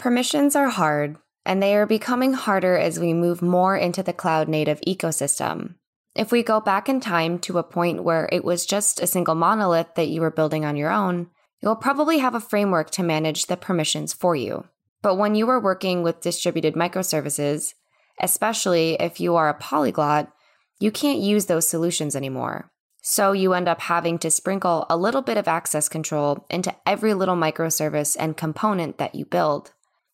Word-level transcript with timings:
Permissions 0.00 0.56
are 0.56 0.70
hard, 0.70 1.18
and 1.44 1.62
they 1.62 1.76
are 1.76 1.84
becoming 1.84 2.32
harder 2.32 2.74
as 2.74 2.98
we 2.98 3.12
move 3.12 3.42
more 3.42 3.76
into 3.76 4.02
the 4.02 4.14
cloud 4.14 4.48
native 4.48 4.80
ecosystem. 4.88 5.74
If 6.16 6.32
we 6.32 6.42
go 6.42 6.58
back 6.58 6.88
in 6.88 7.00
time 7.00 7.38
to 7.40 7.58
a 7.58 7.62
point 7.62 8.02
where 8.02 8.26
it 8.32 8.42
was 8.42 8.64
just 8.64 9.02
a 9.02 9.06
single 9.06 9.34
monolith 9.34 9.94
that 9.96 10.08
you 10.08 10.22
were 10.22 10.30
building 10.30 10.64
on 10.64 10.74
your 10.74 10.90
own, 10.90 11.28
you'll 11.60 11.76
probably 11.76 12.16
have 12.16 12.34
a 12.34 12.40
framework 12.40 12.88
to 12.92 13.02
manage 13.02 13.44
the 13.44 13.58
permissions 13.58 14.14
for 14.14 14.34
you. 14.34 14.64
But 15.02 15.16
when 15.16 15.34
you 15.34 15.50
are 15.50 15.60
working 15.60 16.02
with 16.02 16.22
distributed 16.22 16.72
microservices, 16.76 17.74
especially 18.18 18.94
if 18.94 19.20
you 19.20 19.36
are 19.36 19.50
a 19.50 19.54
polyglot, 19.54 20.32
you 20.78 20.90
can't 20.90 21.20
use 21.20 21.44
those 21.44 21.68
solutions 21.68 22.16
anymore. 22.16 22.72
So 23.02 23.32
you 23.32 23.52
end 23.52 23.68
up 23.68 23.82
having 23.82 24.18
to 24.20 24.30
sprinkle 24.30 24.86
a 24.88 24.96
little 24.96 25.20
bit 25.20 25.36
of 25.36 25.46
access 25.46 25.90
control 25.90 26.46
into 26.48 26.74
every 26.86 27.12
little 27.12 27.36
microservice 27.36 28.16
and 28.18 28.34
component 28.34 28.96
that 28.96 29.14
you 29.14 29.26
build. 29.26 29.72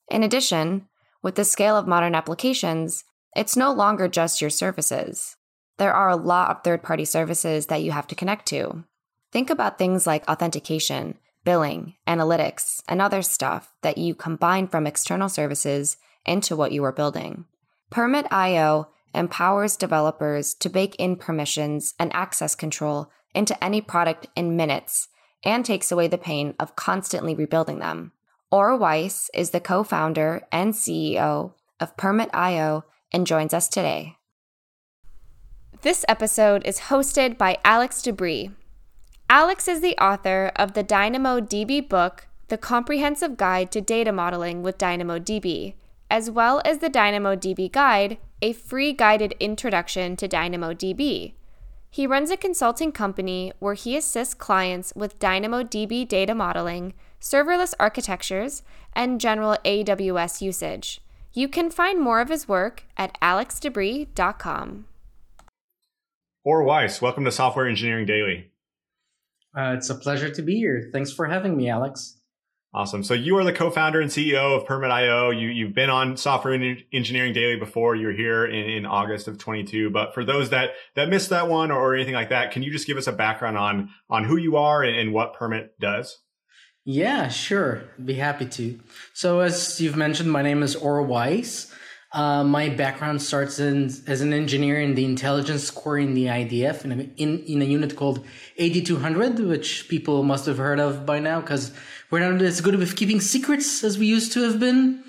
In 0.09 0.23
addition, 0.23 0.88
with 1.23 1.34
the 1.34 1.45
scale 1.45 1.77
of 1.77 1.87
modern 1.87 2.15
applications, 2.15 3.05
it's 3.34 3.56
no 3.56 3.73
longer 3.73 4.09
just 4.09 4.41
your 4.41 4.51
services. 4.51 5.37
There 5.79 5.92
are 5.92 6.09
a 6.09 6.16
lot 6.16 6.51
of 6.51 6.62
third 6.62 6.82
party 6.82 7.05
services 7.05 7.66
that 7.66 7.82
you 7.82 7.92
have 7.92 8.06
to 8.09 8.15
connect 8.15 8.46
to. 8.46 8.84
Think 9.32 9.51
about 9.51 9.79
things 9.79 10.06
like 10.06 10.29
authentication, 10.29 11.19
billing, 11.45 11.95
analytics, 12.06 12.82
and 12.88 13.02
other 13.02 13.23
stuff 13.23 13.73
that 13.82 13.98
you 13.98 14.15
combine 14.15 14.69
from 14.69 14.87
external 14.87 15.29
services 15.29 15.96
into 16.24 16.57
what 16.57 16.73
you 16.73 16.82
are 16.84 16.93
building. 16.93 17.45
Permit.io 17.91 18.88
empowers 19.15 19.77
developers 19.77 20.54
to 20.54 20.68
bake 20.68 20.95
in 20.96 21.16
permissions 21.16 21.95
and 21.98 22.12
access 22.15 22.54
control 22.54 23.10
into 23.34 23.62
any 23.62 23.80
product 23.80 24.27
in 24.34 24.57
minutes 24.57 25.09
and 25.45 25.65
takes 25.65 25.93
away 25.93 26.09
the 26.09 26.18
pain 26.18 26.54
of 26.59 26.77
constantly 26.77 27.34
rebuilding 27.34 27.79
them. 27.79 28.12
Or 28.50 28.78
Weis 28.78 29.28
is 29.34 29.50
the 29.50 29.60
co 29.60 29.82
founder 29.82 30.46
and 30.52 30.73
CEO 30.73 31.54
of 31.80 31.96
Permit.io 31.96 32.84
and 33.12 33.27
joins 33.27 33.52
us 33.52 33.68
today. 33.68 34.16
This 35.82 36.04
episode 36.09 36.65
is 36.65 36.80
hosted 36.80 37.37
by 37.37 37.59
Alex 37.65 38.02
DeBrie. 38.02 38.52
Alex 39.29 39.66
is 39.66 39.80
the 39.80 39.96
author 39.98 40.52
of 40.54 40.74
the 40.74 40.84
DynamoDB 40.84 41.88
book, 41.88 42.29
The 42.48 42.56
Comprehensive 42.56 43.37
Guide 43.37 43.73
to 43.73 43.80
Data 43.80 44.12
Modeling 44.12 44.62
with 44.62 44.78
DynamoDB, 44.78 45.74
as 46.09 46.30
well 46.30 46.62
as 46.65 46.78
the 46.78 46.88
DynamoDB 46.88 47.73
Guide, 47.73 48.18
a 48.40 48.52
free 48.52 48.93
guided 48.93 49.34
introduction 49.40 50.15
to 50.16 50.28
DynamoDB. 50.28 51.34
He 51.90 52.06
runs 52.06 52.30
a 52.30 52.37
consulting 52.37 52.93
company 52.93 53.52
where 53.59 53.74
he 53.74 53.96
assists 53.96 54.34
clients 54.34 54.93
with 54.95 55.18
DynamoDB 55.18 56.06
data 56.06 56.34
modeling 56.34 56.95
serverless 57.27 57.74
architectures, 57.80 58.63
and 58.95 59.21
general 59.21 59.57
AWS 59.65 60.41
usage. 60.41 61.01
You 61.35 61.49
can 61.49 61.71
find 61.71 62.01
more 62.01 62.21
of 62.21 62.29
his 62.29 62.46
work 62.46 62.85
at 62.96 63.21
alexdebrie.com. 63.21 64.87
Or 66.44 66.65
Weis, 66.65 67.03
welcome 67.03 67.25
to 67.25 67.33
Software 67.33 67.66
Engineering 67.66 68.06
Daily. 68.06 68.53
Uh, 69.59 69.75
it's 69.77 69.91
a 69.91 69.97
pleasure 69.97 70.31
to 70.31 70.43
be 70.43 70.55
here. 70.55 70.88
Thanks 70.93 71.12
for 71.12 71.27
having 71.27 71.56
me, 71.56 71.69
Alex. 71.69 72.21
Awesome. 72.72 73.03
So 73.03 73.15
you 73.15 73.37
are 73.38 73.44
the 73.44 73.53
co-founder 73.53 74.00
and 74.00 74.11
CEO 74.11 74.56
of 74.56 74.65
Permit.io. 74.66 75.31
You, 75.31 75.49
you've 75.49 75.75
been 75.75 75.91
on 75.91 76.16
Software 76.16 76.55
Engineering 76.93 77.33
Daily 77.33 77.56
before. 77.56 77.97
You're 77.97 78.12
here 78.12 78.47
in, 78.47 78.66
in 78.71 78.87
August 78.87 79.27
of 79.27 79.38
22. 79.38 79.91
But 79.91 80.15
for 80.15 80.25
those 80.25 80.50
that, 80.50 80.71
that 80.94 81.09
missed 81.09 81.31
that 81.31 81.49
one 81.49 81.72
or 81.72 81.94
anything 81.94 82.15
like 82.15 82.28
that, 82.28 82.53
can 82.53 82.62
you 82.62 82.71
just 82.71 82.87
give 82.87 82.99
us 82.99 83.06
a 83.09 83.12
background 83.12 83.59
on, 83.59 83.91
on 84.09 84.25
who 84.25 84.37
you 84.37 84.56
are 84.56 84.83
and, 84.83 84.97
and 84.97 85.12
what 85.12 85.33
Permit 85.33 85.78
does? 85.81 86.19
Yeah, 86.88 87.26
sure. 87.31 87.82
Be 88.03 88.15
happy 88.15 88.47
to. 88.47 88.78
So, 89.12 89.41
as 89.41 89.81
you've 89.81 89.97
mentioned, 89.97 90.31
my 90.31 90.42
name 90.42 90.62
is 90.62 90.76
Or 90.76 91.04
Weis. 91.04 91.72
Uh, 92.12 92.44
my 92.44 92.69
background 92.69 93.20
starts 93.20 93.59
in, 93.59 93.87
as 94.06 94.20
an 94.20 94.32
engineer 94.32 94.81
in 94.81 94.94
the 94.94 95.04
intelligence 95.04 95.69
corps 95.72 95.98
in 95.98 96.15
the 96.15 96.26
IDF 96.26 96.84
in 96.84 96.93
a, 96.93 96.94
in, 97.20 97.41
in 97.41 97.61
a 97.61 97.65
unit 97.65 97.97
called 97.97 98.25
8200, 98.56 99.41
which 99.41 99.88
people 99.88 100.22
must 100.22 100.47
have 100.47 100.59
heard 100.59 100.78
of 100.78 101.05
by 101.05 101.19
now 101.19 101.41
because 101.41 101.75
we're 102.12 102.21
not 102.21 102.41
as 102.41 102.61
good 102.61 102.77
with 102.77 102.94
keeping 102.94 103.21
secrets 103.21 103.82
as 103.82 103.99
we 103.99 104.06
used 104.06 104.31
to 104.34 104.44
have 104.44 104.61
been. 104.61 105.03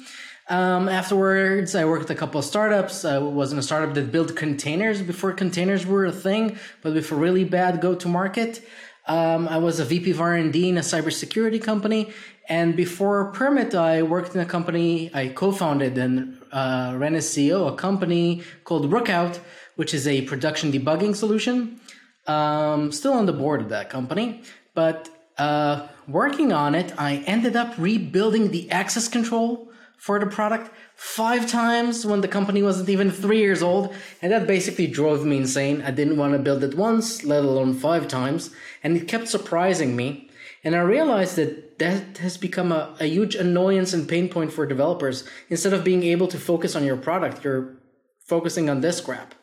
Um, 0.49 0.89
afterwards, 0.89 1.75
I 1.75 1.85
worked 1.85 2.05
at 2.05 2.11
a 2.11 2.15
couple 2.15 2.39
of 2.39 2.45
startups. 2.45 3.05
I 3.05 3.19
was 3.19 3.51
in 3.51 3.59
a 3.59 3.61
startup 3.61 3.93
that 3.93 4.11
built 4.11 4.35
containers 4.35 5.01
before 5.03 5.33
containers 5.33 5.85
were 5.85 6.05
a 6.05 6.11
thing, 6.11 6.57
but 6.81 6.95
with 6.95 7.11
a 7.11 7.15
really 7.15 7.43
bad 7.43 7.81
go 7.81 7.93
to 7.93 8.07
market. 8.07 8.67
Um, 9.07 9.47
I 9.47 9.57
was 9.57 9.79
a 9.79 9.85
VP 9.85 10.11
of 10.11 10.19
R&D 10.19 10.69
in 10.69 10.77
a 10.77 10.81
cybersecurity 10.81 11.63
company, 11.63 12.11
and 12.49 12.75
before 12.75 13.31
Permit, 13.31 13.73
I 13.73 14.01
worked 14.01 14.35
in 14.35 14.41
a 14.41 14.45
company 14.45 15.09
I 15.13 15.29
co-founded 15.29 15.97
and 15.97 16.37
uh, 16.51 16.93
ran 16.97 17.15
as 17.15 17.25
CEO 17.25 17.71
a 17.71 17.75
company 17.75 18.43
called 18.65 18.91
Rookout, 18.91 19.39
which 19.77 19.93
is 19.93 20.07
a 20.07 20.23
production 20.23 20.71
debugging 20.73 21.15
solution. 21.15 21.79
Um, 22.25 22.91
still 22.91 23.13
on 23.13 23.25
the 23.25 23.33
board 23.33 23.61
of 23.61 23.69
that 23.69 23.89
company, 23.89 24.41
but 24.73 25.09
uh, 25.37 25.87
working 26.09 26.51
on 26.51 26.75
it, 26.75 26.93
I 26.97 27.17
ended 27.27 27.55
up 27.55 27.75
rebuilding 27.77 28.51
the 28.51 28.69
access 28.71 29.07
control 29.07 29.66
for 29.97 30.19
the 30.19 30.27
product 30.27 30.71
five 30.95 31.49
times 31.49 32.05
when 32.05 32.21
the 32.21 32.27
company 32.27 32.61
wasn't 32.63 32.89
even 32.89 33.11
three 33.11 33.39
years 33.39 33.61
old. 33.61 33.93
And 34.21 34.31
that 34.31 34.47
basically 34.47 34.87
drove 34.87 35.25
me 35.25 35.37
insane. 35.37 35.81
I 35.81 35.91
didn't 35.91 36.17
want 36.17 36.33
to 36.33 36.39
build 36.39 36.63
it 36.63 36.77
once, 36.77 37.23
let 37.23 37.43
alone 37.43 37.73
five 37.73 38.07
times. 38.07 38.51
And 38.83 38.95
it 38.95 39.07
kept 39.07 39.27
surprising 39.27 39.95
me. 39.95 40.29
And 40.63 40.75
I 40.75 40.79
realized 40.79 41.35
that 41.35 41.79
that 41.79 42.17
has 42.17 42.37
become 42.37 42.71
a, 42.71 42.95
a 42.99 43.05
huge 43.05 43.35
annoyance 43.35 43.93
and 43.93 44.07
pain 44.07 44.29
point 44.29 44.53
for 44.53 44.65
developers. 44.65 45.23
Instead 45.49 45.73
of 45.73 45.83
being 45.83 46.03
able 46.03 46.27
to 46.27 46.37
focus 46.37 46.75
on 46.75 46.83
your 46.83 46.97
product, 46.97 47.43
you're 47.43 47.77
focusing 48.19 48.69
on 48.69 48.81
this 48.81 49.01
crap. 49.01 49.33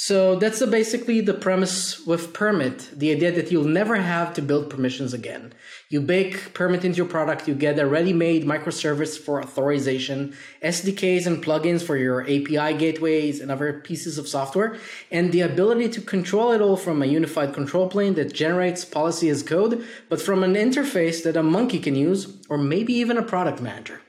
So 0.00 0.36
that's 0.36 0.64
basically 0.64 1.20
the 1.22 1.34
premise 1.34 2.06
with 2.06 2.32
Permit, 2.32 2.88
the 2.96 3.10
idea 3.10 3.32
that 3.32 3.50
you'll 3.50 3.64
never 3.64 3.96
have 3.96 4.32
to 4.34 4.40
build 4.40 4.70
permissions 4.70 5.12
again. 5.12 5.52
You 5.88 6.00
bake 6.00 6.54
Permit 6.54 6.84
into 6.84 6.98
your 6.98 7.06
product, 7.06 7.48
you 7.48 7.54
get 7.56 7.80
a 7.80 7.84
ready-made 7.84 8.44
microservice 8.44 9.18
for 9.18 9.42
authorization, 9.42 10.36
SDKs 10.62 11.26
and 11.26 11.44
plugins 11.44 11.82
for 11.82 11.96
your 11.96 12.22
API 12.22 12.78
gateways 12.78 13.40
and 13.40 13.50
other 13.50 13.80
pieces 13.80 14.18
of 14.18 14.28
software, 14.28 14.76
and 15.10 15.32
the 15.32 15.40
ability 15.40 15.88
to 15.88 16.00
control 16.00 16.52
it 16.52 16.60
all 16.60 16.76
from 16.76 17.02
a 17.02 17.06
unified 17.06 17.52
control 17.52 17.88
plane 17.88 18.14
that 18.14 18.32
generates 18.32 18.84
policy 18.84 19.28
as 19.28 19.42
code, 19.42 19.84
but 20.08 20.22
from 20.22 20.44
an 20.44 20.54
interface 20.54 21.24
that 21.24 21.36
a 21.36 21.42
monkey 21.42 21.80
can 21.80 21.96
use, 21.96 22.36
or 22.48 22.56
maybe 22.56 22.92
even 22.92 23.18
a 23.18 23.22
product 23.22 23.60
manager. 23.60 24.00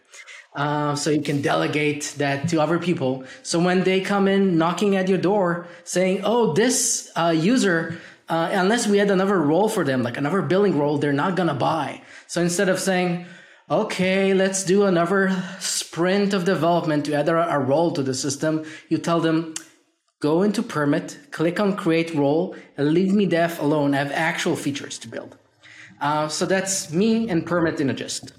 Uh, 0.55 0.95
so 0.95 1.11
you 1.11 1.21
can 1.21 1.41
delegate 1.41 2.15
that 2.17 2.49
to 2.49 2.59
other 2.59 2.79
people. 2.79 3.23
So 3.43 3.59
when 3.59 3.83
they 3.83 4.01
come 4.01 4.27
in 4.27 4.57
knocking 4.57 4.95
at 4.95 5.07
your 5.07 5.19
door 5.19 5.67
saying, 5.83 6.21
"Oh, 6.23 6.53
this 6.53 7.11
uh, 7.15 7.33
user," 7.35 7.99
uh, 8.27 8.49
unless 8.53 8.87
we 8.87 8.97
had 8.97 9.11
another 9.11 9.37
role 9.37 9.69
for 9.69 9.83
them, 9.83 10.01
like 10.01 10.17
another 10.17 10.41
billing 10.41 10.77
role, 10.77 10.97
they're 10.97 11.13
not 11.13 11.35
gonna 11.35 11.53
buy. 11.53 12.01
So 12.25 12.41
instead 12.41 12.67
of 12.67 12.79
saying, 12.79 13.25
"Okay, 13.69 14.33
let's 14.33 14.63
do 14.63 14.85
another 14.85 15.31
sprint 15.59 16.33
of 16.33 16.45
development 16.45 17.05
to 17.05 17.13
add 17.13 17.29
a, 17.29 17.55
a 17.55 17.59
role 17.59 17.91
to 17.91 18.01
the 18.01 18.15
system," 18.15 18.65
you 18.89 18.97
tell 18.97 19.19
them, 19.19 19.53
"Go 20.19 20.41
into 20.41 20.63
permit, 20.63 21.19
click 21.29 21.59
on 21.59 21.75
create 21.75 22.15
role, 22.15 22.55
and 22.75 22.91
leave 22.91 23.13
me 23.13 23.27
dev 23.27 23.59
alone. 23.59 23.93
I 23.93 23.97
have 23.97 24.11
actual 24.11 24.55
features 24.55 24.97
to 24.99 25.07
build." 25.07 25.37
Uh, 26.01 26.27
so 26.27 26.47
that's 26.47 26.91
me 26.91 27.29
and 27.29 27.45
permit 27.45 27.79
in 27.79 27.91
a 27.91 27.93
gist. 27.93 28.33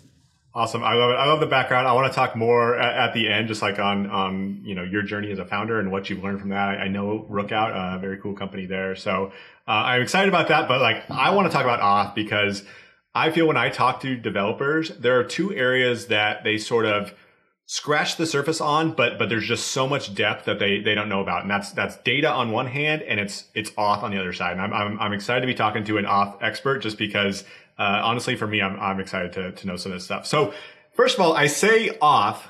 Awesome. 0.52 0.82
I 0.82 0.94
love 0.94 1.10
it. 1.10 1.14
I 1.14 1.26
love 1.26 1.38
the 1.38 1.46
background. 1.46 1.86
I 1.86 1.92
want 1.92 2.10
to 2.10 2.14
talk 2.14 2.34
more 2.34 2.76
at, 2.76 3.10
at, 3.10 3.14
the 3.14 3.28
end, 3.28 3.46
just 3.46 3.62
like 3.62 3.78
on, 3.78 4.10
on, 4.10 4.60
you 4.64 4.74
know, 4.74 4.82
your 4.82 5.02
journey 5.02 5.30
as 5.30 5.38
a 5.38 5.44
founder 5.44 5.78
and 5.78 5.92
what 5.92 6.10
you've 6.10 6.24
learned 6.24 6.40
from 6.40 6.48
that. 6.48 6.70
I, 6.70 6.74
I 6.76 6.88
know 6.88 7.24
Rookout, 7.30 7.96
a 7.96 8.00
very 8.00 8.18
cool 8.18 8.34
company 8.34 8.66
there. 8.66 8.96
So, 8.96 9.30
uh, 9.68 9.70
I'm 9.70 10.02
excited 10.02 10.28
about 10.28 10.48
that. 10.48 10.66
But 10.66 10.80
like, 10.80 11.08
I 11.08 11.30
want 11.30 11.46
to 11.46 11.52
talk 11.52 11.62
about 11.62 11.78
auth 11.80 12.16
because 12.16 12.64
I 13.14 13.30
feel 13.30 13.46
when 13.46 13.56
I 13.56 13.68
talk 13.68 14.00
to 14.00 14.16
developers, 14.16 14.88
there 14.88 15.20
are 15.20 15.24
two 15.24 15.54
areas 15.54 16.08
that 16.08 16.42
they 16.42 16.58
sort 16.58 16.84
of 16.84 17.14
scratch 17.66 18.16
the 18.16 18.26
surface 18.26 18.60
on, 18.60 18.90
but, 18.90 19.20
but 19.20 19.28
there's 19.28 19.46
just 19.46 19.68
so 19.68 19.86
much 19.86 20.12
depth 20.16 20.46
that 20.46 20.58
they, 20.58 20.80
they 20.80 20.96
don't 20.96 21.08
know 21.08 21.20
about. 21.20 21.42
And 21.42 21.50
that's, 21.50 21.70
that's 21.70 21.96
data 21.98 22.28
on 22.28 22.50
one 22.50 22.66
hand 22.66 23.02
and 23.02 23.20
it's, 23.20 23.44
it's 23.54 23.70
auth 23.72 24.02
on 24.02 24.10
the 24.10 24.18
other 24.18 24.32
side. 24.32 24.52
And 24.52 24.60
I'm, 24.60 24.72
I'm, 24.72 24.98
I'm 24.98 25.12
excited 25.12 25.42
to 25.42 25.46
be 25.46 25.54
talking 25.54 25.84
to 25.84 25.96
an 25.96 26.06
auth 26.06 26.42
expert 26.42 26.80
just 26.80 26.98
because 26.98 27.44
uh, 27.80 28.02
honestly, 28.04 28.36
for 28.36 28.46
me, 28.46 28.60
I'm, 28.60 28.78
I'm 28.78 29.00
excited 29.00 29.32
to, 29.32 29.52
to 29.52 29.66
know 29.66 29.76
some 29.76 29.90
of 29.92 29.96
this 29.96 30.04
stuff. 30.04 30.26
So 30.26 30.52
first 30.92 31.14
of 31.16 31.22
all, 31.22 31.32
I 31.32 31.46
say 31.46 31.88
auth. 32.02 32.40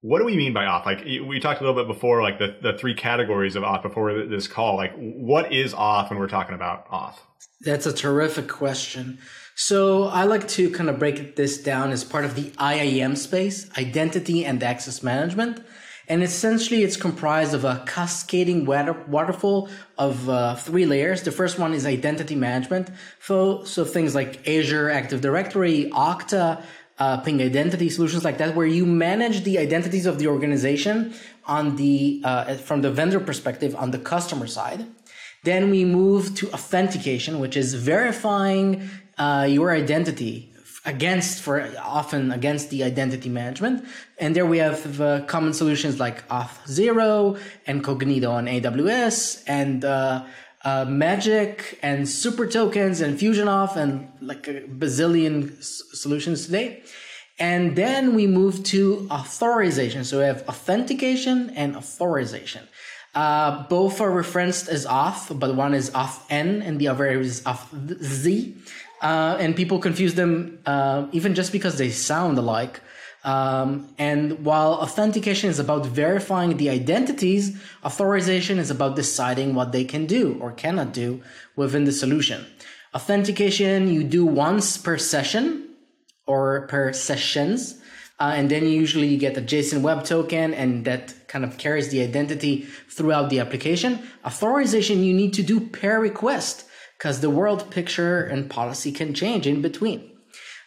What 0.00 0.18
do 0.18 0.24
we 0.24 0.36
mean 0.36 0.52
by 0.52 0.64
auth? 0.64 0.84
Like 0.84 1.04
we 1.04 1.38
talked 1.40 1.60
a 1.60 1.64
little 1.64 1.80
bit 1.80 1.86
before, 1.86 2.22
like 2.22 2.38
the, 2.38 2.56
the 2.60 2.76
three 2.76 2.94
categories 2.94 3.56
of 3.56 3.62
auth 3.62 3.82
before 3.82 4.26
this 4.26 4.48
call. 4.48 4.76
Like 4.76 4.94
what 4.96 5.52
is 5.52 5.74
auth 5.74 6.10
when 6.10 6.18
we're 6.18 6.28
talking 6.28 6.54
about 6.54 6.88
auth? 6.88 7.16
That's 7.60 7.86
a 7.86 7.92
terrific 7.92 8.48
question. 8.48 9.18
So 9.54 10.04
I 10.04 10.24
like 10.24 10.48
to 10.48 10.70
kind 10.70 10.90
of 10.90 10.98
break 10.98 11.36
this 11.36 11.62
down 11.62 11.90
as 11.90 12.02
part 12.02 12.24
of 12.24 12.34
the 12.34 12.52
IAM 12.60 13.16
space, 13.16 13.70
identity 13.78 14.44
and 14.44 14.62
access 14.62 15.02
management. 15.02 15.64
And 16.08 16.22
essentially, 16.22 16.82
it's 16.82 16.96
comprised 16.96 17.54
of 17.54 17.64
a 17.64 17.82
cascading 17.86 18.66
water, 18.66 18.92
waterfall 19.08 19.70
of 19.96 20.28
uh, 20.28 20.54
three 20.54 20.84
layers. 20.84 21.22
The 21.22 21.32
first 21.32 21.58
one 21.58 21.72
is 21.72 21.86
identity 21.86 22.36
management. 22.36 22.90
So, 23.20 23.64
so 23.64 23.84
things 23.84 24.14
like 24.14 24.46
Azure 24.46 24.90
Active 24.90 25.20
Directory, 25.20 25.90
Okta, 25.92 26.62
uh, 26.98 27.16
ping 27.18 27.40
identity 27.40 27.88
solutions 27.90 28.22
like 28.22 28.38
that, 28.38 28.54
where 28.54 28.66
you 28.66 28.86
manage 28.86 29.44
the 29.44 29.58
identities 29.58 30.06
of 30.06 30.18
the 30.18 30.28
organization 30.28 31.14
on 31.46 31.76
the 31.76 32.20
uh, 32.24 32.54
from 32.54 32.82
the 32.82 32.90
vendor 32.90 33.20
perspective 33.20 33.74
on 33.74 33.90
the 33.90 33.98
customer 33.98 34.46
side. 34.46 34.86
Then 35.42 35.70
we 35.70 35.84
move 35.84 36.34
to 36.36 36.50
authentication, 36.52 37.40
which 37.40 37.56
is 37.56 37.74
verifying 37.74 38.88
uh, 39.18 39.46
your 39.48 39.72
identity 39.72 40.53
against 40.84 41.40
for 41.40 41.66
often 41.82 42.30
against 42.32 42.70
the 42.70 42.84
identity 42.84 43.28
management. 43.28 43.84
And 44.18 44.36
there 44.36 44.46
we 44.46 44.58
have 44.58 45.00
uh, 45.00 45.22
common 45.22 45.52
solutions 45.52 45.98
like 45.98 46.26
Auth0 46.28 47.38
and 47.66 47.82
Cognito 47.82 48.30
on 48.30 48.46
AWS 48.46 49.44
and 49.46 49.84
uh, 49.84 50.24
uh, 50.64 50.84
Magic 50.86 51.78
and 51.82 52.08
Super 52.08 52.46
Tokens 52.46 53.00
and 53.00 53.18
FusionAuth 53.18 53.76
and 53.76 54.08
like 54.20 54.46
a 54.48 54.62
bazillion 54.62 55.58
s- 55.58 55.82
solutions 55.92 56.46
today. 56.46 56.82
And 57.38 57.76
then 57.76 58.14
we 58.14 58.26
move 58.26 58.62
to 58.64 59.08
authorization. 59.10 60.04
So 60.04 60.18
we 60.18 60.24
have 60.24 60.48
authentication 60.48 61.50
and 61.50 61.76
authorization. 61.76 62.68
Uh, 63.14 63.64
both 63.68 64.00
are 64.00 64.10
referenced 64.10 64.68
as 64.68 64.86
auth, 64.86 65.38
but 65.38 65.54
one 65.54 65.72
is 65.72 65.90
auth 65.90 66.20
n 66.30 66.62
and 66.62 66.80
the 66.80 66.88
other 66.88 67.06
is 67.06 67.42
auth 67.42 68.02
z. 68.02 68.56
Uh, 69.04 69.36
and 69.38 69.54
people 69.54 69.78
confuse 69.78 70.14
them 70.14 70.58
uh, 70.64 71.06
even 71.12 71.34
just 71.34 71.52
because 71.52 71.76
they 71.76 71.90
sound 71.90 72.38
alike. 72.38 72.80
Um, 73.22 73.94
and 73.98 74.44
while 74.46 74.72
authentication 74.72 75.50
is 75.50 75.58
about 75.58 75.84
verifying 75.84 76.56
the 76.56 76.70
identities, 76.70 77.54
authorization 77.84 78.58
is 78.58 78.70
about 78.70 78.96
deciding 78.96 79.54
what 79.54 79.72
they 79.72 79.84
can 79.84 80.06
do 80.06 80.38
or 80.40 80.52
cannot 80.52 80.94
do 80.94 81.22
within 81.54 81.84
the 81.84 81.92
solution. 81.92 82.46
Authentication 82.94 83.88
you 83.88 84.04
do 84.04 84.24
once 84.24 84.78
per 84.78 84.96
session 84.96 85.68
or 86.26 86.66
per 86.68 86.94
sessions. 86.94 87.82
Uh, 88.18 88.32
and 88.34 88.50
then 88.50 88.66
usually 88.66 89.08
you 89.08 89.18
get 89.18 89.36
a 89.36 89.42
JSON 89.42 89.82
web 89.82 90.04
token 90.04 90.54
and 90.54 90.86
that 90.86 91.12
kind 91.28 91.44
of 91.44 91.58
carries 91.58 91.90
the 91.90 92.00
identity 92.00 92.62
throughout 92.88 93.28
the 93.28 93.40
application. 93.40 93.98
Authorization 94.24 95.04
you 95.04 95.12
need 95.12 95.34
to 95.34 95.42
do 95.42 95.60
per 95.60 96.00
request 96.00 96.64
because 97.04 97.20
the 97.20 97.28
world 97.28 97.70
picture 97.70 98.24
and 98.24 98.48
policy 98.48 98.90
can 98.90 99.12
change 99.12 99.46
in 99.46 99.60
between. 99.60 100.10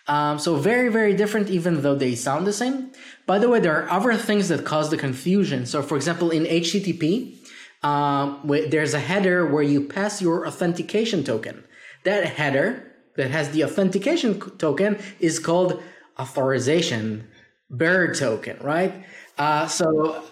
Um, 0.08 0.38
so 0.38 0.56
very, 0.56 0.90
very 0.90 1.16
different, 1.16 1.50
even 1.50 1.82
though 1.82 1.96
they 1.96 2.14
sound 2.14 2.46
the 2.46 2.54
same. 2.54 2.92
By 3.26 3.40
the 3.40 3.50
way, 3.50 3.60
there 3.60 3.76
are 3.76 3.90
other 3.90 4.14
things 4.14 4.48
that 4.50 4.64
cause 4.64 4.92
the 4.92 4.98
confusion. 4.98 5.66
So 5.66 5.82
for 5.82 5.96
example, 5.96 6.30
in 6.30 6.44
HTTP, 6.44 7.40
uh, 7.82 8.38
there's 8.70 8.94
a 8.94 9.00
header 9.00 9.48
where 9.48 9.64
you 9.64 9.82
pass 9.82 10.22
your 10.22 10.46
authentication 10.46 11.24
token. 11.24 11.64
That 12.04 12.24
header 12.38 12.86
that 13.16 13.32
has 13.32 13.50
the 13.50 13.64
authentication 13.64 14.40
token 14.60 15.00
is 15.20 15.40
called 15.40 15.82
authorization 16.20 17.28
bearer 17.72 18.14
token, 18.14 18.58
right? 18.62 18.94
Uh, 19.40 19.66
so 19.66 20.24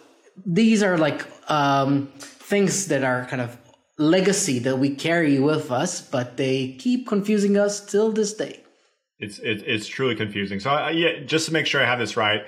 these 0.45 0.83
are 0.83 0.99
like 0.99 1.25
um, 1.49 2.11
things 2.19 2.89
that 2.89 3.03
are 3.03 3.25
kind 3.25 3.41
of 3.41 3.57
legacy 3.97 4.59
that 4.59 4.77
we 4.77 4.93
carry 4.93 5.39
with 5.39 5.71
us, 5.71 6.01
but 6.01 6.37
they 6.37 6.73
keep 6.73 7.07
confusing 7.07 7.57
us 7.57 7.79
till 7.85 8.11
this 8.11 8.33
day. 8.33 8.59
It's 9.19 9.39
it, 9.39 9.63
it's 9.65 9.87
truly 9.87 10.15
confusing. 10.15 10.59
So 10.59 10.71
uh, 10.71 10.89
yeah, 10.89 11.19
just 11.25 11.45
to 11.47 11.53
make 11.53 11.65
sure 11.65 11.81
I 11.81 11.85
have 11.85 11.99
this 11.99 12.17
right, 12.17 12.45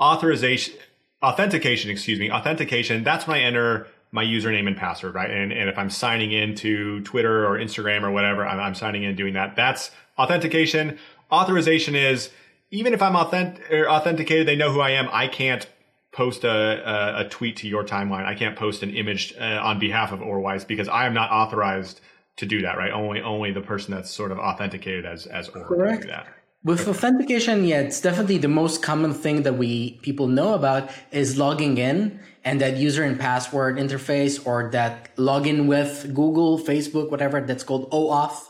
authorization, 0.00 0.74
authentication, 1.22 1.90
excuse 1.90 2.18
me, 2.18 2.30
authentication. 2.30 3.04
That's 3.04 3.26
when 3.26 3.38
I 3.38 3.42
enter 3.42 3.86
my 4.10 4.24
username 4.24 4.66
and 4.66 4.76
password, 4.76 5.14
right? 5.14 5.30
And 5.30 5.52
and 5.52 5.68
if 5.68 5.78
I'm 5.78 5.90
signing 5.90 6.32
into 6.32 7.02
Twitter 7.02 7.46
or 7.46 7.58
Instagram 7.58 8.02
or 8.02 8.10
whatever, 8.10 8.44
I'm, 8.46 8.58
I'm 8.58 8.74
signing 8.74 9.04
in 9.04 9.14
doing 9.14 9.34
that. 9.34 9.54
That's 9.54 9.92
authentication. 10.18 10.98
Authorization 11.30 11.94
is 11.94 12.30
even 12.70 12.92
if 12.92 13.00
I'm 13.00 13.14
authentic 13.14 13.64
authenticated, 13.72 14.48
they 14.48 14.56
know 14.56 14.72
who 14.72 14.80
I 14.80 14.90
am. 14.90 15.08
I 15.12 15.28
can't 15.28 15.66
post 16.12 16.44
a, 16.44 16.50
a, 16.50 17.26
a 17.26 17.28
tweet 17.28 17.56
to 17.58 17.68
your 17.68 17.84
timeline. 17.84 18.24
I 18.24 18.34
can't 18.34 18.56
post 18.56 18.82
an 18.82 18.90
image 18.90 19.34
uh, 19.38 19.60
on 19.62 19.78
behalf 19.78 20.12
of 20.12 20.22
Or 20.22 20.40
Weis 20.40 20.66
because 20.66 20.88
I 20.88 21.06
am 21.06 21.14
not 21.14 21.30
authorized 21.30 22.00
to 22.36 22.46
do 22.46 22.62
that, 22.62 22.78
right? 22.78 22.92
Only 22.92 23.20
only 23.20 23.52
the 23.52 23.60
person 23.60 23.94
that's 23.94 24.10
sort 24.10 24.32
of 24.32 24.38
authenticated 24.38 25.04
as 25.04 25.26
as 25.26 25.48
Or 25.48 25.66
Correct. 25.66 26.02
can 26.02 26.02
do 26.02 26.08
that. 26.08 26.26
With 26.64 26.80
okay. 26.82 26.90
authentication, 26.90 27.64
yeah, 27.64 27.80
it's 27.80 28.00
definitely 28.00 28.38
the 28.38 28.48
most 28.48 28.82
common 28.82 29.14
thing 29.14 29.42
that 29.42 29.54
we 29.54 29.98
people 30.02 30.26
know 30.26 30.54
about 30.54 30.90
is 31.12 31.38
logging 31.38 31.78
in 31.78 32.20
and 32.44 32.60
that 32.60 32.76
user 32.76 33.04
and 33.04 33.18
password 33.18 33.76
interface 33.76 34.44
or 34.44 34.70
that 34.72 35.14
login 35.16 35.66
with 35.66 36.12
Google, 36.14 36.58
Facebook, 36.58 37.10
whatever 37.10 37.40
that's 37.40 37.62
called 37.62 37.90
OAuth 37.90 38.48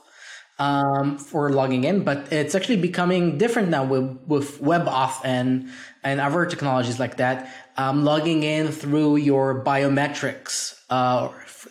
um, 0.58 1.18
for 1.18 1.50
logging 1.50 1.84
in. 1.84 2.04
But 2.04 2.32
it's 2.32 2.54
actually 2.54 2.76
becoming 2.76 3.38
different 3.38 3.68
now 3.68 3.84
with, 3.84 4.18
with 4.26 4.60
WebAuthn 4.60 5.20
and 5.24 5.70
and 6.04 6.20
other 6.20 6.46
technologies 6.46 6.98
like 6.98 7.16
that. 7.16 7.52
Um, 7.76 8.04
logging 8.04 8.42
in 8.42 8.68
through 8.68 9.16
your 9.16 9.62
biometrics 9.64 10.80
uh, 10.90 11.28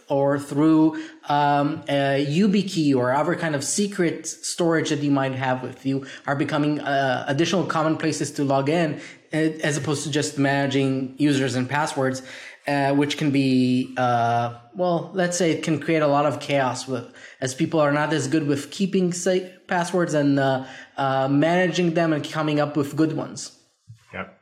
or 0.10 0.40
through 0.40 1.02
um, 1.28 1.84
a 1.90 2.26
YubiKey 2.26 2.96
or 2.96 3.14
other 3.14 3.36
kind 3.36 3.56
of 3.56 3.64
secret 3.64 4.28
storage 4.28 4.90
that 4.90 5.00
you 5.00 5.12
might 5.12 5.34
have 5.34 5.64
with 5.64 5.86
you 5.86 6.06
are 6.26 6.36
becoming 6.36 6.80
uh, 6.80 7.26
additional 7.28 7.66
common 7.66 7.98
places 7.98 8.32
to 8.32 8.44
log 8.44 8.70
in 8.70 9.02
as 9.32 9.78
opposed 9.78 10.04
to 10.04 10.12
just 10.12 10.38
managing 10.38 11.14
users 11.18 11.56
and 11.56 11.70
passwords, 11.70 12.22
uh, 12.68 12.94
which 12.94 13.18
can 13.18 13.32
be, 13.32 13.94
uh, 13.98 14.56
well, 14.76 15.12
let's 15.14 15.38
say 15.38 15.52
it 15.52 15.64
can 15.64 15.80
create 15.80 16.02
a 16.02 16.08
lot 16.08 16.26
of 16.26 16.40
chaos 16.40 16.88
with, 16.88 17.06
as 17.40 17.56
people 17.56 17.80
are 17.80 17.92
not 17.92 18.14
as 18.14 18.28
good 18.28 18.48
with 18.48 18.72
keeping 18.72 19.14
say, 19.14 19.54
passwords 19.68 20.14
and 20.14 20.40
uh, 20.40 20.66
uh, 20.98 21.28
managing 21.28 21.94
them 21.94 22.14
and 22.14 22.30
coming 22.30 22.60
up 22.60 22.76
with 22.76 22.96
good 22.96 23.14
ones. 23.14 23.58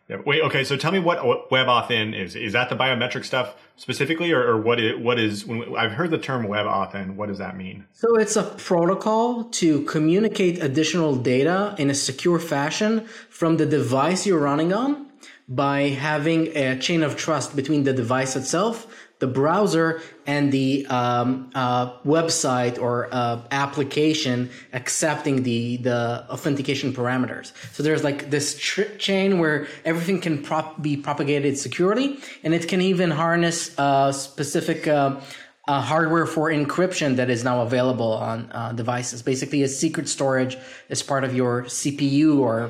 Yeah. 0.08 0.18
Wait. 0.24 0.42
Okay. 0.44 0.64
So 0.64 0.78
tell 0.78 0.92
me 0.92 1.00
what, 1.00 1.20
WebAuthn 1.50 2.16
is. 2.16 2.36
Is 2.36 2.54
that 2.54 2.70
the 2.70 2.76
biometric 2.76 3.26
stuff 3.26 3.56
specifically, 3.76 4.32
or, 4.32 4.44
or 4.44 4.62
what? 4.62 4.80
Is, 4.80 5.00
what 5.00 5.20
is? 5.20 5.46
When, 5.46 5.76
I've 5.76 5.94
heard 5.94 6.12
the 6.12 6.20
term 6.20 6.46
WebAuthn. 6.46 7.16
What 7.16 7.28
does 7.30 7.40
that 7.40 7.58
mean? 7.58 7.86
So 7.94 8.16
it's 8.16 8.36
a 8.36 8.44
protocol 8.44 9.46
to 9.46 9.82
communicate 9.86 10.62
additional 10.62 11.16
data 11.16 11.74
in 11.80 11.90
a 11.90 11.96
secure 11.96 12.38
fashion 12.38 13.08
from 13.30 13.58
the 13.58 13.66
device 13.66 14.28
you're 14.28 14.40
running 14.40 14.74
on 14.74 15.05
by 15.48 15.90
having 15.90 16.56
a 16.58 16.78
chain 16.80 17.04
of 17.04 17.16
trust 17.16 17.56
between 17.56 17.84
the 17.84 17.94
device 17.94 18.36
itself 18.36 18.88
the 19.20 19.28
browser 19.28 20.02
and 20.28 20.52
the 20.52 20.86
um, 20.88 21.50
uh, 21.56 21.98
website 22.00 22.80
or 22.80 23.08
uh, 23.12 23.42
application 23.52 24.50
accepting 24.74 25.44
the 25.44 25.78
the 25.78 26.26
authentication 26.30 26.94
parameters. 26.94 27.54
So 27.74 27.84
there's 27.84 28.04
like 28.04 28.30
this 28.30 28.58
tr- 28.60 28.94
chain 28.98 29.40
where 29.40 29.68
everything 29.86 30.20
can 30.20 30.44
prop- 30.44 30.82
be 30.82 30.98
propagated 30.98 31.58
securely, 31.58 32.20
and 32.44 32.54
it 32.54 32.68
can 32.68 32.82
even 32.82 33.12
harness 33.12 33.78
uh, 33.78 34.12
specific. 34.12 34.88
Uh, 34.88 35.22
uh, 35.68 35.82
hardware 35.82 36.28
for 36.28 36.52
encryption 36.52 37.16
that 37.16 37.28
is 37.28 37.44
now 37.44 37.62
available 37.64 38.14
on 38.14 38.52
uh, 38.52 38.72
devices. 38.74 39.24
Basically, 39.24 39.64
a 39.64 39.68
secret 39.68 40.08
storage 40.08 40.58
as 40.92 41.02
part 41.02 41.24
of 41.24 41.34
your 41.34 41.64
CPU 41.64 42.38
or 42.38 42.70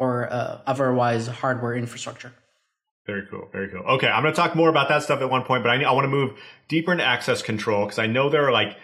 or 0.00 0.28
otherwise 0.66 1.28
hardware 1.28 1.76
infrastructure. 1.76 2.32
Very 3.06 3.26
cool. 3.30 3.48
Very 3.52 3.68
cool. 3.68 3.82
Okay. 3.82 4.08
I'm 4.08 4.22
going 4.22 4.34
to 4.34 4.40
talk 4.40 4.54
more 4.56 4.68
about 4.68 4.88
that 4.88 5.02
stuff 5.02 5.20
at 5.20 5.30
one 5.30 5.42
point, 5.44 5.62
but 5.62 5.70
I, 5.70 5.82
I 5.82 5.92
want 5.92 6.04
to 6.04 6.08
move 6.08 6.38
deeper 6.68 6.92
into 6.92 7.04
access 7.04 7.42
control 7.42 7.84
because 7.84 7.98
I 7.98 8.06
know 8.06 8.30
there 8.30 8.46
are 8.46 8.52
like 8.52 8.76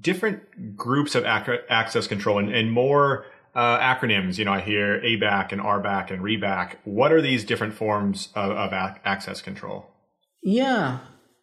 different 0.00 0.76
groups 0.76 1.14
of 1.14 1.24
ac- 1.24 1.60
access 1.68 2.06
control 2.06 2.38
and, 2.38 2.54
and 2.54 2.70
more 2.70 3.24
uh, 3.54 3.78
acronyms. 3.78 4.38
You 4.38 4.44
know, 4.44 4.52
I 4.52 4.60
hear 4.60 5.00
ABAC 5.00 5.52
and 5.52 5.60
RBAC 5.60 6.10
and 6.10 6.22
REBAC. 6.22 6.76
What 6.84 7.12
are 7.12 7.22
these 7.22 7.44
different 7.44 7.74
forms 7.74 8.28
of, 8.34 8.50
of 8.50 8.72
ac- 8.72 9.00
access 9.04 9.40
control? 9.40 9.86
Yeah, 10.42 10.98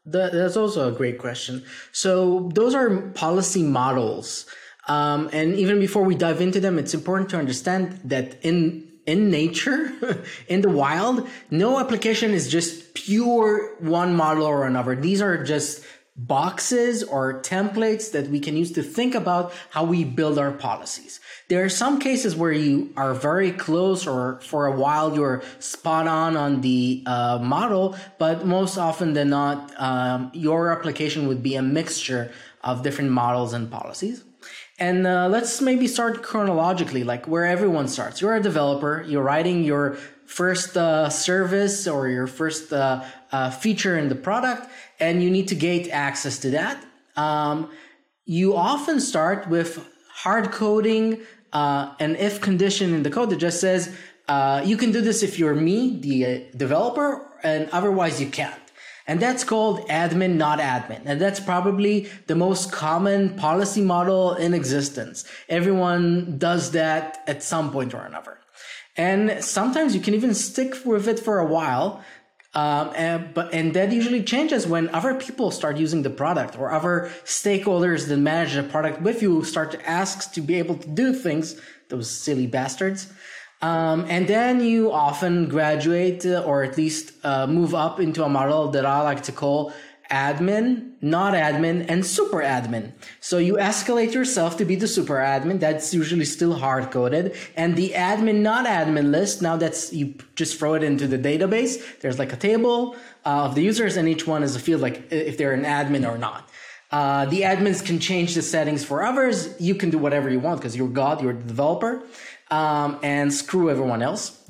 that, 0.05 0.34
that's 0.34 0.58
also 0.58 0.88
a 0.88 0.91
great 0.91 1.17
question. 1.20 1.63
So 1.91 2.51
those 2.53 2.75
are 2.75 3.01
policy 3.12 3.63
models. 3.63 4.46
Um, 4.88 5.29
and 5.34 5.55
even 5.55 5.79
before 5.79 6.03
we 6.03 6.15
dive 6.15 6.41
into 6.41 6.60
them, 6.60 6.77
it's 6.77 6.94
important 6.94 7.29
to 7.32 7.38
understand 7.38 8.00
that 8.03 8.38
in 8.44 8.91
in 9.06 9.30
nature, 9.30 9.92
in 10.48 10.62
the 10.62 10.70
wild, 10.70 11.28
no 11.52 11.80
application 11.80 12.32
is 12.32 12.50
just 12.50 12.94
pure 12.94 13.76
one 13.80 14.16
model 14.16 14.46
or 14.46 14.66
another. 14.66 14.96
These 14.96 15.22
are 15.22 15.44
just 15.44 15.84
boxes 16.18 17.04
or 17.04 17.42
templates 17.42 18.12
that 18.12 18.30
we 18.30 18.40
can 18.40 18.56
use 18.56 18.72
to 18.72 18.82
think 18.82 19.14
about 19.14 19.52
how 19.72 19.84
we 19.84 20.06
build 20.06 20.40
our 20.40 20.52
policies. 20.52 21.20
There 21.50 21.64
are 21.64 21.70
some 21.70 22.00
cases 22.00 22.36
where 22.36 22.54
you 22.54 22.94
are 22.96 23.14
very 23.14 23.52
close 23.52 24.08
or 24.08 24.40
for 24.40 24.66
a 24.66 24.72
while 24.72 25.14
you're 25.14 25.44
spot 25.60 26.08
on 26.08 26.38
on 26.38 26.62
the 26.62 27.04
uh, 27.06 27.40
model, 27.42 27.98
but 28.18 28.46
most 28.46 28.78
often 28.78 29.14
than 29.14 29.30
not, 29.30 29.74
um, 29.78 30.32
your 30.34 30.72
application 30.72 31.28
would 31.28 31.44
be 31.44 31.56
a 31.56 31.62
mixture 31.62 32.32
of 32.64 32.82
different 32.82 33.12
models 33.12 33.54
and 33.54 33.70
policies. 33.70 34.24
And 34.77 35.08
uh, 35.08 35.27
let's 35.29 35.62
maybe 35.62 35.88
start 35.88 36.22
chronologically, 36.22 37.03
like 37.03 37.27
where 37.27 37.46
everyone 37.46 37.88
starts. 37.88 38.20
You're 38.20 38.36
a 38.36 38.41
developer, 38.41 39.05
you're 39.08 39.24
writing 39.24 39.63
your 39.63 39.96
first 40.25 40.75
uh, 40.75 41.10
service 41.10 41.88
or 41.88 42.10
your 42.10 42.27
first 42.27 42.74
uh, 42.74 43.03
uh 43.32 43.51
feature 43.51 43.98
in 43.98 44.10
the 44.10 44.15
product, 44.15 44.67
and 45.00 45.24
you 45.24 45.29
need 45.29 45.48
to 45.48 45.55
gate 45.55 45.88
access 45.91 46.39
to 46.39 46.50
that. 46.51 46.84
Um, 47.15 47.70
you 48.25 48.55
often 48.55 49.00
start 49.00 49.48
with 49.48 49.88
hard 50.10 50.51
coding 50.51 51.22
uh, 51.53 51.94
an 52.00 52.15
if 52.17 52.41
condition 52.41 52.94
in 52.94 53.03
the 53.03 53.10
code 53.10 53.29
that 53.29 53.38
just 53.38 53.62
says 53.62 53.96
uh, 54.27 54.62
you 54.65 54.75
can 54.75 54.91
do 54.91 55.01
this 55.01 55.24
if 55.24 55.39
you're 55.39 55.55
me, 55.55 56.00
the 56.00 56.48
developer, 56.58 57.25
and 57.44 57.70
otherwise 57.72 58.20
you 58.20 58.27
can't. 58.27 58.64
And 59.08 59.20
that's 59.20 59.44
called 59.44 59.88
admin, 59.88 60.36
not 60.36 60.60
admin. 60.60 61.02
And 61.06 61.22
that's 61.22 61.40
probably 61.40 62.10
the 62.26 62.36
most 62.36 62.72
common 62.72 63.36
policy 63.36 63.82
model 63.82 64.34
in 64.34 64.54
existence. 64.54 65.26
Everyone 65.48 66.38
does 66.38 66.72
that 66.72 67.24
at 67.28 67.44
some 67.44 67.72
point 67.72 67.94
or 67.94 68.02
another. 68.02 68.40
And 68.98 69.44
sometimes 69.44 69.94
you 69.94 70.02
can 70.02 70.14
even 70.14 70.34
stick 70.34 70.74
with 70.86 71.08
it 71.08 71.20
for 71.20 71.40
a 71.40 71.46
while. 71.46 72.04
Um, 72.56 72.94
and, 72.96 73.34
but, 73.34 73.54
and 73.54 73.74
that 73.74 73.92
usually 73.92 74.24
changes 74.24 74.66
when 74.66 74.88
other 74.90 75.14
people 75.14 75.52
start 75.52 75.76
using 75.78 76.04
the 76.04 76.10
product 76.10 76.58
or 76.58 76.72
other 76.72 77.12
stakeholders 77.26 78.08
that 78.08 78.18
manage 78.18 78.54
the 78.54 78.64
product 78.64 79.02
with 79.02 79.22
you 79.22 79.44
start 79.44 79.72
to 79.72 79.90
ask 79.90 80.32
to 80.34 80.42
be 80.42 80.56
able 80.56 80.78
to 80.78 80.88
do 80.88 81.14
things, 81.14 81.60
those 81.90 82.10
silly 82.10 82.48
bastards. 82.48 83.12
Um, 83.62 84.06
and 84.10 84.28
then 84.28 84.62
you 84.62 84.92
often 84.92 85.48
graduate 85.48 86.26
uh, 86.26 86.44
or 86.46 86.64
at 86.64 86.78
least 86.78 87.14
uh, 87.24 87.48
move 87.48 87.74
up 87.74 88.00
into 88.00 88.24
a 88.24 88.30
model 88.30 88.70
that 88.72 88.86
I 88.86 89.02
like 89.02 89.24
to 89.24 89.32
call 89.32 89.74
admin, 90.12 90.92
not 91.02 91.34
admin, 91.34 91.86
and 91.90 92.06
super 92.06 92.38
admin. 92.38 92.92
So 93.20 93.38
you 93.38 93.56
escalate 93.56 94.14
yourself 94.14 94.58
to 94.58 94.66
be 94.66 94.76
the 94.76 94.88
super 94.88 95.16
admin. 95.16 95.60
That's 95.60 95.94
usually 95.94 96.26
still 96.26 96.54
hard 96.54 96.92
coded. 96.92 97.36
And 97.56 97.76
the 97.76 97.90
admin, 97.92 98.42
not 98.42 98.66
admin 98.66 99.12
list, 99.12 99.42
now 99.42 99.58
that's 99.58 99.94
you 99.94 100.16
just 100.36 100.60
throw 100.60 100.76
it 100.76 100.84
into 100.84 101.08
the 101.08 101.18
database. 101.18 102.00
There's 102.02 102.20
like 102.20 102.34
a 102.34 102.38
table 102.38 102.96
uh, 103.26 103.46
of 103.46 103.56
the 103.56 103.64
users, 103.64 103.98
and 103.98 104.08
each 104.08 104.28
one 104.28 104.44
is 104.44 104.56
a 104.56 104.60
field 104.60 104.82
like 104.82 105.12
if 105.12 105.38
they're 105.38 105.54
an 105.54 105.64
admin 105.64 106.08
or 106.08 106.18
not. 106.18 106.50
Uh, 106.92 107.26
the 107.26 107.42
admins 107.42 107.84
can 107.84 108.00
change 108.00 108.36
the 108.36 108.42
settings 108.42 108.86
for 108.86 109.04
others. 109.04 109.60
You 109.60 109.76
can 109.76 109.90
do 109.90 109.98
whatever 109.98 110.30
you 110.30 110.40
want 110.40 110.60
because 110.60 110.78
you're 110.78 110.88
God, 110.88 111.22
you're 111.22 111.34
the 111.34 111.44
developer 111.44 112.04
um, 112.52 113.00
and 113.04 113.34
screw 113.34 113.70
everyone 113.70 114.02
else. 114.02 114.42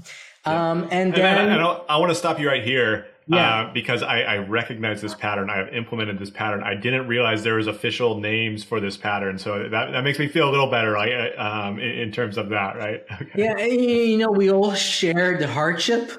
Um, 0.45 0.87
and 0.91 1.13
then 1.13 1.49
and 1.49 1.61
I, 1.61 1.81
I 1.89 1.97
want 1.97 2.11
to 2.11 2.15
stop 2.15 2.39
you 2.39 2.47
right 2.47 2.63
here. 2.63 3.07
Yeah. 3.27 3.61
Uh, 3.61 3.73
because 3.73 4.03
I, 4.03 4.21
I, 4.21 4.37
recognize 4.37 5.01
this 5.01 5.15
pattern. 5.15 5.49
I 5.49 5.57
have 5.57 5.69
implemented 5.69 6.19
this 6.19 6.29
pattern. 6.29 6.61
I 6.61 6.75
didn't 6.75 7.07
realize 7.07 7.41
there 7.43 7.55
was 7.55 7.65
official 7.65 8.19
names 8.19 8.63
for 8.63 8.79
this 8.79 8.97
pattern. 8.97 9.39
So 9.39 9.67
that, 9.67 9.93
that 9.93 10.03
makes 10.03 10.19
me 10.19 10.27
feel 10.27 10.47
a 10.47 10.51
little 10.51 10.69
better, 10.69 10.91
right? 10.91 11.35
Um, 11.35 11.79
in, 11.79 11.89
in, 11.89 12.11
terms 12.11 12.37
of 12.37 12.49
that, 12.49 12.75
right? 12.75 13.03
Okay. 13.11 13.31
Yeah. 13.35 13.57
You 13.65 14.19
know, 14.19 14.29
we 14.29 14.51
all 14.51 14.75
share 14.75 15.39
the 15.39 15.47
hardship. 15.47 16.11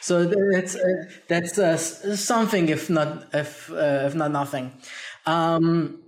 So 0.00 0.26
that's, 0.26 0.76
uh, 0.76 1.04
that's 1.28 1.58
uh, 1.58 1.78
something, 1.78 2.68
if 2.68 2.90
not, 2.90 3.28
if, 3.32 3.72
uh, 3.72 4.02
if 4.04 4.14
not 4.14 4.30
nothing. 4.30 4.70
Um, 5.24 6.00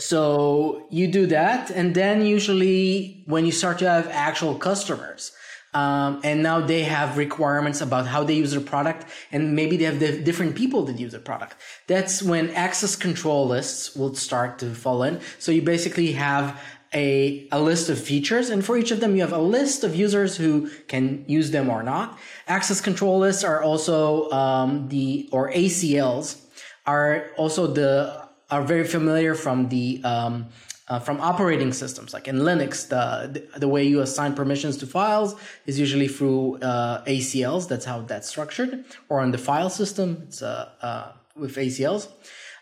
so 0.00 0.86
you 0.90 1.08
do 1.08 1.26
that, 1.26 1.70
and 1.70 1.94
then 1.94 2.24
usually 2.24 3.22
when 3.26 3.44
you 3.44 3.52
start 3.52 3.78
to 3.80 3.88
have 3.88 4.08
actual 4.08 4.54
customers, 4.54 5.32
um, 5.72 6.20
and 6.24 6.42
now 6.42 6.60
they 6.60 6.82
have 6.82 7.16
requirements 7.16 7.80
about 7.80 8.06
how 8.06 8.24
they 8.24 8.34
use 8.34 8.50
their 8.50 8.60
product, 8.60 9.06
and 9.30 9.54
maybe 9.54 9.76
they 9.76 9.84
have 9.84 10.00
the 10.00 10.20
different 10.20 10.56
people 10.56 10.82
that 10.86 10.98
use 10.98 11.12
the 11.12 11.18
product. 11.18 11.56
That's 11.86 12.22
when 12.22 12.50
access 12.50 12.96
control 12.96 13.46
lists 13.46 13.94
will 13.94 14.14
start 14.14 14.58
to 14.60 14.74
fall 14.74 15.02
in. 15.02 15.20
So 15.38 15.52
you 15.52 15.62
basically 15.62 16.12
have 16.12 16.60
a, 16.92 17.46
a 17.52 17.60
list 17.60 17.88
of 17.88 18.00
features, 18.00 18.50
and 18.50 18.64
for 18.64 18.76
each 18.76 18.90
of 18.90 19.00
them, 19.00 19.14
you 19.14 19.20
have 19.20 19.32
a 19.32 19.38
list 19.38 19.84
of 19.84 19.94
users 19.94 20.36
who 20.36 20.70
can 20.88 21.24
use 21.28 21.52
them 21.52 21.68
or 21.68 21.82
not. 21.82 22.18
Access 22.48 22.80
control 22.80 23.18
lists 23.18 23.44
are 23.44 23.62
also 23.62 24.30
um, 24.30 24.88
the 24.88 25.28
or 25.30 25.52
ACLs 25.52 26.40
are 26.86 27.26
also 27.36 27.68
the 27.68 28.19
are 28.50 28.62
very 28.62 28.86
familiar 28.86 29.34
from 29.34 29.68
the 29.68 30.00
um, 30.04 30.46
uh, 30.90 30.98
from 30.98 31.20
operating 31.20 31.72
systems. 31.72 32.12
Like 32.12 32.26
in 32.26 32.40
Linux, 32.40 32.88
the, 32.88 33.46
the 33.56 33.68
way 33.68 33.84
you 33.84 34.00
assign 34.00 34.34
permissions 34.34 34.76
to 34.78 34.86
files 34.86 35.36
is 35.64 35.78
usually 35.78 36.08
through 36.08 36.56
uh, 36.56 37.04
ACLs. 37.04 37.68
That's 37.68 37.84
how 37.84 38.02
that's 38.02 38.28
structured. 38.28 38.84
Or 39.08 39.20
on 39.20 39.30
the 39.30 39.38
file 39.38 39.70
system, 39.70 40.24
it's 40.26 40.42
uh, 40.42 40.68
uh 40.82 41.12
with 41.36 41.56
ACLs. 41.56 42.08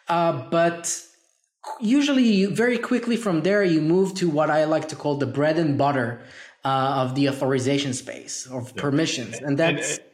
Uh, 0.08 0.48
but 0.50 1.02
usually, 1.80 2.44
very 2.44 2.78
quickly 2.78 3.16
from 3.16 3.42
there, 3.42 3.64
you 3.64 3.80
move 3.80 4.14
to 4.14 4.28
what 4.28 4.50
I 4.50 4.64
like 4.64 4.88
to 4.88 4.96
call 4.96 5.16
the 5.16 5.26
bread 5.26 5.58
and 5.58 5.78
butter 5.78 6.20
uh, 6.64 7.02
of 7.02 7.14
the 7.14 7.28
authorization 7.30 7.94
space 7.94 8.46
of 8.46 8.72
yeah. 8.74 8.82
permissions, 8.82 9.38
and 9.38 9.58
that's. 9.58 9.96
And, 9.96 10.04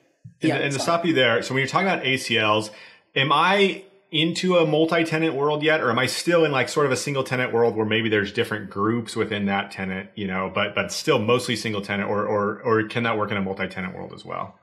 and, 0.41 0.49
yeah, 0.49 0.57
and 0.57 0.73
to 0.73 0.79
stop 0.79 1.05
you 1.05 1.15
there, 1.15 1.43
so 1.43 1.55
when 1.55 1.61
you're 1.61 1.69
talking 1.69 1.89
about 1.89 2.05
ACLs, 2.05 2.71
am 3.15 3.33
I 3.33 3.85
into 4.15 4.57
a 4.57 4.65
multi-tenant 4.65 5.35
world 5.35 5.65
yet 5.65 5.81
or 5.81 5.91
am 5.91 5.99
i 5.99 6.07
still 6.07 6.45
in 6.45 6.53
like 6.53 6.69
sort 6.69 6.87
of 6.87 6.93
a 6.93 6.97
single 6.97 7.25
tenant 7.25 7.53
world 7.53 7.75
where 7.75 7.85
maybe 7.85 8.09
there's 8.09 8.33
different 8.33 8.71
groups 8.71 9.17
within 9.17 9.47
that 9.47 9.73
tenant 9.73 10.09
you 10.15 10.25
know 10.25 10.51
but 10.55 10.73
but 10.73 10.93
still 10.93 11.19
mostly 11.19 11.57
single 11.57 11.83
tenant 11.83 12.09
or 12.09 12.25
or 12.25 12.63
or 12.63 12.85
can 12.85 13.03
that 13.03 13.19
work 13.19 13.33
in 13.33 13.37
a 13.37 13.43
multi-tenant 13.43 13.93
world 13.95 14.13
as 14.15 14.25
well? 14.25 14.57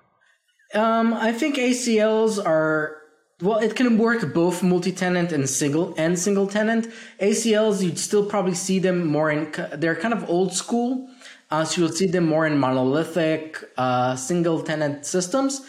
Um 0.74 1.14
i 1.14 1.34
think 1.34 1.58
acls 1.58 2.44
are 2.44 2.96
well 3.42 3.58
it 3.58 3.76
can 3.76 3.98
work 3.98 4.34
both 4.34 4.64
multi-tenant 4.64 5.34
and 5.34 5.50
single 5.50 5.94
and 5.98 6.18
single 6.18 6.48
tenant. 6.48 6.88
Acls 7.20 7.84
you'd 7.84 8.00
still 8.00 8.26
probably 8.26 8.54
see 8.54 8.80
them 8.80 9.06
more 9.06 9.30
in 9.30 9.52
they're 9.74 9.98
kind 9.98 10.14
of 10.14 10.30
old 10.30 10.54
school. 10.54 11.10
Uh, 11.50 11.66
so 11.66 11.82
you'll 11.82 11.92
see 11.92 12.08
them 12.08 12.26
more 12.26 12.48
in 12.48 12.58
monolithic 12.58 13.62
uh, 13.76 14.16
single 14.16 14.62
tenant 14.64 15.06
systems. 15.06 15.60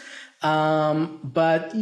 Um, 0.41 1.19
but 1.21 1.75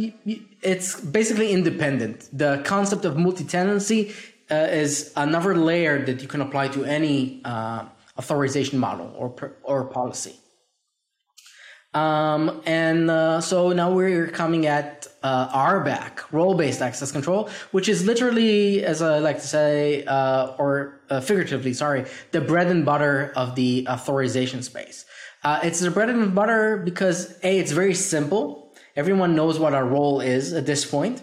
it's 0.62 1.00
basically 1.00 1.52
independent. 1.52 2.28
The 2.32 2.62
concept 2.64 3.04
of 3.04 3.16
multi-tenancy 3.16 4.14
uh, 4.50 4.54
is 4.54 5.12
another 5.16 5.56
layer 5.56 6.04
that 6.04 6.22
you 6.22 6.28
can 6.28 6.40
apply 6.40 6.68
to 6.68 6.84
any 6.84 7.40
uh, 7.44 7.86
authorization 8.18 8.78
model 8.78 9.12
or 9.16 9.54
or 9.64 9.84
policy. 9.84 10.36
Um, 11.94 12.62
and 12.64 13.10
uh, 13.10 13.40
so 13.42 13.72
now 13.72 13.92
we're 13.92 14.28
coming 14.28 14.66
at 14.66 15.06
uh, 15.22 15.48
RBAC, 15.48 16.32
role-based 16.32 16.80
access 16.80 17.12
control, 17.12 17.50
which 17.72 17.86
is 17.86 18.06
literally, 18.06 18.82
as 18.82 19.02
I 19.02 19.18
like 19.18 19.40
to 19.40 19.46
say, 19.46 20.04
uh, 20.06 20.54
or 20.58 21.02
uh, 21.10 21.20
figuratively, 21.20 21.74
sorry, 21.74 22.06
the 22.30 22.40
bread 22.40 22.68
and 22.68 22.86
butter 22.86 23.30
of 23.36 23.56
the 23.56 23.86
authorization 23.90 24.62
space. 24.62 25.04
Uh, 25.44 25.60
it's 25.62 25.80
the 25.80 25.90
bread 25.90 26.08
and 26.08 26.34
butter 26.34 26.78
because 26.78 27.36
a 27.42 27.58
it's 27.58 27.72
very 27.72 27.94
simple. 27.94 28.61
Everyone 28.96 29.34
knows 29.34 29.58
what 29.58 29.74
our 29.74 29.86
role 29.86 30.20
is 30.20 30.52
at 30.52 30.66
this 30.66 30.84
point, 30.84 31.22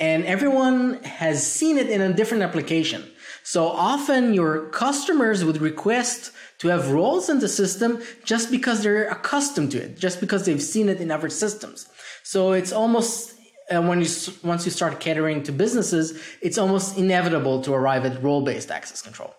and 0.00 0.24
everyone 0.24 1.02
has 1.04 1.46
seen 1.46 1.78
it 1.78 1.88
in 1.88 2.00
a 2.00 2.12
different 2.12 2.42
application. 2.42 3.04
So 3.44 3.68
often 3.68 4.34
your 4.34 4.68
customers 4.70 5.44
would 5.44 5.60
request 5.60 6.32
to 6.58 6.68
have 6.68 6.90
roles 6.90 7.28
in 7.28 7.40
the 7.40 7.48
system 7.48 8.02
just 8.24 8.50
because 8.50 8.82
they're 8.82 9.08
accustomed 9.08 9.70
to 9.72 9.82
it, 9.82 9.98
just 9.98 10.18
because 10.18 10.46
they've 10.46 10.62
seen 10.62 10.88
it 10.88 11.00
in 11.00 11.10
other 11.10 11.28
systems. 11.28 11.86
So 12.22 12.52
it's 12.52 12.72
almost 12.72 13.34
uh, 13.70 13.82
when 13.82 14.00
you 14.00 14.08
once 14.42 14.64
you 14.64 14.70
start 14.70 15.00
catering 15.00 15.42
to 15.44 15.52
businesses, 15.52 16.18
it's 16.40 16.58
almost 16.58 16.98
inevitable 16.98 17.62
to 17.62 17.72
arrive 17.72 18.04
at 18.04 18.22
role-based 18.22 18.70
access 18.70 19.00
control. 19.02 19.34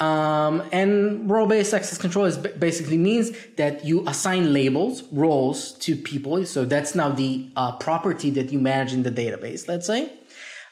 Um, 0.00 0.62
and 0.72 1.30
role-based 1.30 1.72
access 1.72 1.98
control 1.98 2.24
is 2.24 2.36
basically 2.36 2.98
means 2.98 3.30
that 3.56 3.84
you 3.84 4.04
assign 4.08 4.52
labels, 4.52 5.04
roles 5.12 5.72
to 5.78 5.94
people. 5.94 6.44
So 6.46 6.64
that's 6.64 6.94
now 6.96 7.10
the 7.10 7.48
uh, 7.54 7.76
property 7.76 8.30
that 8.30 8.50
you 8.50 8.58
manage 8.58 8.92
in 8.92 9.04
the 9.04 9.10
database, 9.10 9.68
let's 9.68 9.86
say. 9.86 10.12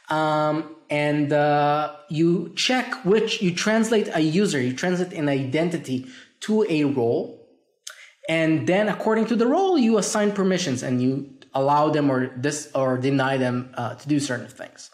Um, 0.09 0.77
and 0.91 1.33
uh, 1.33 1.95
you 2.09 2.53
check 2.57 3.05
which, 3.05 3.41
you 3.41 3.55
translate 3.55 4.09
a 4.13 4.21
user, 4.21 4.61
you 4.61 4.75
translate 4.75 5.13
an 5.13 5.29
identity 5.29 6.07
to 6.41 6.67
a 6.69 6.85
role. 6.85 7.39
And 8.29 8.67
then 8.67 8.89
according 8.89 9.27
to 9.27 9.37
the 9.37 9.47
role, 9.47 9.79
you 9.79 9.99
assign 9.99 10.33
permissions 10.33 10.83
and 10.83 11.01
you 11.01 11.33
allow 11.55 11.91
them 11.91 12.11
or 12.11 12.29
this 12.37 12.71
or 12.75 12.99
deny 12.99 13.37
them 13.37 13.73
uh, 13.75 13.95
to 13.95 14.09
do 14.09 14.19
certain 14.21 14.49
things. 14.49 14.91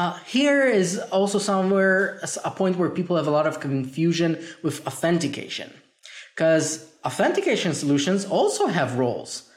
Uh, 0.00 0.14
here 0.24 0.66
is 0.66 0.98
also 1.12 1.38
somewhere 1.38 2.18
a 2.42 2.50
point 2.50 2.78
where 2.78 2.88
people 2.88 3.16
have 3.16 3.26
a 3.26 3.30
lot 3.30 3.46
of 3.46 3.60
confusion 3.60 4.42
with 4.62 4.86
authentication 4.86 5.70
because 6.34 6.90
authentication 7.04 7.74
solutions 7.74 8.24
also 8.24 8.66
have 8.66 8.98
roles. 8.98 9.50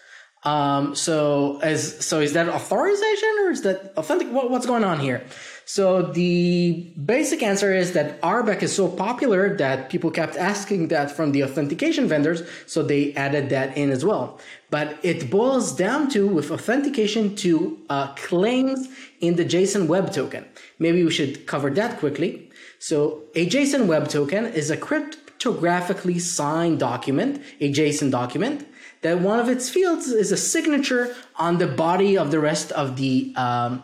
Um, 0.44 0.96
so 0.96 1.62
as 1.64 2.06
so 2.06 2.20
is 2.20 2.34
that 2.34 2.50
authorization 2.50 3.34
or 3.44 3.52
is 3.52 3.62
that 3.62 3.94
authentic? 3.96 4.28
What, 4.34 4.52
what's 4.52 4.66
going 4.66 4.84
on 4.84 5.00
here? 5.00 5.24
So 5.64 6.02
the 6.02 6.94
basic 7.06 7.42
answer 7.42 7.74
is 7.74 7.94
that 7.94 8.22
RBAC 8.22 8.64
is 8.64 8.76
so 8.76 8.90
popular 8.90 9.56
that 9.56 9.90
people 9.90 10.12
kept 10.12 10.36
asking 10.36 10.90
that 10.90 11.10
from 11.10 11.32
the 11.32 11.46
authentication 11.46 12.10
vendors, 12.10 12.44
so 12.66 12.84
they 12.84 13.14
added 13.14 13.50
that 13.52 13.78
in 13.78 13.92
as 13.92 14.04
well. 14.04 14.42
But 14.74 14.98
it 15.04 15.30
boils 15.30 15.76
down 15.76 16.10
to 16.14 16.28
with 16.28 16.50
authentication 16.50 17.36
to 17.46 17.78
uh, 17.92 18.08
claims 18.16 18.90
in 19.20 19.36
the 19.36 19.46
JSON 19.46 19.86
Web 19.86 20.12
Token. 20.12 20.44
Maybe 20.80 21.04
we 21.04 21.12
should 21.12 21.46
cover 21.46 21.70
that 21.70 22.00
quickly. 22.00 22.50
So 22.80 23.22
a 23.36 23.48
JSON 23.48 23.86
Web 23.86 24.08
Token 24.08 24.48
is 24.48 24.72
a 24.72 24.78
cryptographically 24.88 26.20
signed 26.20 26.80
document, 26.80 27.40
a 27.60 27.72
JSON 27.72 28.10
document 28.10 28.68
that 29.04 29.20
one 29.20 29.40
of 29.40 29.48
its 29.48 29.70
fields 29.70 30.08
is 30.08 30.32
a 30.32 30.38
signature 30.38 31.16
on 31.36 31.60
the 31.60 31.68
body 31.68 32.18
of 32.18 32.32
the 32.32 32.40
rest 32.40 32.72
of 32.72 32.96
the 32.96 33.32
um, 33.36 33.84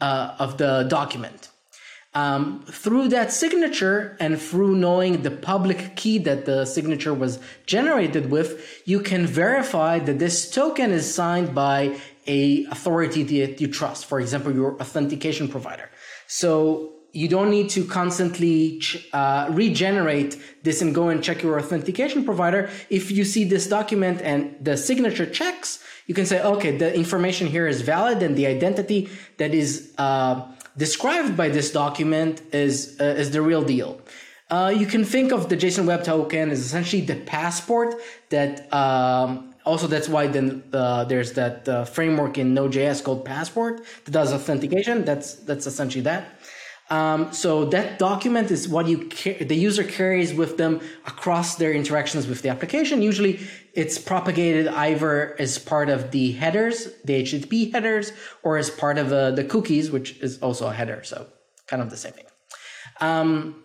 uh, 0.00 0.36
of 0.38 0.56
the 0.56 0.86
document. 0.88 1.48
Um, 2.14 2.64
through 2.66 3.08
that 3.08 3.32
signature 3.32 4.16
and 4.18 4.40
through 4.40 4.74
knowing 4.76 5.22
the 5.22 5.30
public 5.30 5.94
key 5.94 6.18
that 6.18 6.46
the 6.46 6.64
signature 6.64 7.12
was 7.12 7.38
generated 7.66 8.30
with, 8.30 8.82
you 8.86 9.00
can 9.00 9.26
verify 9.26 9.98
that 9.98 10.18
this 10.18 10.50
token 10.50 10.90
is 10.90 11.12
signed 11.12 11.54
by 11.54 11.98
a 12.26 12.64
authority 12.66 13.22
that 13.22 13.60
you 13.60 13.68
trust. 13.68 14.06
For 14.06 14.20
example, 14.20 14.54
your 14.54 14.80
authentication 14.80 15.48
provider. 15.48 15.90
So 16.26 16.92
you 17.12 17.28
don't 17.28 17.50
need 17.50 17.70
to 17.70 17.84
constantly 17.84 18.82
uh, 19.12 19.48
regenerate 19.50 20.36
this 20.62 20.82
and 20.82 20.94
go 20.94 21.08
and 21.08 21.22
check 21.22 21.42
your 21.42 21.58
authentication 21.58 22.24
provider. 22.24 22.70
If 22.90 23.10
you 23.10 23.24
see 23.24 23.44
this 23.44 23.66
document 23.66 24.20
and 24.22 24.56
the 24.60 24.76
signature 24.76 25.26
checks, 25.26 25.82
you 26.06 26.14
can 26.14 26.26
say, 26.26 26.42
okay, 26.42 26.76
the 26.76 26.94
information 26.94 27.48
here 27.48 27.66
is 27.66 27.82
valid 27.82 28.22
and 28.22 28.36
the 28.36 28.46
identity 28.46 29.10
that 29.38 29.54
is 29.54 29.92
uh, 29.98 30.46
described 30.78 31.36
by 31.36 31.48
this 31.50 31.70
document 31.72 32.40
is 32.52 32.96
uh, 33.00 33.04
is 33.22 33.30
the 33.30 33.42
real 33.42 33.62
deal. 33.62 34.00
Uh, 34.50 34.72
you 34.74 34.86
can 34.86 35.04
think 35.04 35.30
of 35.30 35.50
the 35.50 35.56
JSON 35.56 35.84
Web 35.84 36.02
Token 36.04 36.50
as 36.50 36.60
essentially 36.60 37.02
the 37.02 37.16
passport 37.16 37.94
that. 38.30 38.72
Um, 38.72 39.44
also, 39.66 39.86
that's 39.86 40.08
why 40.08 40.26
then 40.28 40.62
uh, 40.72 41.04
there's 41.04 41.32
that 41.34 41.68
uh, 41.68 41.84
framework 41.84 42.38
in 42.38 42.54
Node.js 42.54 43.04
called 43.04 43.26
Passport 43.26 43.84
that 44.06 44.12
does 44.12 44.32
authentication. 44.32 45.04
That's 45.04 45.34
that's 45.34 45.66
essentially 45.66 46.04
that. 46.04 46.22
Um, 46.90 47.34
so 47.34 47.66
that 47.66 47.98
document 47.98 48.50
is 48.50 48.66
what 48.66 48.88
you 48.88 49.08
the 49.44 49.54
user 49.54 49.84
carries 49.84 50.32
with 50.32 50.56
them 50.56 50.80
across 51.06 51.56
their 51.56 51.72
interactions 51.72 52.26
with 52.26 52.40
the 52.40 52.48
application. 52.48 53.02
Usually, 53.02 53.40
it's 53.78 53.96
propagated 53.96 54.66
either 54.66 55.40
as 55.40 55.56
part 55.56 55.88
of 55.88 56.10
the 56.10 56.32
headers, 56.32 56.88
the 57.04 57.22
HTTP 57.22 57.70
headers, 57.72 58.10
or 58.42 58.58
as 58.58 58.70
part 58.70 58.98
of 58.98 59.12
uh, 59.12 59.30
the 59.30 59.44
cookies, 59.44 59.88
which 59.88 60.18
is 60.18 60.40
also 60.40 60.66
a 60.66 60.72
header. 60.72 61.04
So 61.04 61.28
kind 61.68 61.80
of 61.80 61.88
the 61.88 61.96
same 61.96 62.12
thing. 62.12 62.24
Um, 63.00 63.62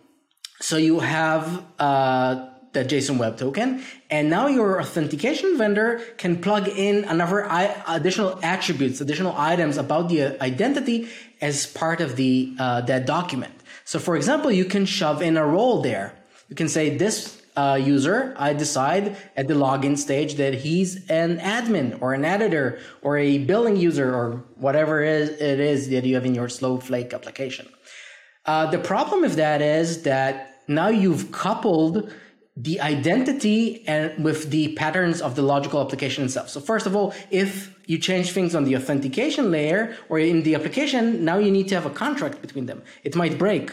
so 0.60 0.76
you 0.76 1.00
have 1.00 1.64
uh, 1.80 2.46
the 2.74 2.84
JSON 2.84 3.18
Web 3.18 3.38
Token, 3.38 3.82
and 4.08 4.30
now 4.30 4.46
your 4.46 4.80
authentication 4.80 5.58
vendor 5.58 5.98
can 6.16 6.40
plug 6.40 6.68
in 6.68 7.02
another 7.06 7.44
additional 7.88 8.38
attributes, 8.44 9.00
additional 9.00 9.34
items 9.36 9.76
about 9.78 10.10
the 10.10 10.40
identity 10.40 11.08
as 11.40 11.66
part 11.66 12.00
of 12.00 12.14
the 12.14 12.54
uh, 12.60 12.82
that 12.82 13.04
document. 13.04 13.54
So, 13.84 13.98
for 13.98 14.14
example, 14.14 14.52
you 14.52 14.64
can 14.64 14.86
shove 14.86 15.22
in 15.22 15.36
a 15.36 15.44
role 15.44 15.82
there. 15.82 16.14
You 16.48 16.54
can 16.54 16.68
say 16.68 16.96
this 16.96 17.42
uh, 17.56 17.78
user, 17.80 18.34
I 18.36 18.52
decide 18.52 19.16
at 19.36 19.46
the 19.48 19.54
login 19.54 19.96
stage 19.96 20.34
that 20.34 20.54
he's 20.54 21.08
an 21.08 21.38
admin 21.38 22.00
or 22.02 22.12
an 22.14 22.24
editor 22.24 22.78
or 23.02 23.16
a 23.16 23.38
billing 23.38 23.76
user 23.76 24.14
or 24.14 24.44
whatever 24.56 25.02
it 25.02 25.40
is, 25.40 25.88
that 25.90 26.04
you 26.04 26.14
have 26.14 26.26
in 26.26 26.34
your 26.34 26.48
Snowflake 26.48 27.12
application. 27.12 27.68
Uh, 28.44 28.70
the 28.70 28.78
problem 28.78 29.22
with 29.22 29.36
that 29.36 29.62
is 29.62 30.02
that 30.02 30.62
now 30.66 30.88
you've 30.88 31.30
coupled 31.32 32.12
the 32.56 32.80
identity 32.80 33.86
and 33.88 34.22
with 34.22 34.50
the 34.50 34.74
patterns 34.74 35.20
of 35.20 35.34
the 35.34 35.42
logical 35.42 35.80
application 35.80 36.24
itself. 36.24 36.48
So 36.48 36.60
first 36.60 36.86
of 36.86 36.94
all, 36.94 37.12
if 37.30 37.74
you 37.86 37.98
change 37.98 38.30
things 38.32 38.54
on 38.54 38.64
the 38.64 38.76
authentication 38.76 39.50
layer 39.50 39.96
or 40.08 40.18
in 40.18 40.42
the 40.44 40.54
application, 40.54 41.24
now 41.24 41.38
you 41.38 41.50
need 41.50 41.68
to 41.68 41.74
have 41.74 41.86
a 41.86 41.90
contract 41.90 42.40
between 42.40 42.66
them. 42.66 42.82
It 43.02 43.16
might 43.16 43.38
break. 43.38 43.72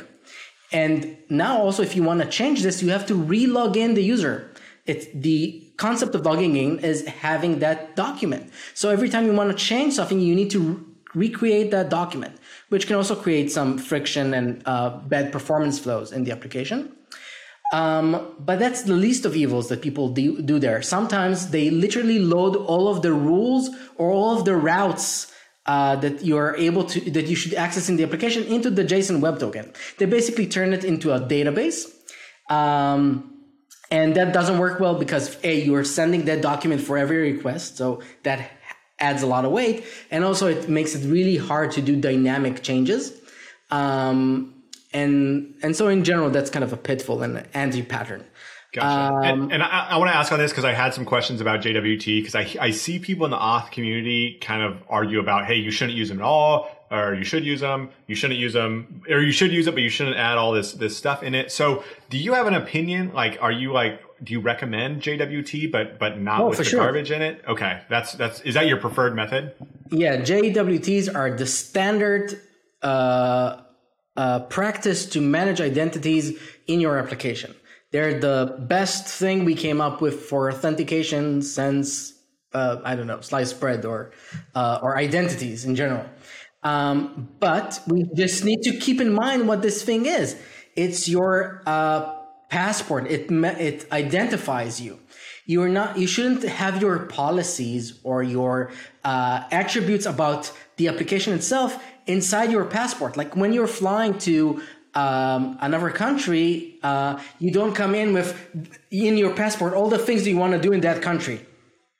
And 0.72 1.18
now 1.30 1.58
also, 1.58 1.84
if 1.84 1.96
you 1.96 2.04
want 2.04 2.22
to 2.22 2.28
change 2.28 2.64
this, 2.64 2.82
you 2.82 2.90
have 2.90 3.06
to 3.08 3.16
re-log 3.16 3.76
in 3.76 3.94
the 3.94 4.04
user. 4.04 4.52
It's 4.86 5.06
the 5.14 5.72
concept 5.78 6.16
of 6.16 6.26
logging 6.26 6.56
in 6.56 6.80
is 6.80 7.06
having 7.06 7.60
that 7.60 7.96
document. 7.96 8.52
So 8.74 8.90
every 8.90 9.10
time 9.10 9.26
you 9.26 9.34
want 9.34 9.52
to 9.52 9.58
change 9.58 9.94
something, 9.94 10.20
you 10.20 10.36
need 10.36 10.52
to 10.52 10.86
recreate 11.14 11.72
that 11.72 11.90
document, 11.90 12.38
which 12.70 12.88
can 12.88 12.96
also 12.96 13.16
create 13.16 13.52
some 13.52 13.78
friction 13.78 14.34
and 14.34 14.64
uh, 14.66 14.98
bad 15.08 15.32
performance 15.32 15.78
flows 15.78 16.12
in 16.12 16.24
the 16.24 16.32
application. 16.32 16.96
Um, 17.74 18.36
but 18.40 18.60
that's 18.60 18.84
the 18.84 18.94
least 18.94 19.26
of 19.26 19.36
evils 19.36 19.70
that 19.70 19.82
people 19.82 20.10
do, 20.10 20.42
do 20.42 20.60
there. 20.60 20.82
Sometimes 20.82 21.52
they 21.52 21.70
literally 21.70 22.20
load 22.20 22.56
all 22.56 22.90
of 22.90 23.02
the 23.02 23.14
rules 23.14 23.70
or 23.96 24.12
all 24.12 24.38
of 24.38 24.46
the 24.46 24.56
routes 24.56 25.32
uh, 25.66 25.96
that 25.98 26.24
you 26.24 26.38
are 26.38 26.56
able 26.56 26.84
to 26.86 27.12
that 27.12 27.28
you 27.28 27.36
should 27.36 27.54
access 27.54 27.90
in 27.90 27.96
the 27.96 28.04
application 28.04 28.44
into 28.44 28.70
the 28.70 28.84
JSON 28.84 29.20
Web 29.20 29.40
Token. 29.40 29.72
They 29.98 30.06
basically 30.06 30.48
turn 30.48 30.74
it 30.74 30.84
into 30.84 31.12
a 31.14 31.20
database. 31.20 31.86
Um, 32.50 33.28
and 33.90 34.16
that 34.16 34.34
doesn't 34.34 34.58
work 34.58 34.80
well 34.80 34.96
because 34.96 35.38
a 35.44 35.62
you 35.62 35.76
are 35.76 35.84
sending 35.84 36.26
that 36.26 36.42
document 36.42 36.82
for 36.82 36.98
every 36.98 37.34
request, 37.34 37.78
so 37.78 38.02
that 38.24 38.50
adds 39.00 39.22
a 39.22 39.28
lot 39.28 39.44
of 39.44 39.52
weight, 39.52 39.84
and 40.10 40.24
also 40.24 40.48
it 40.48 40.70
makes 40.70 40.96
it 40.96 41.06
really 41.08 41.38
hard 41.38 41.72
to 41.74 41.82
do 41.82 41.96
dynamic 41.96 42.64
changes. 42.64 43.12
Um, 43.70 44.62
and 44.94 45.56
and 45.62 45.76
so 45.76 45.88
in 45.88 46.04
general 46.04 46.30
that's 46.30 46.50
kind 46.50 46.64
of 46.64 46.74
a 46.74 46.78
pitfall 46.78 47.24
and 47.24 47.46
anti 47.54 47.82
pattern 47.82 48.26
Gotcha. 48.74 49.14
Um, 49.14 49.24
and, 49.24 49.54
and, 49.54 49.64
I, 49.64 49.88
I 49.90 49.98
want 49.98 50.12
to 50.12 50.16
ask 50.16 50.32
on 50.32 50.40
this 50.40 50.52
because 50.52 50.64
I 50.64 50.72
had 50.72 50.94
some 50.94 51.04
questions 51.04 51.42
about 51.42 51.60
JWT 51.60 52.24
because 52.24 52.36
I, 52.36 52.48
I 52.60 52.72
see 52.72 53.00
people 53.00 53.26
in 53.26 53.32
the 53.32 53.38
auth 53.38 53.70
community 53.70 54.38
kind 54.40 54.64
of 54.64 54.82
argue 54.88 55.20
about, 55.20 55.46
hey, 55.46 55.56
you 55.56 55.72
shouldn't 55.72 55.98
use 55.98 56.08
them 56.08 56.20
at 56.20 56.24
all, 56.24 56.70
or 56.90 57.14
you 57.14 57.26
should 57.26 57.44
use 57.44 57.60
them, 57.60 57.90
you 58.08 58.16
shouldn't 58.16 58.40
use 58.40 58.54
them, 58.54 59.04
or 59.10 59.20
you 59.20 59.34
should 59.34 59.52
use 59.52 59.68
it, 59.68 59.74
but 59.74 59.84
you 59.84 59.90
shouldn't 59.90 60.16
add 60.16 60.38
all 60.38 60.54
this 60.54 60.72
this 60.72 60.96
stuff 60.96 61.22
in 61.22 61.36
it. 61.36 61.52
So, 61.52 61.84
do 62.10 62.18
you 62.18 62.34
have 62.34 62.48
an 62.48 62.54
opinion? 62.54 63.14
Like, 63.14 63.38
are 63.42 63.52
you 63.52 63.74
like, 63.74 64.02
do 64.24 64.32
you 64.32 64.40
recommend 64.40 65.02
JWT, 65.02 65.70
but 65.70 66.00
but 66.00 66.22
not 66.22 66.40
oh, 66.40 66.50
with 66.50 66.60
the 66.60 66.64
sure. 66.64 66.80
garbage 66.80 67.12
in 67.12 67.22
it? 67.22 67.44
Okay, 67.46 67.82
that's 67.90 68.14
that's 68.14 68.40
is 68.42 68.54
that 68.54 68.68
your 68.68 68.78
preferred 68.78 69.16
method? 69.16 69.54
Yeah, 69.90 70.18
JWTs 70.18 71.14
are 71.14 71.32
the 71.36 71.46
standard. 71.46 72.40
Uh, 72.82 73.62
uh, 74.18 74.40
practice 74.42 75.06
to 75.06 75.22
manage 75.22 75.62
identities 75.62 76.38
in 76.68 76.82
your 76.82 76.98
application. 76.98 77.56
They're 77.92 78.20
the 78.20 78.58
best 78.60 79.08
thing 79.08 79.46
we 79.46 79.56
came 79.56 79.82
up 79.82 80.02
with 80.02 80.22
for 80.22 80.50
authentication 80.50 81.42
since 81.42 82.14
uh, 82.54 82.78
I 82.84 82.96
don't 82.96 83.08
know 83.08 83.22
sliced 83.22 83.60
bread 83.60 83.86
or 83.86 84.12
uh, 84.56 84.80
or 84.82 84.98
identities 84.98 85.66
in 85.66 85.76
general. 85.76 86.06
Um, 86.64 87.30
but 87.40 87.82
we 87.88 88.06
just 88.16 88.46
need 88.46 88.62
to 88.64 88.78
keep 88.78 89.02
in 89.02 89.14
mind 89.14 89.48
what 89.48 89.62
this 89.62 89.84
thing 89.84 90.06
is. 90.06 90.38
It's 90.76 91.10
your 91.10 91.64
uh, 91.66 92.16
passport. 92.50 93.08
It 93.08 93.32
it 93.32 93.92
identifies 93.92 94.80
you. 94.80 95.00
You're 95.46 95.70
not. 95.70 95.98
You 95.98 96.08
shouldn't 96.08 96.44
have 96.44 96.82
your 96.82 97.00
policies 97.00 98.00
or 98.04 98.24
your 98.24 98.72
uh, 99.04 99.44
attributes 99.52 100.06
about 100.06 100.52
the 100.78 100.88
application 100.88 101.34
itself 101.34 101.84
inside 102.06 102.52
your 102.52 102.66
passport. 102.66 103.18
Like 103.18 103.36
when 103.36 103.52
you're 103.54 103.68
flying 103.68 104.18
to 104.20 104.62
um, 104.94 105.58
another 105.62 105.90
country, 105.90 106.80
uh, 106.84 107.20
you 107.40 107.52
don't 107.52 107.74
come 107.74 107.96
in 107.96 108.14
with 108.14 108.36
in 108.92 109.18
your 109.18 109.34
passport 109.34 109.74
all 109.74 109.90
the 109.90 109.98
things 109.98 110.28
you 110.28 110.38
want 110.38 110.54
to 110.54 110.60
do 110.60 110.72
in 110.74 110.82
that 110.82 111.02
country, 111.02 111.46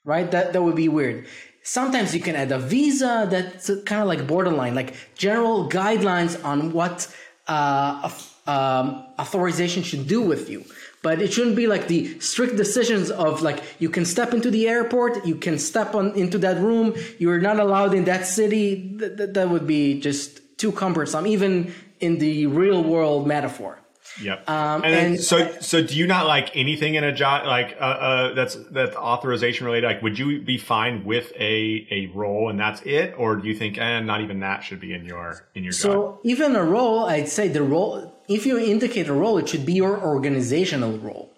right? 0.04 0.30
That 0.30 0.52
that 0.52 0.62
would 0.62 0.76
be 0.76 0.88
weird. 0.88 1.26
Sometimes 1.62 2.14
you 2.14 2.20
can 2.20 2.34
add 2.34 2.50
a 2.50 2.58
visa 2.58 3.28
that's 3.30 3.70
kind 3.84 4.02
of 4.02 4.08
like 4.08 4.26
borderline, 4.26 4.74
like 4.74 4.94
general 5.14 5.68
guidelines 5.68 6.42
on 6.44 6.72
what 6.72 7.14
uh, 7.46 8.10
um, 8.46 9.06
authorization 9.18 9.82
should 9.82 10.08
do 10.08 10.20
with 10.20 10.50
you 10.50 10.64
but 11.02 11.20
it 11.20 11.32
shouldn't 11.32 11.56
be 11.56 11.66
like 11.66 11.88
the 11.88 12.18
strict 12.20 12.56
decisions 12.56 13.10
of 13.10 13.42
like 13.42 13.62
you 13.78 13.90
can 13.90 14.04
step 14.04 14.32
into 14.32 14.50
the 14.50 14.68
airport 14.68 15.26
you 15.26 15.34
can 15.34 15.58
step 15.58 15.94
on 15.94 16.12
into 16.16 16.38
that 16.38 16.58
room 16.58 16.94
you're 17.18 17.40
not 17.40 17.58
allowed 17.58 17.92
in 17.92 18.04
that 18.04 18.26
city 18.26 18.96
Th- 18.98 19.16
th- 19.16 19.30
that 19.34 19.48
would 19.50 19.66
be 19.66 20.00
just 20.00 20.40
too 20.58 20.72
cumbersome 20.72 21.26
even 21.26 21.74
in 22.02 22.18
the 22.18 22.46
real 22.46 22.82
world 22.82 23.26
metaphor 23.26 23.78
Yep. 24.20 24.48
Um, 24.48 24.84
and, 24.84 24.94
and, 24.94 25.20
so, 25.20 25.50
so 25.60 25.82
do 25.82 25.94
you 25.94 26.06
not 26.06 26.26
like 26.26 26.54
anything 26.54 26.96
in 26.96 27.04
a 27.04 27.12
job 27.12 27.46
like 27.46 27.76
uh, 27.80 27.84
uh, 27.84 28.34
that's 28.34 28.56
that's 28.70 28.94
authorization 28.96 29.64
related? 29.64 29.86
Like, 29.86 30.02
would 30.02 30.18
you 30.18 30.42
be 30.42 30.58
fine 30.58 31.04
with 31.04 31.32
a 31.38 31.86
a 31.90 32.06
role 32.14 32.50
and 32.50 32.58
that's 32.58 32.82
it, 32.82 33.14
or 33.16 33.36
do 33.36 33.48
you 33.48 33.54
think, 33.54 33.78
and 33.78 34.04
eh, 34.04 34.06
not 34.06 34.20
even 34.20 34.40
that 34.40 34.64
should 34.64 34.80
be 34.80 34.92
in 34.92 35.04
your 35.04 35.46
in 35.54 35.64
your 35.64 35.72
so 35.72 35.92
job? 35.92 36.18
even 36.24 36.56
a 36.56 36.64
role, 36.64 37.06
I'd 37.06 37.28
say 37.28 37.48
the 37.48 37.62
role. 37.62 38.12
If 38.28 38.44
you 38.46 38.58
indicate 38.58 39.08
a 39.08 39.12
role, 39.12 39.38
it 39.38 39.48
should 39.48 39.66
be 39.66 39.74
your 39.74 40.00
organizational 40.00 40.98
role 40.98 41.30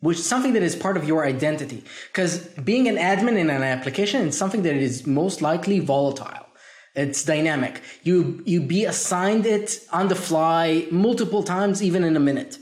which 0.00 0.18
is 0.18 0.24
something 0.24 0.52
that 0.52 0.62
is 0.62 0.76
part 0.76 0.96
of 0.96 1.08
your 1.08 1.26
identity. 1.26 1.82
Because 2.06 2.46
being 2.70 2.86
an 2.86 2.96
admin 2.96 3.36
in 3.36 3.50
an 3.50 3.64
application 3.64 4.28
is 4.28 4.38
something 4.38 4.62
that 4.62 4.76
is 4.76 5.08
most 5.08 5.42
likely 5.42 5.80
volatile. 5.80 6.37
It's 6.98 7.22
dynamic. 7.24 7.80
You 8.02 8.42
you 8.44 8.60
be 8.60 8.84
assigned 8.84 9.46
it 9.46 9.78
on 9.92 10.08
the 10.08 10.16
fly 10.16 10.86
multiple 10.90 11.42
times, 11.44 11.80
even 11.82 12.02
in 12.02 12.16
a 12.16 12.20
minute. 12.20 12.58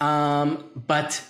Um, 0.00 0.70
but 0.74 1.22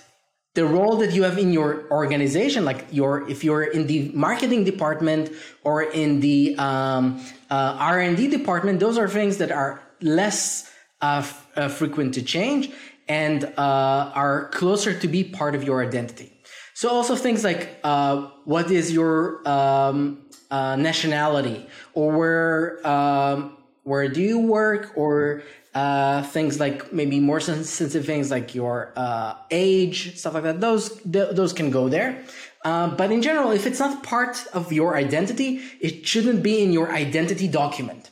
the 0.55 0.65
role 0.65 0.95
that 0.97 1.11
you 1.13 1.23
have 1.23 1.37
in 1.37 1.53
your 1.53 1.87
organization, 1.91 2.65
like 2.65 2.87
your 2.91 3.29
if 3.29 3.43
you're 3.43 3.63
in 3.63 3.85
the 3.85 4.11
marketing 4.15 4.63
department 4.63 5.31
or 5.63 5.83
in 5.83 6.19
the 6.21 6.55
um, 6.57 7.21
uh, 7.51 7.77
R 7.93 7.99
and 7.99 8.17
D 8.17 8.27
department, 8.27 8.79
those 8.79 8.97
are 8.97 9.07
things 9.07 9.37
that 9.37 9.51
are 9.51 9.83
less 10.01 10.71
uh, 11.01 11.19
f- 11.19 11.47
uh, 11.55 11.67
frequent 11.67 12.15
to 12.15 12.23
change 12.23 12.71
and 13.07 13.43
uh, 13.57 14.11
are 14.15 14.49
closer 14.49 14.97
to 14.97 15.07
be 15.07 15.23
part 15.23 15.53
of 15.53 15.63
your 15.63 15.83
identity. 15.85 16.31
So 16.73 16.89
also 16.89 17.15
things 17.15 17.43
like 17.43 17.79
uh, 17.83 18.29
what 18.43 18.71
is 18.71 18.91
your 18.91 19.47
um, 19.47 20.24
uh, 20.51 20.75
nationality 20.75 21.67
or 21.93 22.11
where 22.11 22.87
um, 22.87 23.57
where 23.83 24.07
do 24.07 24.21
you 24.21 24.39
work 24.39 24.91
or 24.95 25.43
uh, 25.75 26.23
things 26.23 26.59
like 26.59 26.93
maybe 26.93 27.19
more 27.19 27.39
sensitive 27.39 28.05
things 28.05 28.31
like 28.31 28.55
your 28.55 28.93
uh, 28.95 29.35
age, 29.51 30.17
stuff 30.17 30.33
like 30.33 30.43
that. 30.43 30.61
Those 30.61 31.01
th- 31.01 31.35
those 31.35 31.53
can 31.53 31.69
go 31.69 31.89
there. 31.89 32.23
Uh, 32.63 32.87
but 32.87 33.11
in 33.11 33.21
general, 33.21 33.51
if 33.51 33.67
it's 33.67 33.79
not 33.79 34.01
part 34.01 34.43
of 34.53 34.71
your 34.73 34.95
identity, 34.95 35.61
it 35.81 36.07
shouldn't 36.07 36.41
be 36.41 36.63
in 36.63 36.71
your 36.71 36.91
identity 36.91 37.47
document, 37.47 38.09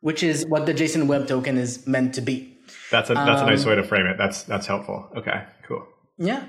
which 0.00 0.22
is 0.22 0.46
what 0.46 0.64
the 0.64 0.72
JSON 0.72 1.06
Web 1.06 1.26
Token 1.26 1.58
is 1.58 1.86
meant 1.86 2.14
to 2.14 2.20
be. 2.20 2.56
That's 2.90 3.10
a 3.10 3.14
that's 3.14 3.42
um, 3.42 3.48
a 3.48 3.50
nice 3.50 3.66
way 3.66 3.74
to 3.74 3.82
frame 3.82 4.06
it. 4.06 4.16
That's 4.16 4.44
that's 4.44 4.66
helpful. 4.66 5.10
Okay, 5.16 5.44
cool. 5.64 5.86
Yeah, 6.16 6.44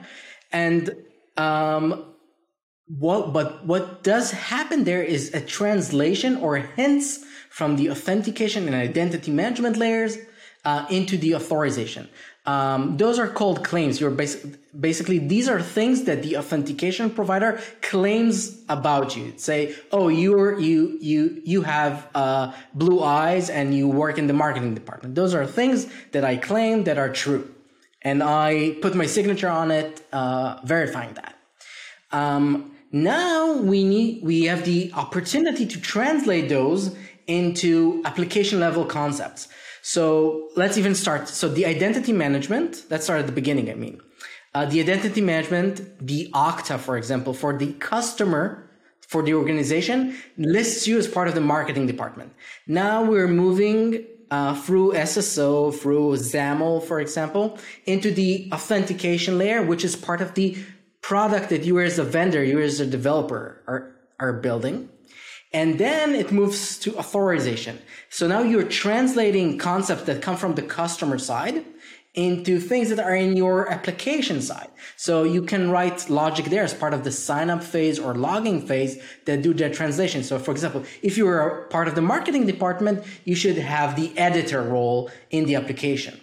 and 0.52 0.96
um, 1.38 2.06
what 2.99 3.32
but 3.32 3.65
what 3.65 4.04
does 4.04 4.32
happen 4.32 4.84
there 4.84 5.04
is 5.04 5.34
a 5.34 5.41
translation 5.41 6.36
or 6.38 6.58
hints 6.58 7.23
from 7.49 7.75
the 7.75 7.89
authentication 7.89 8.65
and 8.65 8.75
identity 8.75 9.32
management 9.32 9.77
layers 9.77 10.17
uh, 10.63 10.86
into 10.89 11.17
the 11.17 11.36
authorization. 11.36 12.08
Um, 12.45 12.97
those 12.97 13.19
are 13.19 13.27
called 13.27 13.63
claims. 13.63 14.01
You're 14.01 14.10
basic, 14.10 14.58
basically 14.80 15.19
these 15.19 15.47
are 15.47 15.62
things 15.62 16.06
that 16.06 16.23
the 16.23 16.38
authentication 16.38 17.12
provider 17.12 17.62
claims 17.82 18.60
about 18.67 19.15
you. 19.15 19.34
Say, 19.38 19.75
oh, 19.91 20.08
you're 20.08 20.60
you 20.60 20.97
you 20.99 21.41
you 21.45 21.62
have 21.62 22.08
uh, 22.15 22.51
blue 22.73 23.04
eyes 23.04 23.49
and 23.49 23.75
you 23.75 23.88
work 23.88 24.17
in 24.17 24.25
the 24.27 24.34
marketing 24.34 24.73
department. 24.73 25.13
Those 25.13 25.36
are 25.36 25.45
things 25.45 25.88
that 26.13 26.25
I 26.25 26.38
claim 26.38 26.86
that 26.86 26.97
are 26.97 27.10
true, 27.10 27.54
and 28.01 28.23
I 28.23 28.75
put 28.82 28.95
my 28.95 29.06
signature 29.06 29.49
on 29.49 29.69
it, 29.69 30.04
uh, 30.12 30.60
verifying 30.63 31.13
that. 31.13 31.36
Um, 32.12 32.70
now 32.91 33.54
we 33.54 33.84
need 33.84 34.23
we 34.23 34.45
have 34.45 34.65
the 34.65 34.91
opportunity 34.93 35.65
to 35.65 35.80
translate 35.80 36.49
those 36.49 36.95
into 37.27 38.01
application 38.06 38.60
level 38.60 38.86
concepts. 38.86 39.47
So 39.82 40.49
let's 40.56 40.77
even 40.77 40.93
start. 40.95 41.27
So 41.27 41.47
the 41.47 41.65
identity 41.65 42.13
management, 42.13 42.86
let's 42.89 43.06
start 43.06 43.19
at 43.19 43.25
the 43.25 43.32
beginning, 43.32 43.69
I 43.69 43.75
mean. 43.75 44.01
Uh, 44.54 44.65
the 44.65 44.82
identity 44.82 45.21
management, 45.21 46.06
the 46.06 46.30
Okta, 46.34 46.77
for 46.77 46.97
example, 46.97 47.34
for 47.34 47.58
the 47.58 47.71
customer, 47.73 48.69
for 48.99 49.23
the 49.23 49.34
organization, 49.34 50.17
lists 50.38 50.88
you 50.88 50.97
as 50.97 51.08
part 51.08 51.27
of 51.30 51.36
the 51.36 51.41
marketing 51.41 51.88
department. 51.88 52.34
Now 52.67 53.04
we're 53.04 53.30
moving 53.30 54.06
uh, 54.30 54.56
through 54.56 54.93
SSO, 54.93 55.73
through 55.73 56.17
SAML, 56.17 56.82
for 56.82 57.01
example, 57.01 57.58
into 57.86 58.12
the 58.12 58.49
authentication 58.54 59.38
layer, 59.38 59.62
which 59.62 59.84
is 59.84 59.95
part 59.95 60.21
of 60.21 60.34
the 60.36 60.58
product 61.01 61.49
that 61.49 61.63
you 61.63 61.79
as 61.79 61.99
a 61.99 62.03
vendor, 62.03 62.43
you 62.43 62.59
as 62.59 62.79
a 62.79 62.85
developer 62.85 63.61
are, 63.67 63.91
are 64.19 64.33
building. 64.33 64.89
And 65.53 65.77
then 65.77 66.15
it 66.15 66.31
moves 66.31 66.77
to 66.79 66.97
authorization. 66.97 67.79
So 68.09 68.27
now 68.27 68.41
you're 68.41 68.67
translating 68.67 69.57
concepts 69.57 70.03
that 70.03 70.21
come 70.21 70.37
from 70.37 70.55
the 70.55 70.61
customer 70.61 71.17
side 71.17 71.65
into 72.13 72.59
things 72.59 72.89
that 72.89 72.99
are 72.99 73.15
in 73.15 73.37
your 73.37 73.69
application 73.71 74.41
side. 74.41 74.69
So 74.97 75.23
you 75.23 75.43
can 75.43 75.71
write 75.71 76.09
logic 76.09 76.45
there 76.45 76.63
as 76.63 76.73
part 76.73 76.93
of 76.93 77.05
the 77.05 77.11
sign 77.11 77.49
up 77.49 77.63
phase 77.63 77.99
or 77.99 78.15
logging 78.15 78.65
phase 78.67 79.01
that 79.25 79.41
do 79.41 79.53
that 79.55 79.73
translation. 79.73 80.23
So 80.23 80.37
for 80.37 80.51
example, 80.51 80.83
if 81.01 81.17
you 81.17 81.27
are 81.27 81.67
part 81.69 81.87
of 81.87 81.95
the 81.95 82.01
marketing 82.01 82.45
department, 82.45 83.03
you 83.23 83.35
should 83.35 83.57
have 83.57 83.95
the 83.95 84.17
editor 84.17 84.61
role 84.61 85.09
in 85.29 85.45
the 85.45 85.55
application. 85.55 86.19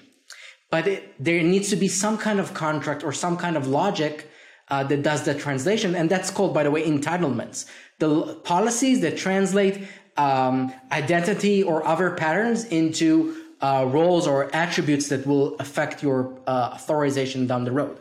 But 0.70 0.86
it, 0.86 1.24
there 1.24 1.42
needs 1.42 1.70
to 1.70 1.76
be 1.76 1.88
some 1.88 2.18
kind 2.18 2.38
of 2.38 2.52
contract 2.52 3.02
or 3.02 3.12
some 3.12 3.38
kind 3.38 3.56
of 3.56 3.66
logic 3.66 4.27
uh, 4.70 4.84
that 4.84 5.02
does 5.02 5.24
the 5.24 5.34
translation. 5.34 5.94
And 5.94 6.10
that's 6.10 6.30
called, 6.30 6.54
by 6.54 6.62
the 6.62 6.70
way, 6.70 6.84
entitlements 6.86 7.66
the 7.98 8.34
policies 8.44 9.00
that 9.00 9.16
translate 9.16 9.88
um, 10.16 10.72
identity 10.92 11.62
or 11.62 11.86
other 11.86 12.10
patterns 12.12 12.64
into 12.66 13.36
uh, 13.60 13.86
roles 13.88 14.26
or 14.26 14.54
attributes 14.54 15.08
that 15.08 15.26
will 15.26 15.56
affect 15.56 16.02
your 16.02 16.38
uh, 16.46 16.70
authorization 16.74 17.46
down 17.46 17.64
the 17.64 17.72
road. 17.72 17.98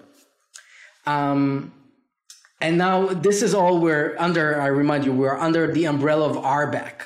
Um, 1.05 1.73
and 2.61 2.77
now 2.77 3.07
this 3.07 3.41
is 3.41 3.53
all 3.53 3.79
we're 3.79 4.15
under, 4.19 4.59
I 4.59 4.67
remind 4.67 5.05
you, 5.05 5.13
we're 5.13 5.37
under 5.37 5.71
the 5.71 5.85
umbrella 5.85 6.29
of 6.29 6.37
RBAC. 6.37 7.01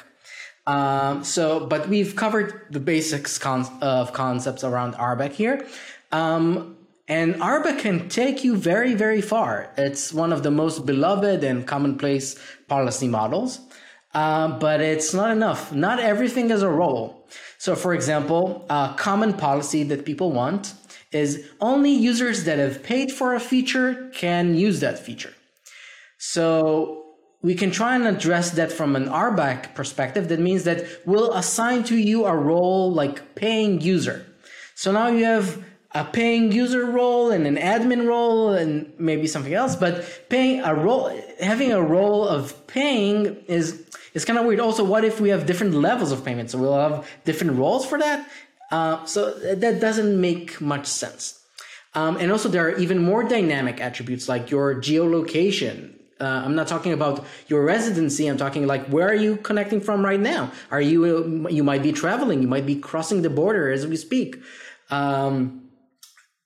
Um, 0.68 1.24
so, 1.24 1.66
but 1.66 1.90
we've 1.90 2.16
covered 2.16 2.68
the 2.70 2.80
basics 2.80 3.38
con- 3.38 3.68
of 3.82 4.14
concepts 4.14 4.64
around 4.64 4.96
RBAC 4.96 5.32
here. 5.32 5.66
Um, 6.12 6.78
and 7.12 7.36
RBAC 7.36 7.80
can 7.80 8.08
take 8.08 8.42
you 8.46 8.56
very, 8.56 8.94
very 8.96 9.20
far. 9.20 9.74
It's 9.78 10.14
one 10.14 10.32
of 10.32 10.44
the 10.44 10.50
most 10.50 10.86
beloved 10.86 11.44
and 11.44 11.68
commonplace 11.68 12.40
policy 12.70 13.10
models, 13.10 13.60
uh, 14.14 14.58
but 14.60 14.80
it's 14.80 15.14
not 15.14 15.30
enough. 15.30 15.74
Not 15.74 16.00
everything 16.00 16.52
is 16.52 16.62
a 16.62 16.70
role. 16.70 17.28
So, 17.58 17.76
for 17.76 17.94
example, 17.94 18.66
a 18.70 18.94
common 18.98 19.34
policy 19.34 19.84
that 19.92 20.06
people 20.06 20.32
want 20.32 20.74
is 21.12 21.46
only 21.60 21.92
users 21.92 22.46
that 22.46 22.60
have 22.60 22.82
paid 22.82 23.12
for 23.12 23.36
a 23.36 23.42
feature 23.42 24.10
can 24.14 24.56
use 24.56 24.80
that 24.80 24.98
feature. 24.98 25.34
So, 26.18 27.08
we 27.42 27.56
can 27.56 27.72
try 27.72 27.96
and 27.96 28.08
address 28.08 28.52
that 28.52 28.72
from 28.72 28.96
an 28.96 29.08
RBAC 29.10 29.76
perspective. 29.76 30.30
That 30.30 30.40
means 30.40 30.64
that 30.64 30.86
we'll 31.06 31.34
assign 31.34 31.84
to 31.86 31.98
you 31.98 32.24
a 32.24 32.38
role 32.38 32.90
like 32.94 33.36
paying 33.36 33.82
user. 33.82 34.26
So 34.76 34.92
now 34.92 35.10
you 35.10 35.26
have 35.26 35.64
a 35.94 36.06
paying 36.06 36.52
user 36.52 36.86
role 36.86 37.32
and 37.32 37.46
an 37.46 37.58
admin 37.58 38.08
role 38.08 38.54
and 38.54 38.92
maybe 38.98 39.28
something 39.28 39.54
else 39.54 39.76
but 39.76 40.26
paying 40.30 40.62
a 40.62 40.74
role 40.74 41.14
having 41.42 41.72
a 41.72 41.82
role 41.82 42.28
of 42.28 42.66
paying 42.68 43.36
is 43.48 43.86
is 44.14 44.24
kind 44.24 44.40
of 44.40 44.46
weird 44.46 44.60
also 44.60 44.84
what 44.84 45.04
if 45.04 45.20
we 45.20 45.30
have 45.30 45.46
different 45.46 45.74
levels 45.74 46.12
of 46.12 46.24
payment 46.24 46.50
so 46.50 46.58
we'll 46.58 46.74
have 46.74 47.08
different 47.26 47.58
roles 47.58 47.86
for 47.86 47.98
that 48.00 48.30
uh, 48.72 49.04
so 49.06 49.32
that 49.56 49.82
doesn't 49.82 50.20
make 50.20 50.62
much 50.62 50.86
sense 50.86 51.40
um, 51.94 52.16
and 52.18 52.32
also 52.32 52.48
there 52.48 52.66
are 52.66 52.78
even 52.78 52.98
more 53.00 53.24
dynamic 53.24 53.82
attributes 53.82 54.30
like 54.30 54.50
your 54.50 54.76
geolocation 54.76 55.94
uh, 56.22 56.44
I'm 56.46 56.54
not 56.54 56.68
talking 56.68 56.94
about 56.94 57.26
your 57.48 57.66
residency. 57.66 58.28
I'm 58.28 58.38
talking 58.38 58.68
like 58.68 58.86
where 58.86 59.10
are 59.10 59.16
you 59.16 59.38
connecting 59.38 59.82
from 59.82 60.06
right 60.06 60.20
now? 60.20 60.52
Are 60.70 60.80
you 60.80 61.48
you 61.50 61.64
might 61.64 61.82
be 61.82 61.92
traveling? 61.92 62.44
You 62.44 62.48
might 62.48 62.68
be 62.68 62.76
crossing 62.76 63.24
the 63.24 63.32
border 63.32 63.72
as 63.72 63.88
we 63.88 63.98
speak. 63.98 64.38
Um, 64.92 65.71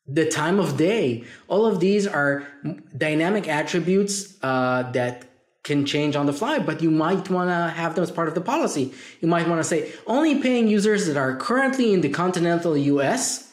the 0.08 0.30
time 0.30 0.60
of 0.60 0.78
day. 0.78 1.24
All 1.48 1.66
of 1.66 1.80
these 1.80 2.06
are 2.08 2.48
dynamic 2.96 3.48
attributes 3.48 4.38
uh, 4.44 4.92
that 4.92 5.26
can 5.64 5.86
change 5.86 6.16
on 6.16 6.28
the 6.28 6.34
fly, 6.34 6.60
but 6.60 6.82
you 6.84 6.92
might 6.92 7.28
want 7.30 7.50
to 7.50 7.76
have 7.76 7.96
them 7.96 8.04
as 8.04 8.12
part 8.12 8.28
of 8.28 8.36
the 8.36 8.42
policy. 8.42 8.94
You 9.20 9.28
might 9.28 9.48
want 9.48 9.60
to 9.60 9.64
say 9.64 9.92
only 10.06 10.40
paying 10.40 10.68
users 10.68 11.08
that 11.08 11.18
are 11.18 11.36
currently 11.36 11.92
in 11.92 12.02
the 12.02 12.10
continental 12.10 12.78
US 12.78 13.52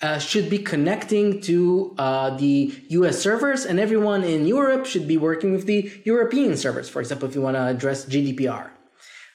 uh, 0.00 0.18
should 0.18 0.50
be 0.50 0.58
connecting 0.58 1.40
to 1.42 1.94
uh, 1.98 2.36
the 2.36 2.74
US 2.88 3.20
servers, 3.20 3.64
and 3.64 3.78
everyone 3.78 4.24
in 4.24 4.44
Europe 4.46 4.86
should 4.86 5.06
be 5.06 5.16
working 5.16 5.52
with 5.52 5.66
the 5.66 5.92
European 6.04 6.56
servers. 6.56 6.88
For 6.88 6.98
example, 6.98 7.28
if 7.28 7.36
you 7.36 7.40
want 7.40 7.56
to 7.56 7.64
address 7.66 8.04
GDPR. 8.06 8.70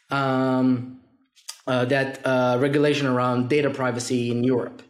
Um, 0.09 0.99
uh, 1.65 1.83
that 1.85 2.25
uh, 2.25 2.57
regulation 2.59 3.07
around 3.07 3.49
data 3.49 3.69
privacy 3.69 4.31
in 4.31 4.43
Europe. 4.43 4.81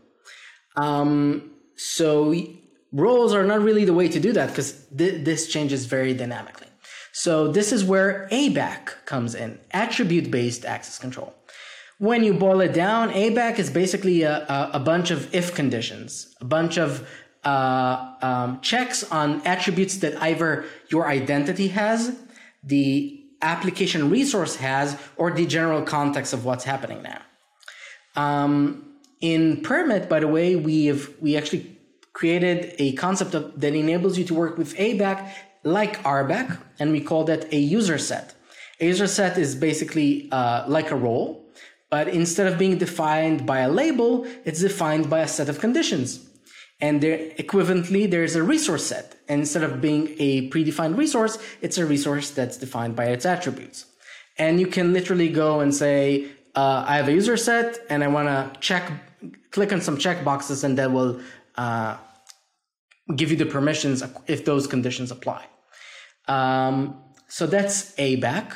Um, 0.76 1.57
so 1.78 2.34
roles 2.92 3.34
are 3.34 3.46
not 3.46 3.62
really 3.62 3.86
the 3.86 3.94
way 3.94 4.08
to 4.10 4.20
do 4.20 4.34
that 4.34 4.50
because 4.50 4.86
th- 4.98 5.24
this 5.24 5.48
changes 5.48 5.86
very 5.86 6.14
dynamically. 6.14 6.68
So 7.14 7.52
this 7.52 7.72
is 7.72 7.84
where 7.84 8.28
ABAC 8.32 9.06
comes 9.06 9.34
in, 9.34 9.60
attribute-based 9.72 10.66
access 10.66 11.00
control. 11.00 11.34
When 12.00 12.24
you 12.24 12.34
boil 12.34 12.62
it 12.62 12.74
down, 12.74 13.10
ABAC 13.10 13.58
is 13.58 13.72
basically 13.72 14.22
a, 14.22 14.46
a, 14.46 14.72
a 14.74 14.80
bunch 14.80 15.10
of 15.10 15.34
if 15.34 15.56
conditions, 15.56 16.36
a 16.40 16.46
bunch 16.46 16.78
of 16.78 17.08
uh, 17.44 18.14
um, 18.22 18.62
checks 18.62 19.04
on 19.12 19.42
attributes 19.48 19.98
that 19.98 20.22
either 20.22 20.66
your 20.90 21.08
identity 21.08 21.70
has, 21.70 22.16
the 22.64 23.24
application 23.42 24.10
resource 24.10 24.58
has, 24.58 24.98
or 25.16 25.32
the 25.32 25.46
general 25.46 25.82
context 25.82 26.34
of 26.34 26.46
what's 26.46 26.66
happening 26.66 27.02
now. 27.02 27.22
Um, 28.16 28.97
in 29.22 29.62
Permit, 29.62 30.10
by 30.10 30.20
the 30.20 30.28
way, 30.28 30.56
we 30.56 30.86
have 30.86 31.10
we 31.20 31.36
actually 31.36 31.78
created 32.14 32.74
a 32.80 32.94
concept 32.94 33.36
of, 33.36 33.60
that 33.60 33.76
enables 33.76 34.18
you 34.18 34.24
to 34.26 34.34
work 34.34 34.58
with 34.58 34.76
ABAC 34.76 35.32
like 35.64 36.02
RBAC, 36.04 36.58
and 36.80 36.92
we 36.92 37.02
call 37.02 37.24
that 37.26 37.52
a 37.54 37.58
user 37.58 37.98
set. 37.98 38.34
A 38.80 38.86
user 38.86 39.08
set 39.08 39.38
is 39.38 39.56
basically 39.56 40.30
uh, 40.32 40.66
like 40.68 40.92
a 40.92 40.96
role, 40.96 41.46
but 41.90 42.08
instead 42.08 42.48
of 42.52 42.58
being 42.58 42.78
defined 42.78 43.46
by 43.46 43.60
a 43.60 43.70
label, 43.70 44.26
it's 44.46 44.62
defined 44.62 45.10
by 45.10 45.20
a 45.20 45.28
set 45.28 45.50
of 45.50 45.60
conditions. 45.60 46.28
And 46.80 47.02
there, 47.02 47.18
equivalently, 47.40 48.10
there's 48.10 48.36
a 48.36 48.44
resource 48.44 48.86
set. 48.86 49.16
And 49.28 49.42
instead 49.42 49.64
of 49.64 49.82
being 49.82 50.16
a 50.20 50.50
predefined 50.50 50.98
resource, 50.98 51.38
it's 51.62 51.78
a 51.78 51.86
resource 51.86 52.30
that's 52.30 52.58
defined 52.58 52.96
by 52.96 53.06
its 53.06 53.26
attributes. 53.26 53.86
And 54.38 54.60
you 54.60 54.68
can 54.68 54.94
literally 54.94 55.30
go 55.30 55.60
and 55.60 55.74
say, 55.74 56.28
uh, 56.56 56.86
I 56.88 56.98
have 56.98 57.08
a 57.08 57.14
user 57.14 57.38
set 57.38 57.80
and 57.90 58.04
I 58.04 58.08
want 58.08 58.28
to 58.28 58.60
check 58.60 58.92
click 59.52 59.72
on 59.74 59.82
some 59.82 59.98
checkboxes 59.98 60.64
and 60.64 60.78
that 60.78 60.92
will 60.92 61.20
uh, 61.56 61.98
give 63.16 63.32
you 63.32 63.38
the 63.38 63.46
permissions 63.46 64.04
if 64.28 64.46
those 64.46 64.68
conditions 64.68 65.12
apply. 65.12 65.46
Um, 66.28 67.02
so 67.28 67.48
that's 67.48 67.96
ABAC. 67.96 68.54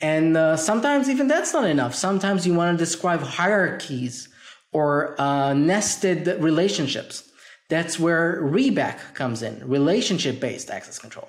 And 0.00 0.36
uh, 0.36 0.56
sometimes 0.56 1.08
even 1.08 1.28
that's 1.28 1.52
not 1.52 1.68
enough. 1.68 1.94
Sometimes 1.94 2.46
you 2.46 2.54
want 2.54 2.76
to 2.76 2.84
describe 2.84 3.20
hierarchies 3.20 4.28
or 4.72 5.20
uh, 5.20 5.54
nested 5.54 6.26
relationships. 6.42 7.30
That's 7.68 7.98
where 7.98 8.42
REBAC 8.42 9.14
comes 9.14 9.42
in, 9.42 9.66
relationship 9.66 10.40
based 10.40 10.70
access 10.70 10.98
control. 10.98 11.28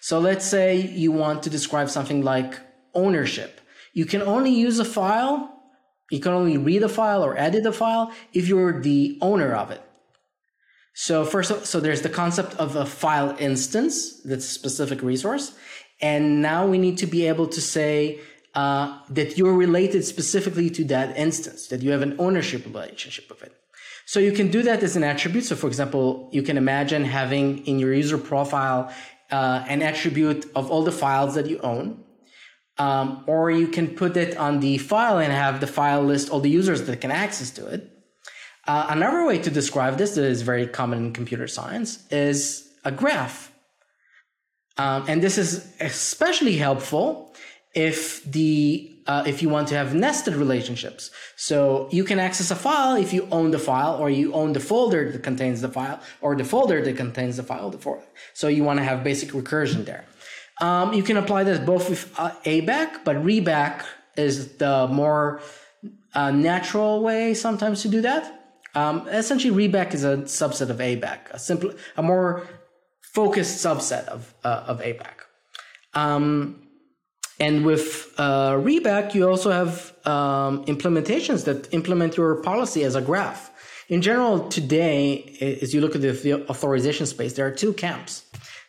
So 0.00 0.18
let's 0.18 0.44
say 0.44 0.76
you 0.80 1.12
want 1.12 1.42
to 1.44 1.50
describe 1.50 1.90
something 1.90 2.22
like 2.22 2.58
ownership. 2.94 3.60
You 3.92 4.06
can 4.06 4.22
only 4.22 4.50
use 4.50 4.78
a 4.78 4.84
file, 4.84 5.53
you 6.10 6.20
can 6.20 6.32
only 6.32 6.58
read 6.58 6.82
a 6.82 6.88
file 6.88 7.24
or 7.24 7.36
edit 7.36 7.66
a 7.66 7.72
file 7.72 8.12
if 8.32 8.48
you're 8.48 8.80
the 8.80 9.18
owner 9.20 9.54
of 9.54 9.70
it. 9.70 9.82
So 10.94 11.24
first, 11.24 11.66
so 11.66 11.80
there's 11.80 12.02
the 12.02 12.08
concept 12.08 12.54
of 12.54 12.76
a 12.76 12.86
file 12.86 13.36
instance 13.38 14.20
that's 14.22 14.44
a 14.44 14.48
specific 14.48 15.02
resource. 15.02 15.54
And 16.00 16.40
now 16.40 16.66
we 16.66 16.78
need 16.78 16.98
to 16.98 17.06
be 17.06 17.26
able 17.26 17.48
to 17.48 17.60
say 17.60 18.20
uh, 18.54 19.00
that 19.10 19.36
you're 19.36 19.54
related 19.54 20.04
specifically 20.04 20.70
to 20.70 20.84
that 20.84 21.16
instance, 21.16 21.66
that 21.68 21.82
you 21.82 21.90
have 21.90 22.02
an 22.02 22.14
ownership 22.18 22.64
relationship 22.66 23.28
with 23.28 23.42
it. 23.42 23.52
So 24.06 24.20
you 24.20 24.32
can 24.32 24.48
do 24.50 24.62
that 24.62 24.82
as 24.82 24.96
an 24.96 25.02
attribute. 25.02 25.44
So 25.44 25.56
for 25.56 25.66
example, 25.66 26.28
you 26.30 26.42
can 26.42 26.56
imagine 26.56 27.04
having 27.04 27.66
in 27.66 27.78
your 27.78 27.92
user 27.92 28.18
profile 28.18 28.92
uh, 29.30 29.64
an 29.68 29.82
attribute 29.82 30.46
of 30.54 30.70
all 30.70 30.82
the 30.84 30.92
files 30.92 31.34
that 31.34 31.46
you 31.46 31.58
own. 31.60 32.03
Um, 32.76 33.22
or 33.26 33.50
you 33.50 33.68
can 33.68 33.88
put 33.88 34.16
it 34.16 34.36
on 34.36 34.60
the 34.60 34.78
file 34.78 35.18
and 35.18 35.32
have 35.32 35.60
the 35.60 35.66
file 35.66 36.02
list 36.02 36.30
all 36.30 36.40
the 36.40 36.50
users 36.50 36.82
that 36.82 37.00
can 37.00 37.12
access 37.12 37.50
to 37.52 37.66
it. 37.68 37.90
Uh, 38.66 38.86
another 38.88 39.26
way 39.26 39.38
to 39.38 39.50
describe 39.50 39.98
this 39.98 40.14
that 40.14 40.24
is 40.24 40.42
very 40.42 40.66
common 40.66 40.98
in 40.98 41.12
computer 41.12 41.46
science 41.46 42.04
is 42.10 42.68
a 42.84 42.90
graph. 42.90 43.52
Um, 44.76 45.04
and 45.06 45.22
this 45.22 45.38
is 45.38 45.72
especially 45.80 46.56
helpful 46.56 47.34
if 47.74 48.24
the 48.24 48.90
uh, 49.06 49.22
if 49.26 49.42
you 49.42 49.50
want 49.50 49.68
to 49.68 49.74
have 49.74 49.94
nested 49.94 50.34
relationships. 50.34 51.10
So 51.36 51.88
you 51.92 52.04
can 52.04 52.18
access 52.18 52.50
a 52.50 52.56
file 52.56 52.96
if 52.96 53.12
you 53.12 53.28
own 53.30 53.50
the 53.50 53.58
file 53.58 53.96
or 53.96 54.08
you 54.08 54.32
own 54.32 54.54
the 54.54 54.60
folder 54.60 55.12
that 55.12 55.22
contains 55.22 55.60
the 55.60 55.68
file 55.68 56.00
or 56.22 56.34
the 56.34 56.44
folder 56.44 56.82
that 56.82 56.96
contains 56.96 57.36
the 57.36 57.42
file. 57.42 57.74
So 58.32 58.48
you 58.48 58.64
want 58.64 58.78
to 58.78 58.84
have 58.84 59.04
basic 59.04 59.30
recursion 59.30 59.84
there. 59.84 60.06
Um, 60.60 60.92
you 60.92 61.02
can 61.02 61.16
apply 61.16 61.44
this 61.44 61.58
both 61.58 61.90
with 61.90 62.12
uh, 62.18 62.30
ABAC, 62.44 63.04
but 63.04 63.16
REBAC 63.16 63.84
is 64.16 64.56
the 64.56 64.86
more 64.88 65.40
uh, 66.14 66.30
natural 66.30 67.02
way 67.02 67.34
sometimes 67.34 67.82
to 67.82 67.88
do 67.88 68.00
that. 68.02 68.40
Um, 68.74 69.06
essentially, 69.08 69.68
REBAC 69.68 69.94
is 69.94 70.04
a 70.04 70.18
subset 70.18 70.70
of 70.70 70.78
ABAC, 70.78 71.30
a 71.30 71.38
simple, 71.38 71.72
a 71.96 72.02
more 72.02 72.46
focused 73.00 73.64
subset 73.64 74.06
of 74.06 74.34
uh, 74.44 74.64
of 74.66 74.80
ABAC. 74.80 75.14
Um, 75.94 76.60
and 77.40 77.64
with 77.64 78.14
uh, 78.16 78.52
REBAC, 78.52 79.14
you 79.14 79.28
also 79.28 79.50
have 79.50 79.92
um, 80.06 80.64
implementations 80.66 81.44
that 81.44 81.72
implement 81.72 82.16
your 82.16 82.36
policy 82.36 82.84
as 82.84 82.94
a 82.94 83.00
graph. 83.00 83.50
In 83.88 84.02
general, 84.02 84.48
today, 84.48 85.58
as 85.62 85.74
you 85.74 85.80
look 85.80 85.94
at 85.94 86.00
the 86.00 86.46
authorization 86.48 87.06
space, 87.06 87.34
there 87.34 87.46
are 87.46 87.50
two 87.50 87.72
camps. 87.72 88.24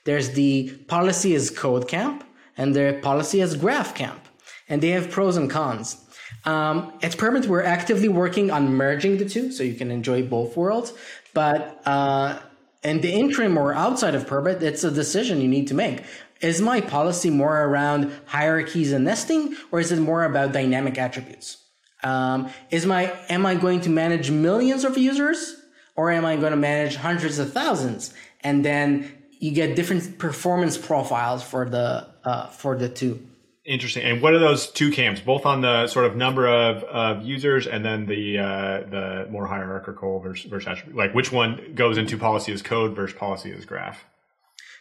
There's 0.05 0.31
the 0.31 0.69
policy 0.87 1.35
as 1.35 1.49
code 1.49 1.87
camp 1.87 2.23
and 2.57 2.73
the 2.75 2.99
policy 3.01 3.41
as 3.41 3.55
graph 3.55 3.93
camp, 3.93 4.21
and 4.69 4.81
they 4.81 4.89
have 4.89 5.11
pros 5.11 5.35
and 5.35 5.49
cons. 5.49 6.01
Um, 6.45 6.93
at 7.01 7.17
Permit, 7.17 7.47
we're 7.47 7.63
actively 7.63 8.07
working 8.07 8.51
on 8.51 8.73
merging 8.73 9.17
the 9.17 9.27
two 9.27 9.51
so 9.51 9.63
you 9.63 9.73
can 9.73 9.91
enjoy 9.91 10.23
both 10.23 10.55
worlds. 10.55 10.93
But 11.33 11.81
uh, 11.85 12.39
in 12.83 13.01
the 13.01 13.11
interim 13.11 13.57
or 13.57 13.73
outside 13.73 14.15
of 14.15 14.27
Permit, 14.27 14.61
it's 14.61 14.83
a 14.83 14.91
decision 14.91 15.41
you 15.41 15.47
need 15.47 15.67
to 15.67 15.73
make. 15.73 16.03
Is 16.41 16.61
my 16.61 16.81
policy 16.81 17.29
more 17.29 17.63
around 17.63 18.11
hierarchies 18.25 18.91
and 18.91 19.05
nesting, 19.05 19.55
or 19.71 19.79
is 19.79 19.91
it 19.91 19.99
more 19.99 20.23
about 20.23 20.51
dynamic 20.51 20.97
attributes? 20.97 21.57
Um, 22.03 22.49
is 22.69 22.85
my 22.85 23.11
am 23.29 23.45
I 23.45 23.55
going 23.55 23.81
to 23.81 23.89
manage 23.89 24.29
millions 24.29 24.83
of 24.83 24.97
users, 24.97 25.55
or 25.95 26.11
am 26.11 26.25
I 26.25 26.35
going 26.35 26.51
to 26.51 26.57
manage 26.57 26.97
hundreds 26.97 27.39
of 27.39 27.53
thousands? 27.53 28.13
And 28.41 28.63
then 28.63 29.14
you 29.39 29.51
get 29.51 29.75
different 29.75 30.17
performance 30.17 30.77
profiles 30.77 31.43
for 31.43 31.69
the 31.69 32.07
uh, 32.23 32.47
for 32.47 32.75
the 32.75 32.89
two. 32.89 33.27
Interesting. 33.65 34.03
And 34.03 34.21
what 34.21 34.33
are 34.33 34.39
those 34.39 34.69
two 34.69 34.91
camps? 34.91 35.19
Both 35.19 35.45
on 35.45 35.61
the 35.61 35.87
sort 35.87 36.05
of 36.05 36.15
number 36.15 36.47
of, 36.47 36.83
of 36.83 37.25
users, 37.25 37.65
and 37.65 37.83
then 37.83 38.05
the 38.05 38.37
uh, 38.37 38.89
the 38.89 39.27
more 39.31 39.47
hierarchical 39.47 40.19
versus, 40.19 40.49
versus 40.49 40.67
attribute. 40.67 40.95
Like 40.95 41.15
which 41.15 41.31
one 41.31 41.73
goes 41.73 41.97
into 41.97 42.17
policy 42.17 42.51
as 42.51 42.61
code 42.61 42.95
versus 42.95 43.17
policy 43.17 43.51
as 43.51 43.65
graph? 43.65 44.05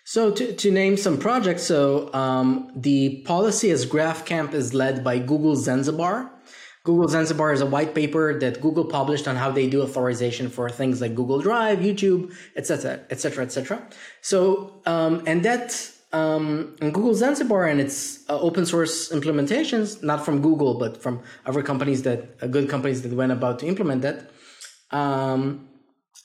So 0.04 0.30
to, 0.32 0.54
to 0.54 0.70
name 0.70 0.98
some 0.98 1.16
projects, 1.16 1.62
so 1.62 2.12
um, 2.12 2.70
the 2.76 3.22
policy 3.22 3.70
as 3.70 3.86
graph 3.86 4.26
camp 4.26 4.52
is 4.52 4.74
led 4.74 5.02
by 5.02 5.18
Google 5.18 5.56
Zanzibar. 5.56 6.30
Google 6.84 7.08
Zanzibar 7.08 7.52
is 7.54 7.62
a 7.62 7.66
white 7.66 7.94
paper 7.94 8.38
that 8.38 8.60
Google 8.60 8.84
published 8.84 9.26
on 9.26 9.36
how 9.36 9.50
they 9.50 9.66
do 9.66 9.82
authorization 9.82 10.50
for 10.50 10.68
things 10.68 11.00
like 11.00 11.14
Google 11.14 11.40
Drive, 11.40 11.78
YouTube, 11.78 12.32
etc., 12.56 13.00
etc., 13.10 13.44
etc. 13.44 13.82
So, 14.20 14.82
um, 14.84 15.22
and 15.26 15.42
that 15.44 15.90
um, 16.12 16.76
Google 16.80 17.14
Zanzibar 17.14 17.66
and 17.66 17.80
its 17.80 18.28
uh, 18.28 18.38
open 18.38 18.66
source 18.66 19.10
implementations, 19.10 20.02
not 20.02 20.26
from 20.26 20.42
Google, 20.42 20.74
but 20.78 21.02
from 21.02 21.22
other 21.46 21.62
companies 21.62 22.02
that 22.02 22.36
uh, 22.42 22.46
good 22.46 22.68
companies 22.68 23.00
that 23.02 23.12
went 23.12 23.32
about 23.32 23.58
to 23.60 23.66
implement 23.66 24.02
that. 24.02 24.30
Um, 24.90 25.68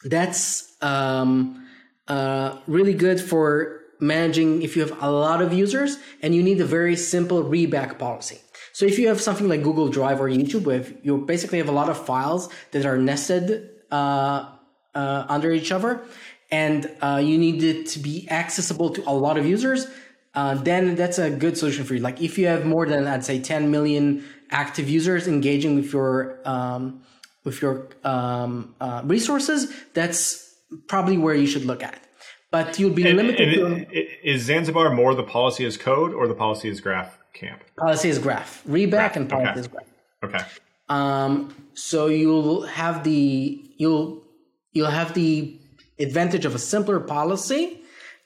that's 0.04 0.76
um, 0.82 1.66
uh, 2.10 2.58
really 2.68 2.94
good 2.94 3.22
for 3.22 3.80
managing 4.02 4.62
if 4.62 4.76
you 4.76 4.82
have 4.82 5.02
a 5.02 5.10
lot 5.10 5.42
of 5.42 5.54
users 5.54 5.98
and 6.22 6.36
you 6.36 6.44
need 6.44 6.60
a 6.60 6.66
very 6.66 6.96
simple 6.96 7.44
REBAC 7.44 7.98
policy. 7.98 8.40
So 8.80 8.86
if 8.86 8.98
you 8.98 9.10
have 9.10 9.20
something 9.20 9.50
like 9.50 9.62
Google 9.62 9.90
Drive 9.90 10.22
or 10.22 10.30
YouTube, 10.30 10.64
where 10.64 10.86
you 11.04 11.18
basically 11.18 11.58
have 11.58 11.68
a 11.68 11.74
lot 11.74 11.90
of 11.90 11.98
files 12.06 12.48
that 12.72 12.86
are 12.86 12.98
nested 12.98 13.72
uh, 13.92 14.56
uh, 14.96 15.26
under 15.28 15.52
each 15.52 15.74
other, 15.74 16.02
and 16.50 16.90
uh, 17.02 17.22
you 17.22 17.38
need 17.38 17.62
it 17.62 17.88
to 17.88 18.00
be 18.00 18.26
accessible 18.30 18.92
to 18.92 19.04
a 19.06 19.12
lot 19.12 19.38
of 19.38 19.46
users, 19.46 19.86
uh, 20.34 20.54
then 20.56 20.96
that's 20.96 21.20
a 21.20 21.30
good 21.30 21.58
solution 21.58 21.84
for 21.84 21.96
you. 21.96 22.00
Like 22.00 22.22
if 22.22 22.38
you 22.38 22.48
have 22.48 22.66
more 22.66 22.86
than 22.86 23.06
I'd 23.06 23.26
say 23.26 23.42
10 23.42 23.70
million 23.70 24.24
active 24.50 24.90
users 24.90 25.28
engaging 25.28 25.76
with 25.76 25.92
your 25.92 26.40
um, 26.46 27.02
with 27.44 27.62
your 27.62 27.90
um, 28.06 28.76
uh, 28.80 29.02
resources, 29.04 29.74
that's 29.94 30.56
probably 30.88 31.18
where 31.18 31.36
you 31.36 31.48
should 31.48 31.66
look 31.66 31.84
at. 31.84 32.00
But 32.50 32.80
you'll 32.80 32.94
be 32.94 33.06
and, 33.06 33.18
limited. 33.18 33.60
And 33.60 33.90
to, 33.90 34.30
is 34.30 34.44
Zanzibar 34.44 34.94
more 34.94 35.16
the 35.16 35.24
policy 35.24 35.66
as 35.66 35.76
code 35.76 36.14
or 36.14 36.30
the 36.30 36.34
policy 36.34 36.70
as 36.70 36.80
graph 36.80 37.19
camp? 37.34 37.64
Policy 37.78 38.10
is 38.10 38.20
graph, 38.20 38.64
REBAC 38.68 38.90
graph. 38.90 39.16
and 39.16 39.30
policy 39.30 39.50
okay. 39.50 39.60
as 39.60 39.68
graph. 39.68 39.88
Okay. 40.24 40.40
Um, 40.90 41.56
so 41.74 42.08
you'll 42.08 42.64
have 42.64 43.04
the 43.04 43.64
you'll 43.78 44.24
you'll 44.74 44.90
have 44.90 45.14
the 45.14 45.58
advantage 46.00 46.46
of 46.46 46.56
a 46.56 46.60
simpler 46.60 47.00
policy 47.00 47.82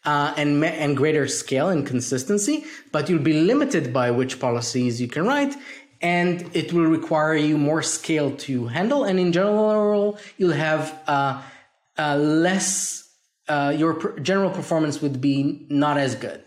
uh, 0.06 0.34
and 0.38 0.64
and 0.64 0.98
greater 0.98 1.28
scale 1.28 1.70
and 1.70 1.86
consistency, 1.86 2.66
but 2.92 3.10
you'll 3.10 3.22
be 3.22 3.34
limited 3.34 3.94
by 3.94 4.12
which 4.12 4.40
policies 4.40 5.02
you 5.02 5.08
can 5.08 5.26
write, 5.26 5.56
and 6.02 6.50
it 6.56 6.74
will 6.74 6.86
require 6.86 7.36
you 7.36 7.58
more 7.58 7.82
scale 7.82 8.32
to 8.38 8.68
handle. 8.68 9.04
And 9.04 9.20
in 9.20 9.32
general, 9.32 10.18
you'll 10.38 10.54
have 10.54 10.98
uh, 11.08 11.42
uh, 11.98 12.16
less. 12.18 13.02
Uh, 13.50 13.76
your 13.78 13.96
per- 13.96 14.18
general 14.20 14.50
performance 14.50 15.02
would 15.02 15.20
be 15.20 15.68
not 15.70 15.98
as 15.98 16.16
good. 16.16 16.42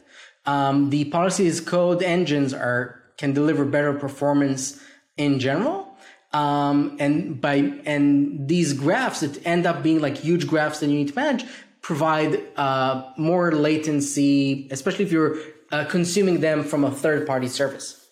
Um, 0.47 0.91
the 0.91 1.05
policies 1.07 1.61
code 1.61 2.03
engines 2.03 2.55
are 2.55 3.03
can 3.19 3.33
deliver 3.33 3.65
better 3.65 3.95
performance 3.95 4.81
in 5.17 5.41
general, 5.41 5.97
um, 6.33 6.97
and 7.01 7.41
by 7.41 7.57
and 7.85 8.49
these 8.49 8.73
graphs 8.73 9.21
that 9.21 9.45
end 9.47 9.67
up 9.67 9.83
being 9.83 10.01
like 10.01 10.17
huge 10.17 10.47
graphs 10.47 10.81
that 10.81 10.89
you 10.89 10.99
need 10.99 11.09
to 11.09 11.15
manage 11.15 11.45
provide 11.87 12.43
uh, 12.57 13.13
more 13.17 13.53
latency, 13.53 14.67
especially 14.73 15.05
if 15.05 15.13
you're 15.13 15.37
uh, 15.71 15.85
consuming 15.85 16.41
them 16.41 16.65
from 16.65 16.83
a 16.83 16.91
third 16.91 17.25
party 17.29 17.47
service. 17.47 18.05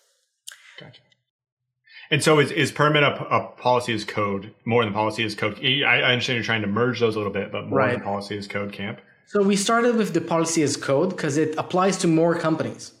Gotcha. 0.79 1.01
And 2.09 2.23
so 2.23 2.39
is, 2.39 2.51
is 2.51 2.71
permit 2.71 3.03
a, 3.03 3.21
a 3.25 3.47
policy 3.57 3.93
as 3.93 4.05
code 4.05 4.53
more 4.63 4.85
than 4.85 4.93
policy 4.93 5.25
as 5.25 5.35
code? 5.35 5.59
I, 5.61 5.81
I, 5.83 6.11
understand 6.11 6.37
you're 6.37 6.45
trying 6.45 6.61
to 6.61 6.67
merge 6.67 7.01
those 7.01 7.15
a 7.15 7.17
little 7.17 7.33
bit, 7.33 7.51
but 7.51 7.67
more 7.67 7.79
right. 7.79 7.91
than 7.95 8.01
policy 8.01 8.37
as 8.37 8.47
code 8.47 8.71
camp. 8.71 9.01
So 9.27 9.41
we 9.41 9.55
started 9.55 9.95
with 9.95 10.13
the 10.13 10.21
policy 10.21 10.61
as 10.61 10.77
code 10.77 11.09
because 11.09 11.37
it 11.37 11.55
applies 11.57 11.97
to 11.99 12.07
more 12.07 12.35
companies. 12.37 12.91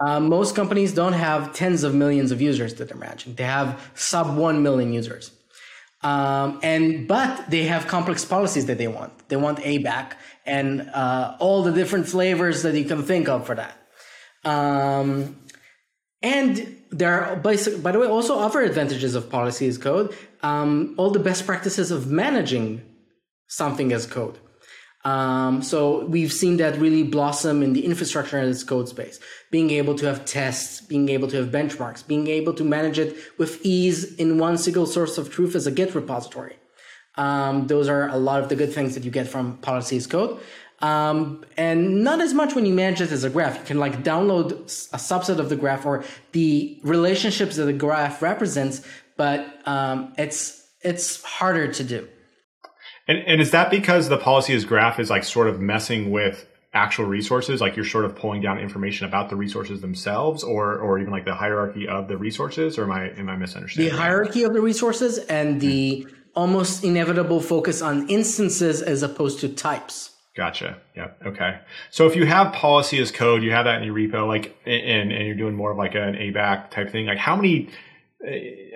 Uh, 0.00 0.20
most 0.20 0.54
companies 0.54 0.94
don't 0.94 1.14
have 1.14 1.52
tens 1.52 1.82
of 1.82 1.94
millions 1.94 2.30
of 2.30 2.40
users 2.40 2.74
that 2.74 2.88
they're 2.88 2.96
managing. 2.96 3.34
They 3.34 3.44
have 3.44 3.90
sub 3.94 4.36
1 4.36 4.62
million 4.62 4.92
users. 4.92 5.32
Um, 6.02 6.60
and 6.62 7.08
but 7.08 7.50
they 7.50 7.64
have 7.64 7.88
complex 7.88 8.24
policies 8.24 8.66
that 8.66 8.78
they 8.78 8.86
want. 8.86 9.28
They 9.28 9.36
want 9.36 9.58
ABAC 9.58 10.12
and 10.46 10.88
uh, 10.90 11.36
all 11.40 11.64
the 11.64 11.72
different 11.72 12.06
flavors 12.06 12.62
that 12.62 12.76
you 12.76 12.84
can 12.84 13.02
think 13.02 13.28
of 13.28 13.44
for 13.46 13.56
that. 13.56 13.76
Um, 14.44 15.36
and 16.22 16.76
there 16.90 17.20
are, 17.20 17.36
by, 17.36 17.56
by, 17.82 17.92
the 17.92 17.98
way, 17.98 18.06
also 18.06 18.38
other 18.38 18.60
advantages 18.60 19.16
of 19.16 19.28
policy 19.28 19.66
as 19.66 19.76
code. 19.76 20.14
Um, 20.42 20.94
all 20.96 21.10
the 21.10 21.18
best 21.18 21.44
practices 21.46 21.90
of 21.90 22.08
managing 22.08 22.82
something 23.48 23.92
as 23.92 24.06
code. 24.06 24.38
Um, 25.08 25.62
so 25.62 26.04
we've 26.04 26.32
seen 26.32 26.58
that 26.58 26.76
really 26.78 27.02
blossom 27.02 27.62
in 27.62 27.72
the 27.72 27.84
infrastructure 27.90 28.38
as 28.38 28.62
code 28.62 28.88
space. 28.90 29.18
Being 29.50 29.70
able 29.70 29.94
to 29.94 30.06
have 30.06 30.26
tests, 30.26 30.82
being 30.82 31.08
able 31.08 31.28
to 31.28 31.36
have 31.38 31.48
benchmarks, 31.48 32.06
being 32.06 32.26
able 32.26 32.52
to 32.54 32.64
manage 32.64 32.98
it 32.98 33.16
with 33.38 33.64
ease 33.64 34.14
in 34.16 34.38
one 34.38 34.58
single 34.58 34.86
source 34.86 35.16
of 35.16 35.30
truth 35.30 35.54
as 35.54 35.66
a 35.66 35.70
Git 35.70 35.94
repository. 35.94 36.56
Um, 37.14 37.68
those 37.68 37.88
are 37.88 38.08
a 38.08 38.18
lot 38.18 38.42
of 38.42 38.50
the 38.50 38.56
good 38.56 38.72
things 38.72 38.94
that 38.94 39.04
you 39.04 39.10
get 39.10 39.26
from 39.28 39.56
policies 39.58 40.06
code. 40.06 40.40
Um, 40.80 41.44
and 41.56 42.04
not 42.04 42.20
as 42.20 42.34
much 42.34 42.54
when 42.54 42.66
you 42.66 42.74
manage 42.74 43.00
it 43.00 43.10
as 43.10 43.24
a 43.24 43.30
graph. 43.30 43.58
You 43.58 43.64
can 43.64 43.78
like 43.78 44.04
download 44.04 44.52
a 44.92 44.98
subset 44.98 45.38
of 45.38 45.48
the 45.48 45.56
graph 45.56 45.86
or 45.86 46.04
the 46.32 46.78
relationships 46.82 47.56
that 47.56 47.64
the 47.64 47.72
graph 47.72 48.20
represents, 48.20 48.86
but 49.16 49.40
um, 49.66 50.12
it's 50.18 50.68
it's 50.82 51.22
harder 51.24 51.72
to 51.72 51.82
do. 51.82 52.08
And, 53.08 53.18
and 53.26 53.40
is 53.40 53.50
that 53.52 53.70
because 53.70 54.08
the 54.08 54.18
policy 54.18 54.54
as 54.54 54.64
graph 54.64 55.00
is 55.00 55.08
like 55.08 55.24
sort 55.24 55.48
of 55.48 55.60
messing 55.60 56.10
with 56.10 56.46
actual 56.74 57.06
resources? 57.06 57.60
Like 57.60 57.74
you're 57.74 57.86
sort 57.86 58.04
of 58.04 58.14
pulling 58.14 58.42
down 58.42 58.58
information 58.58 59.06
about 59.06 59.30
the 59.30 59.36
resources 59.36 59.80
themselves 59.80 60.44
or 60.44 60.78
or 60.78 60.98
even 60.98 61.10
like 61.10 61.24
the 61.24 61.34
hierarchy 61.34 61.88
of 61.88 62.06
the 62.06 62.18
resources? 62.18 62.78
Or 62.78 62.84
am 62.84 62.92
i 62.92 63.08
am 63.10 63.28
i 63.30 63.36
misunderstanding? 63.36 63.94
The 63.94 64.00
hierarchy 64.00 64.44
of 64.44 64.52
the 64.52 64.60
resources 64.60 65.18
and 65.18 65.60
the 65.60 66.04
mm-hmm. 66.06 66.16
almost 66.36 66.84
inevitable 66.84 67.40
focus 67.40 67.80
on 67.80 68.08
instances 68.10 68.82
as 68.82 69.02
opposed 69.02 69.40
to 69.40 69.48
types. 69.48 70.10
Gotcha. 70.36 70.78
Yeah 70.94 71.08
okay. 71.24 71.60
So 71.90 72.06
if 72.06 72.14
you 72.14 72.26
have 72.26 72.52
policy 72.52 73.00
as 73.00 73.10
code 73.10 73.42
you 73.42 73.52
have 73.52 73.64
that 73.64 73.82
in 73.82 73.84
your 73.84 73.94
repo 73.94 74.28
like 74.28 74.54
and 74.66 75.10
and 75.10 75.26
you're 75.26 75.34
doing 75.34 75.54
more 75.54 75.72
of 75.72 75.78
like 75.78 75.94
an 75.94 76.14
abac 76.14 76.70
type 76.70 76.90
thing 76.90 77.06
like 77.06 77.18
how 77.18 77.34
many 77.34 77.70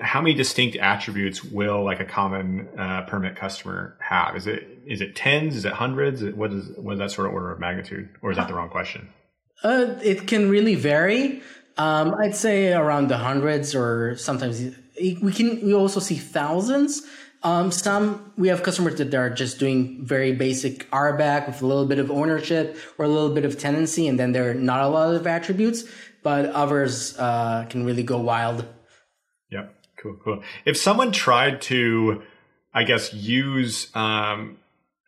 how 0.00 0.20
many 0.20 0.34
distinct 0.34 0.76
attributes 0.76 1.42
will 1.42 1.84
like 1.84 2.00
a 2.00 2.04
common 2.04 2.68
uh, 2.78 3.02
permit 3.02 3.36
customer 3.36 3.96
have? 4.00 4.36
Is 4.36 4.46
it 4.46 4.68
is 4.86 5.00
it 5.00 5.16
tens? 5.16 5.56
Is 5.56 5.64
it 5.64 5.72
hundreds? 5.72 6.22
What 6.22 6.52
is 6.52 6.70
what 6.76 6.92
is 6.94 6.98
that 7.00 7.10
sort 7.10 7.26
of 7.26 7.34
order 7.34 7.50
of 7.50 7.58
magnitude, 7.58 8.08
or 8.22 8.30
is 8.30 8.36
that 8.36 8.46
the 8.46 8.54
wrong 8.54 8.68
question? 8.68 9.08
Uh, 9.64 9.96
it 10.02 10.26
can 10.28 10.48
really 10.48 10.76
vary. 10.76 11.42
Um, 11.76 12.14
I'd 12.20 12.36
say 12.36 12.72
around 12.72 13.08
the 13.08 13.16
hundreds, 13.16 13.74
or 13.74 14.16
sometimes 14.16 14.60
we 15.00 15.32
can. 15.32 15.64
We 15.64 15.74
also 15.74 15.98
see 15.98 16.16
thousands. 16.16 17.02
Um, 17.42 17.72
some 17.72 18.32
we 18.36 18.46
have 18.46 18.62
customers 18.62 18.94
that 18.96 19.12
are 19.12 19.28
just 19.28 19.58
doing 19.58 20.04
very 20.04 20.32
basic 20.32 20.88
RBAC 20.92 21.48
with 21.48 21.62
a 21.62 21.66
little 21.66 21.86
bit 21.86 21.98
of 21.98 22.12
ownership 22.12 22.76
or 22.96 23.04
a 23.04 23.08
little 23.08 23.34
bit 23.34 23.44
of 23.44 23.58
tenancy, 23.58 24.06
and 24.06 24.20
then 24.20 24.30
there 24.30 24.50
are 24.50 24.54
not 24.54 24.82
a 24.82 24.88
lot 24.88 25.12
of 25.12 25.26
attributes. 25.26 25.82
But 26.22 26.46
others 26.50 27.18
uh, 27.18 27.66
can 27.68 27.84
really 27.84 28.04
go 28.04 28.18
wild. 28.18 28.64
Cool. 30.02 30.16
Cool. 30.24 30.42
If 30.64 30.76
someone 30.76 31.12
tried 31.12 31.62
to, 31.62 32.22
I 32.74 32.82
guess, 32.82 33.14
use, 33.14 33.94
um, 33.94 34.58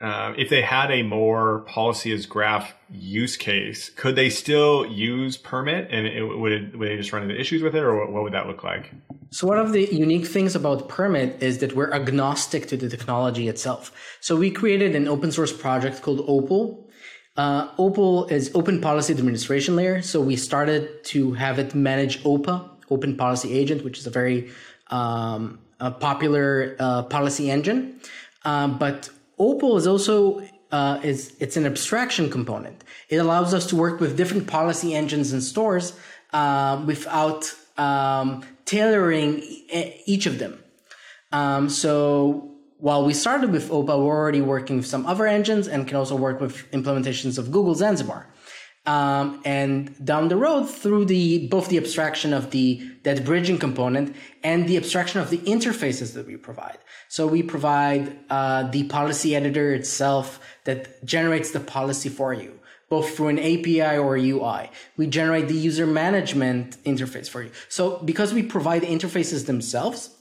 uh, 0.01 0.35
if 0.39 0.51
they 0.51 0.63
had 0.63 0.93
a 0.93 1.03
more 1.03 1.61
policy 1.61 2.13
as 2.13 2.27
graph 2.27 2.73
use 2.91 3.37
case, 3.37 3.89
could 3.91 4.15
they 4.15 4.31
still 4.31 4.87
use 4.87 5.37
permit 5.37 5.89
and 5.91 6.07
it, 6.07 6.23
would, 6.23 6.53
it, 6.53 6.79
would 6.79 6.89
they 6.89 6.97
just 6.97 7.13
run 7.13 7.23
into 7.23 7.39
issues 7.39 7.61
with 7.61 7.75
it 7.75 7.83
or 7.83 8.07
what 8.07 8.23
would 8.23 8.35
that 8.35 8.47
look 8.47 8.63
like? 8.63 8.93
So 9.31 9.49
one 9.49 9.59
of 9.59 9.73
the 9.73 9.93
unique 9.93 10.27
things 10.27 10.55
about 10.55 10.89
permit 10.89 11.43
is 11.43 11.59
that 11.59 11.75
we're 11.75 11.93
agnostic 11.93 12.69
to 12.69 12.77
the 12.77 12.89
technology 12.89 13.49
itself. 13.49 13.91
So 14.21 14.37
we 14.37 14.53
created 14.53 14.95
an 14.95 15.09
open 15.09 15.33
source 15.33 15.53
project 15.53 16.03
called 16.03 16.25
Opal. 16.29 16.89
Uh, 17.37 17.69
Opal 17.79 18.27
is 18.27 18.53
open 18.55 18.81
policy 18.81 19.13
administration 19.13 19.75
layer. 19.75 20.03
So 20.03 20.21
we 20.21 20.37
started 20.37 21.03
to 21.07 21.33
have 21.33 21.59
it 21.59 21.75
manage 21.75 22.23
OPA, 22.23 22.71
Open 22.91 23.17
Policy 23.17 23.53
Agent, 23.53 23.85
which 23.85 23.99
is 23.99 24.07
a 24.07 24.11
very 24.11 24.51
um, 24.95 25.59
a 25.81 25.91
popular 25.91 26.77
uh, 26.79 27.03
policy 27.17 27.51
engine. 27.51 28.01
Um, 28.45 28.79
but 28.79 29.11
Opal 29.39 29.77
is 29.77 29.87
also 29.87 30.15
uh, 30.71 31.01
is 31.03 31.19
it's 31.41 31.57
an 31.57 31.67
abstraction 31.67 32.31
component. 32.31 32.85
It 33.09 33.17
allows 33.17 33.51
us 33.59 33.65
to 33.71 33.77
work 33.77 34.01
with 34.01 34.17
different 34.17 34.47
policy 34.47 34.95
engines 34.95 35.33
and 35.33 35.43
stores 35.43 35.87
uh, 36.33 36.83
without 36.87 37.43
um, 37.77 38.45
tailoring 38.65 39.31
each 40.13 40.27
of 40.27 40.39
them. 40.39 40.55
Um, 41.33 41.69
so 41.69 42.51
while 42.79 43.05
we 43.05 43.15
started 43.15 43.51
with 43.51 43.71
Opal, 43.71 44.05
we're 44.05 44.17
already 44.23 44.43
working 44.43 44.77
with 44.77 44.87
some 44.87 45.07
other 45.07 45.27
engines 45.27 45.67
and 45.69 45.87
can 45.89 45.97
also 45.97 46.17
work 46.17 46.41
with 46.41 46.55
implementations 46.71 47.39
of 47.39 47.51
Google 47.51 47.75
Zanzibar. 47.75 48.29
Um, 48.87 49.41
and 49.47 50.05
down 50.05 50.29
the 50.29 50.37
road 50.37 50.69
through 50.69 51.07
the 51.07 51.49
both 51.49 51.69
the 51.69 51.79
abstraction 51.79 52.35
of 52.35 52.51
the 52.51 52.87
that 53.03 53.25
bridging 53.25 53.57
component 53.59 54.15
and 54.43 54.69
the 54.69 54.77
abstraction 54.77 55.23
of 55.23 55.31
the 55.31 55.39
interfaces 55.39 56.13
that 56.13 56.27
we 56.27 56.37
provide. 56.37 56.79
So 57.09 57.27
we 57.27 57.43
provide 57.43 58.19
uh, 58.29 58.65
the 58.65 58.85
policy 58.85 59.35
editor 59.35 59.73
itself 59.73 60.39
that 60.65 61.03
generates 61.05 61.53
the 61.53 61.61
policy 61.61 62.11
for 62.11 62.35
you, 62.35 62.59
both 62.91 63.17
through 63.17 63.29
an 63.29 63.39
API 63.39 63.97
or 63.97 64.17
a 64.17 64.23
UI. 64.23 64.71
We 64.99 65.07
generate 65.07 65.49
the 65.49 65.55
user 65.55 65.87
management 65.87 66.77
interface 66.85 67.29
for 67.29 67.43
you. 67.43 67.53
So 67.71 67.99
because 68.05 68.35
we 68.35 68.43
provide 68.43 68.83
interfaces 68.83 69.47
themselves, 69.47 70.14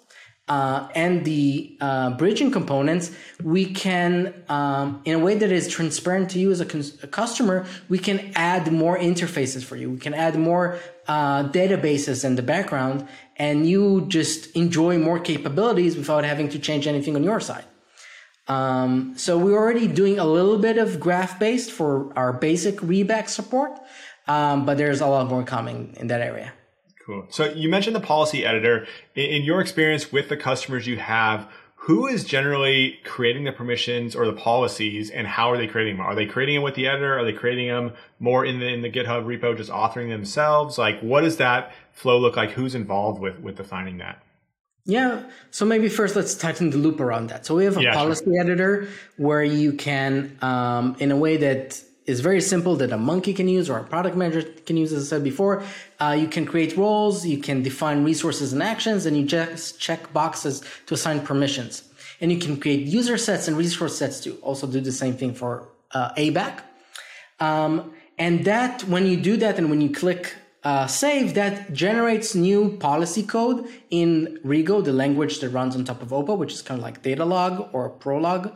uh, 0.50 0.90
and 0.94 1.24
the 1.24 1.78
uh, 1.80 2.10
bridging 2.12 2.52
components, 2.52 3.12
we 3.42 3.66
can, 3.66 4.34
um, 4.50 5.02
in 5.06 5.16
a 5.16 5.20
way 5.20 5.36
that 5.36 5.52
is 5.52 5.70
transparent 5.70 6.30
to 6.32 6.40
you 6.40 6.52
as 6.52 6.60
a, 6.60 6.66
cons- 6.66 7.02
a, 7.02 7.08
customer, 7.08 7.66
we 7.88 7.98
can 7.98 8.32
add 8.36 8.72
more 8.72 8.98
interfaces 8.98 9.64
for 9.64 9.78
you. 9.78 9.90
We 9.90 10.00
can 10.00 10.14
add 10.14 10.38
more 10.38 10.80
uh, 11.08 11.48
databases 11.50 12.26
in 12.26 12.36
the 12.36 12.42
background, 12.42 13.08
and 13.38 13.66
you 13.68 14.06
just 14.10 14.54
enjoy 14.54 14.98
more 14.98 15.18
capabilities 15.18 15.96
without 15.96 16.26
having 16.26 16.50
to 16.50 16.60
change 16.60 16.88
anything 16.88 17.16
on 17.16 17.24
your 17.24 17.40
side. 17.40 17.66
Um, 18.50 19.14
so 19.16 19.38
we're 19.38 19.58
already 19.58 19.88
doing 19.88 20.20
a 20.20 20.26
little 20.26 20.58
bit 20.58 20.78
of 20.78 21.00
graph 21.00 21.40
based 21.40 21.72
for 21.72 22.12
our 22.18 22.34
basic 22.34 22.78
ReBAC 22.78 23.30
support, 23.30 23.80
um, 24.28 24.66
but 24.66 24.78
there's 24.78 25.00
a 25.00 25.08
lot 25.08 25.30
more 25.30 25.44
coming 25.44 25.96
in 25.98 26.08
that 26.08 26.20
area. 26.20 26.52
Cool. 27.06 27.28
So 27.30 27.52
you 27.52 27.70
mentioned 27.70 27.96
the 27.96 28.02
policy 28.02 28.46
editor. 28.46 28.88
In 29.16 29.44
your 29.44 29.60
experience 29.60 30.12
with 30.12 30.30
the 30.30 30.38
customers 30.38 30.88
you 30.88 30.98
have, 30.98 31.50
who 31.76 32.08
is 32.08 32.24
generally 32.24 32.98
creating 33.04 33.44
the 33.44 33.52
permissions 33.52 34.16
or 34.16 34.26
the 34.26 34.32
policies 34.32 35.10
and 35.10 35.28
how 35.28 35.52
are 35.52 35.58
they 35.58 35.68
creating 35.68 35.98
them? 35.98 36.06
Are 36.06 36.16
they 36.16 36.26
creating 36.26 36.56
them 36.56 36.64
with 36.64 36.76
the 36.76 36.88
editor? 36.88 37.20
Are 37.20 37.26
they 37.26 37.34
creating 37.34 37.68
them 37.68 37.92
more 38.20 38.46
in 38.46 38.60
the, 38.60 38.68
in 38.68 38.82
the 38.82 38.90
GitHub 38.90 39.26
repo, 39.26 39.56
just 39.58 39.70
authoring 39.70 40.08
themselves? 40.08 40.78
Like, 40.78 41.02
what 41.02 41.22
does 41.22 41.38
that 41.38 41.74
flow 41.92 42.18
look 42.18 42.38
like? 42.38 42.52
Who's 42.52 42.74
involved 42.74 43.20
with, 43.20 43.38
with 43.40 43.58
defining 43.58 43.98
that? 43.98 44.24
Yeah. 44.86 45.24
So 45.52 45.66
maybe 45.66 45.90
first 45.90 46.16
let's 46.16 46.36
tighten 46.36 46.70
the 46.70 46.78
loop 46.78 47.02
around 47.02 47.28
that. 47.28 47.46
So 47.46 47.54
we 47.54 47.66
have 47.66 47.76
a 47.76 47.84
yeah, 47.84 47.94
policy 47.94 48.26
sure. 48.26 48.40
editor 48.40 48.88
where 49.18 49.44
you 49.44 49.74
can, 49.74 50.38
um, 50.42 50.96
in 51.00 51.12
a 51.12 51.18
way 51.18 51.36
that 51.36 51.82
is 52.06 52.20
very 52.20 52.42
simple 52.42 52.76
that 52.76 52.92
a 52.92 52.98
monkey 52.98 53.34
can 53.34 53.48
use 53.48 53.70
or 53.70 53.78
a 53.78 53.84
product 53.84 54.16
manager 54.16 54.44
can 54.66 54.78
use, 54.78 54.92
as 54.92 55.08
I 55.08 55.16
said 55.16 55.24
before. 55.24 55.64
Uh, 56.00 56.16
you 56.20 56.28
can 56.28 56.46
create 56.46 56.76
roles, 56.76 57.26
you 57.26 57.38
can 57.38 57.64
define 57.64 58.04
resources 58.04 58.52
and 58.54 58.62
actions, 58.62 59.06
and 59.06 59.16
you 59.18 59.26
just 59.26 59.80
check 59.80 60.12
boxes 60.12 60.64
to 60.88 60.94
assign 60.94 61.22
permissions. 61.22 61.84
And 62.20 62.32
you 62.32 62.40
can 62.40 62.60
create 62.60 62.82
user 62.82 63.18
sets 63.18 63.48
and 63.48 63.58
resource 63.58 63.98
sets 63.98 64.20
to 64.22 64.36
also 64.38 64.68
do 64.68 64.82
the 64.82 64.92
same 64.92 65.16
thing 65.16 65.34
for 65.34 65.70
uh, 65.92 66.14
ABAC. 66.16 66.62
Um, 67.40 67.94
and 68.18 68.46
that, 68.46 68.84
when 68.84 69.06
you 69.06 69.18
do 69.18 69.38
that 69.38 69.58
and 69.58 69.70
when 69.70 69.82
you 69.82 69.90
click 69.90 70.36
uh, 70.64 70.88
save, 70.88 71.34
that 71.34 71.74
generates 71.74 72.36
new 72.36 72.78
policy 72.78 73.24
code 73.24 73.68
in 73.90 74.40
Rego, 74.46 74.84
the 74.84 74.94
language 74.94 75.40
that 75.40 75.50
runs 75.50 75.76
on 75.76 75.84
top 75.84 76.02
of 76.02 76.10
OPA, 76.10 76.38
which 76.38 76.54
is 76.54 76.62
kind 76.62 76.80
of 76.80 76.84
like 76.84 77.02
Datalog 77.02 77.70
or 77.74 77.90
Prolog 77.90 78.54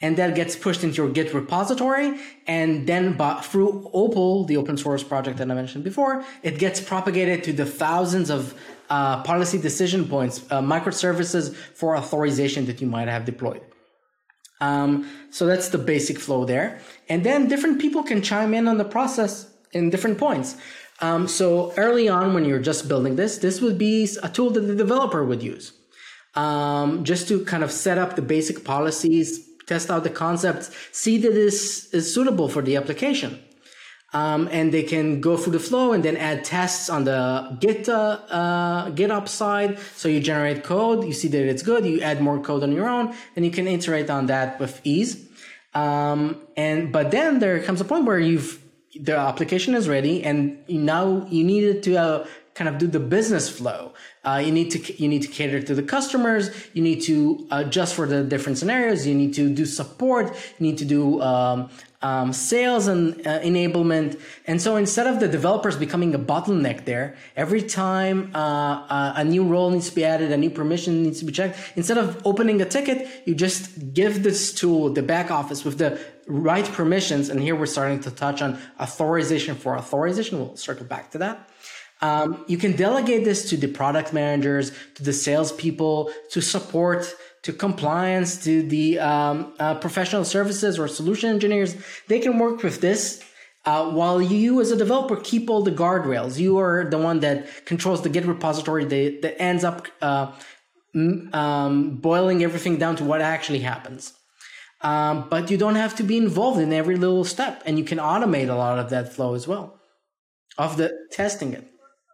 and 0.00 0.16
that 0.18 0.34
gets 0.34 0.56
pushed 0.56 0.84
into 0.84 0.96
your 0.96 1.10
Git 1.10 1.32
repository. 1.32 2.18
And 2.46 2.86
then 2.86 3.16
by, 3.16 3.40
through 3.40 3.90
Opal, 3.92 4.44
the 4.44 4.56
open 4.56 4.76
source 4.76 5.02
project 5.02 5.38
that 5.38 5.50
I 5.50 5.54
mentioned 5.54 5.84
before, 5.84 6.24
it 6.42 6.58
gets 6.58 6.80
propagated 6.80 7.44
to 7.44 7.52
the 7.52 7.64
thousands 7.64 8.30
of 8.30 8.54
uh, 8.90 9.22
policy 9.22 9.58
decision 9.58 10.06
points, 10.06 10.44
uh, 10.50 10.60
microservices 10.60 11.54
for 11.54 11.96
authorization 11.96 12.66
that 12.66 12.80
you 12.80 12.86
might 12.86 13.08
have 13.08 13.24
deployed. 13.24 13.62
Um, 14.60 15.10
so 15.30 15.46
that's 15.46 15.68
the 15.68 15.78
basic 15.78 16.18
flow 16.18 16.44
there. 16.44 16.80
And 17.08 17.24
then 17.24 17.48
different 17.48 17.80
people 17.80 18.02
can 18.02 18.22
chime 18.22 18.54
in 18.54 18.68
on 18.68 18.78
the 18.78 18.84
process 18.84 19.52
in 19.72 19.90
different 19.90 20.18
points. 20.18 20.56
Um, 21.00 21.28
so 21.28 21.72
early 21.76 22.08
on, 22.08 22.32
when 22.32 22.44
you're 22.44 22.60
just 22.60 22.88
building 22.88 23.16
this, 23.16 23.38
this 23.38 23.60
would 23.60 23.76
be 23.76 24.08
a 24.22 24.28
tool 24.28 24.50
that 24.50 24.60
the 24.60 24.74
developer 24.74 25.24
would 25.24 25.42
use. 25.42 25.72
Um, 26.34 27.04
just 27.04 27.28
to 27.28 27.44
kind 27.44 27.62
of 27.62 27.70
set 27.70 27.98
up 27.98 28.16
the 28.16 28.22
basic 28.22 28.64
policies, 28.64 29.45
test 29.66 29.90
out 29.90 30.04
the 30.04 30.10
concepts, 30.10 30.70
see 30.92 31.18
that 31.18 31.32
this 31.34 31.92
is 31.92 32.12
suitable 32.12 32.48
for 32.48 32.62
the 32.62 32.76
application. 32.76 33.42
Um, 34.12 34.48
and 34.50 34.72
they 34.72 34.84
can 34.84 35.20
go 35.20 35.36
through 35.36 35.52
the 35.52 35.60
flow 35.60 35.92
and 35.92 36.02
then 36.02 36.16
add 36.16 36.44
tests 36.44 36.88
on 36.88 37.04
the 37.04 37.56
Git 37.60 37.88
uh, 37.88 38.20
uh, 38.30 38.90
GitHub 38.90 39.28
side. 39.28 39.78
So 39.96 40.08
you 40.08 40.20
generate 40.20 40.64
code, 40.64 41.04
you 41.04 41.12
see 41.12 41.28
that 41.28 41.44
it's 41.46 41.62
good, 41.62 41.84
you 41.84 42.00
add 42.00 42.22
more 42.22 42.40
code 42.40 42.62
on 42.62 42.72
your 42.72 42.88
own, 42.88 43.14
and 43.34 43.44
you 43.44 43.50
can 43.50 43.66
iterate 43.66 44.08
on 44.08 44.26
that 44.26 44.58
with 44.60 44.80
ease. 44.84 45.28
Um, 45.74 46.40
and 46.56 46.92
but 46.92 47.10
then 47.10 47.40
there 47.40 47.60
comes 47.60 47.80
a 47.80 47.84
point 47.84 48.06
where 48.06 48.18
you've 48.18 48.62
the 48.98 49.16
application 49.16 49.74
is 49.74 49.88
ready, 49.88 50.22
and 50.22 50.66
now 50.68 51.26
you 51.28 51.44
need 51.44 51.82
to 51.82 51.96
uh, 51.96 52.26
kind 52.54 52.68
of 52.68 52.78
do 52.78 52.86
the 52.86 53.00
business 53.00 53.50
flow. 53.50 53.92
Uh, 54.26 54.38
you 54.38 54.50
need 54.50 54.70
to 54.72 55.02
you 55.02 55.08
need 55.08 55.22
to 55.22 55.28
cater 55.28 55.62
to 55.62 55.74
the 55.74 55.82
customers. 55.82 56.50
You 56.74 56.82
need 56.82 57.00
to 57.02 57.46
adjust 57.50 57.94
for 57.94 58.06
the 58.06 58.24
different 58.24 58.58
scenarios. 58.58 59.06
You 59.06 59.14
need 59.14 59.34
to 59.34 59.48
do 59.48 59.64
support. 59.64 60.34
You 60.58 60.66
need 60.66 60.78
to 60.78 60.84
do 60.84 61.22
um, 61.22 61.70
um, 62.02 62.32
sales 62.32 62.88
and 62.88 63.14
uh, 63.26 63.40
enablement. 63.40 64.20
And 64.46 64.60
so 64.60 64.76
instead 64.76 65.06
of 65.06 65.20
the 65.20 65.28
developers 65.28 65.76
becoming 65.76 66.14
a 66.14 66.18
bottleneck 66.18 66.84
there, 66.84 67.16
every 67.36 67.62
time 67.62 68.30
uh, 68.34 68.86
uh, 68.88 69.12
a 69.16 69.24
new 69.24 69.44
role 69.44 69.70
needs 69.70 69.88
to 69.90 69.94
be 69.94 70.04
added, 70.04 70.32
a 70.32 70.36
new 70.36 70.50
permission 70.50 71.02
needs 71.02 71.20
to 71.20 71.24
be 71.24 71.32
checked, 71.32 71.58
instead 71.76 71.98
of 71.98 72.20
opening 72.26 72.60
a 72.60 72.64
ticket, 72.64 73.08
you 73.26 73.34
just 73.34 73.94
give 73.94 74.22
this 74.22 74.52
tool, 74.52 74.90
the 74.90 75.02
back 75.02 75.30
office, 75.30 75.64
with 75.64 75.78
the 75.78 75.98
right 76.26 76.64
permissions. 76.64 77.28
And 77.28 77.40
here 77.40 77.56
we're 77.56 77.66
starting 77.66 78.00
to 78.00 78.10
touch 78.10 78.42
on 78.42 78.58
authorization 78.80 79.54
for 79.54 79.76
authorization. 79.76 80.38
We'll 80.38 80.56
circle 80.56 80.86
back 80.86 81.12
to 81.12 81.18
that. 81.18 81.48
Um, 82.02 82.44
you 82.46 82.58
can 82.58 82.76
delegate 82.76 83.24
this 83.24 83.48
to 83.50 83.56
the 83.56 83.68
product 83.68 84.12
managers, 84.12 84.70
to 84.96 85.02
the 85.02 85.12
salespeople, 85.12 86.12
to 86.30 86.40
support 86.40 87.14
to 87.46 87.52
compliance, 87.52 88.42
to 88.42 88.64
the 88.64 88.98
um, 88.98 89.54
uh, 89.60 89.76
professional 89.76 90.24
services 90.24 90.80
or 90.80 90.88
solution 90.88 91.30
engineers. 91.30 91.76
They 92.08 92.18
can 92.18 92.40
work 92.40 92.64
with 92.64 92.80
this 92.80 93.22
uh, 93.64 93.88
while 93.92 94.20
you, 94.20 94.60
as 94.60 94.72
a 94.72 94.76
developer, 94.76 95.14
keep 95.14 95.48
all 95.48 95.62
the 95.62 95.70
guardrails. 95.70 96.38
You 96.38 96.58
are 96.58 96.90
the 96.90 96.98
one 96.98 97.20
that 97.20 97.64
controls 97.64 98.02
the 98.02 98.08
Git 98.08 98.26
repository 98.26 98.84
that, 98.84 99.22
that 99.22 99.40
ends 99.40 99.62
up 99.62 99.86
uh, 100.02 100.32
um, 101.32 101.96
boiling 101.96 102.42
everything 102.42 102.78
down 102.78 102.96
to 102.96 103.04
what 103.04 103.20
actually 103.20 103.60
happens. 103.60 104.12
Um, 104.80 105.28
but 105.28 105.48
you 105.48 105.56
don't 105.56 105.76
have 105.76 105.94
to 105.96 106.02
be 106.02 106.16
involved 106.16 106.60
in 106.60 106.72
every 106.72 106.96
little 106.96 107.24
step, 107.24 107.62
and 107.64 107.78
you 107.78 107.84
can 107.84 107.98
automate 107.98 108.48
a 108.48 108.54
lot 108.54 108.80
of 108.80 108.90
that 108.90 109.12
flow 109.12 109.34
as 109.34 109.46
well 109.46 109.78
of 110.58 110.78
the 110.78 110.90
testing 111.12 111.52
it. 111.52 111.64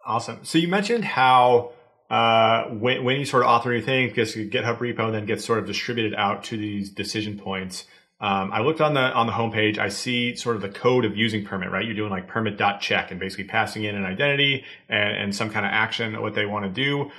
Awesome. 0.05 0.43
So 0.43 0.57
you 0.57 0.67
mentioned 0.67 1.05
how 1.05 1.71
uh, 2.09 2.65
when, 2.65 3.03
when 3.03 3.19
you 3.19 3.25
sort 3.25 3.43
of 3.43 3.49
author 3.49 3.71
anything, 3.71 4.13
gets 4.13 4.35
a 4.35 4.45
GitHub 4.45 4.77
repo 4.77 5.05
and 5.05 5.15
then 5.15 5.25
gets 5.25 5.45
sort 5.45 5.59
of 5.59 5.65
distributed 5.65 6.13
out 6.15 6.43
to 6.45 6.57
these 6.57 6.89
decision 6.89 7.39
points. 7.39 7.85
Um, 8.19 8.51
I 8.53 8.61
looked 8.61 8.79
on 8.79 8.93
the 8.93 9.01
on 9.01 9.27
the 9.27 9.33
homepage. 9.33 9.77
I 9.77 9.89
see 9.89 10.35
sort 10.35 10.55
of 10.55 10.61
the 10.61 10.69
code 10.69 11.03
of 11.03 11.17
using 11.17 11.43
permit, 11.43 11.71
right? 11.71 11.83
You're 11.83 11.95
doing 11.95 12.09
like 12.09 12.27
permit 12.27 12.57
dot 12.57 12.79
check 12.79 13.11
and 13.11 13.19
basically 13.19 13.45
passing 13.45 13.83
in 13.83 13.95
an 13.95 14.05
identity 14.05 14.63
and, 14.87 15.17
and 15.17 15.35
some 15.35 15.49
kind 15.49 15.65
of 15.65 15.71
action 15.73 16.21
what 16.21 16.33
they 16.33 16.45
want 16.45 16.63
to 16.63 16.71
do. 16.71 17.11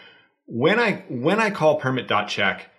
When 0.46 0.78
I 0.78 1.04
when 1.08 1.40
I 1.40 1.50
call 1.50 1.76
permit 1.76 2.08
dot 2.08 2.28
check, 2.28 2.70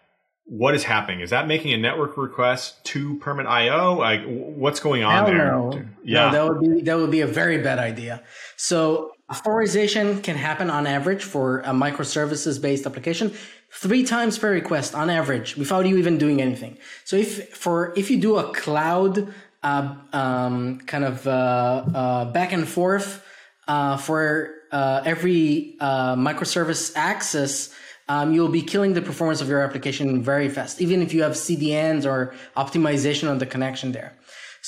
what 0.46 0.74
is 0.74 0.84
happening? 0.84 1.20
Is 1.20 1.32
that 1.32 1.48
making 1.48 1.74
a 1.74 1.78
network 1.78 2.18
request 2.18 2.84
to 2.86 3.18
permit 3.18 3.46
IO? 3.46 3.96
Like 3.96 4.22
what's 4.26 4.80
going 4.80 5.04
on 5.04 5.12
Hell 5.12 5.26
there? 5.26 5.52
No. 5.52 5.86
Yeah, 6.04 6.32
no, 6.32 6.32
that 6.32 6.50
would 6.50 6.62
be 6.62 6.82
that 6.82 6.98
would 6.98 7.12
be 7.12 7.22
a 7.22 7.28
very 7.28 7.62
bad 7.62 7.78
idea. 7.78 8.24
So 8.56 9.15
Authorization 9.32 10.22
can 10.22 10.36
happen 10.36 10.70
on 10.70 10.86
average 10.86 11.24
for 11.24 11.60
a 11.62 11.72
microservices 11.72 12.62
based 12.62 12.86
application 12.86 13.34
three 13.72 14.04
times 14.04 14.38
per 14.38 14.52
request 14.52 14.94
on 14.94 15.10
average 15.10 15.58
without 15.58 15.88
you 15.88 15.98
even 15.98 16.20
doing 16.20 16.42
anything. 16.42 16.78
So 17.06 17.16
if 17.16 17.50
for 17.50 17.92
if 17.98 18.12
you 18.12 18.20
do 18.20 18.38
a 18.38 18.54
cloud 18.54 19.34
uh, 19.64 19.96
um, 20.14 20.78
kind 20.82 21.04
of 21.04 21.26
uh, 21.26 21.32
uh, 21.32 22.26
back 22.26 22.52
and 22.52 22.68
forth 22.68 23.26
uh, 23.68 23.98
for 23.98 24.54
uh, 24.72 25.02
every 25.04 25.76
uh, 25.80 26.16
microservice 26.16 26.94
access, 26.96 27.74
um, 28.08 28.32
you'll 28.32 28.50
be 28.50 28.62
killing 28.62 28.94
the 28.94 29.02
performance 29.02 29.42
of 29.42 29.50
your 29.50 29.62
application 29.62 30.22
very 30.22 30.50
fast, 30.50 30.82
even 30.82 31.02
if 31.02 31.16
you 31.16 31.24
have 31.24 31.32
CDNs 31.32 32.06
or 32.06 32.36
optimization 32.56 33.28
on 33.28 33.40
the 33.40 33.48
connection 33.48 33.92
there. 33.92 34.14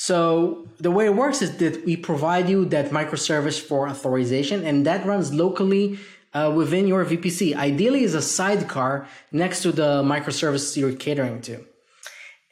So 0.00 0.68
the 0.78 0.92
way 0.92 1.06
it 1.06 1.16
works 1.16 1.42
is 1.42 1.56
that 1.56 1.84
we 1.84 1.96
provide 1.96 2.48
you 2.48 2.64
that 2.66 2.90
microservice 2.90 3.60
for 3.60 3.88
authorization, 3.88 4.64
and 4.64 4.86
that 4.86 5.04
runs 5.04 5.34
locally 5.34 5.98
uh, 6.32 6.52
within 6.54 6.86
your 6.86 7.04
VPC. 7.04 7.56
Ideally, 7.56 8.04
is 8.04 8.14
a 8.14 8.22
sidecar 8.22 9.08
next 9.32 9.62
to 9.62 9.72
the 9.72 10.04
microservice 10.04 10.76
you're 10.76 10.94
catering 10.94 11.40
to. 11.42 11.66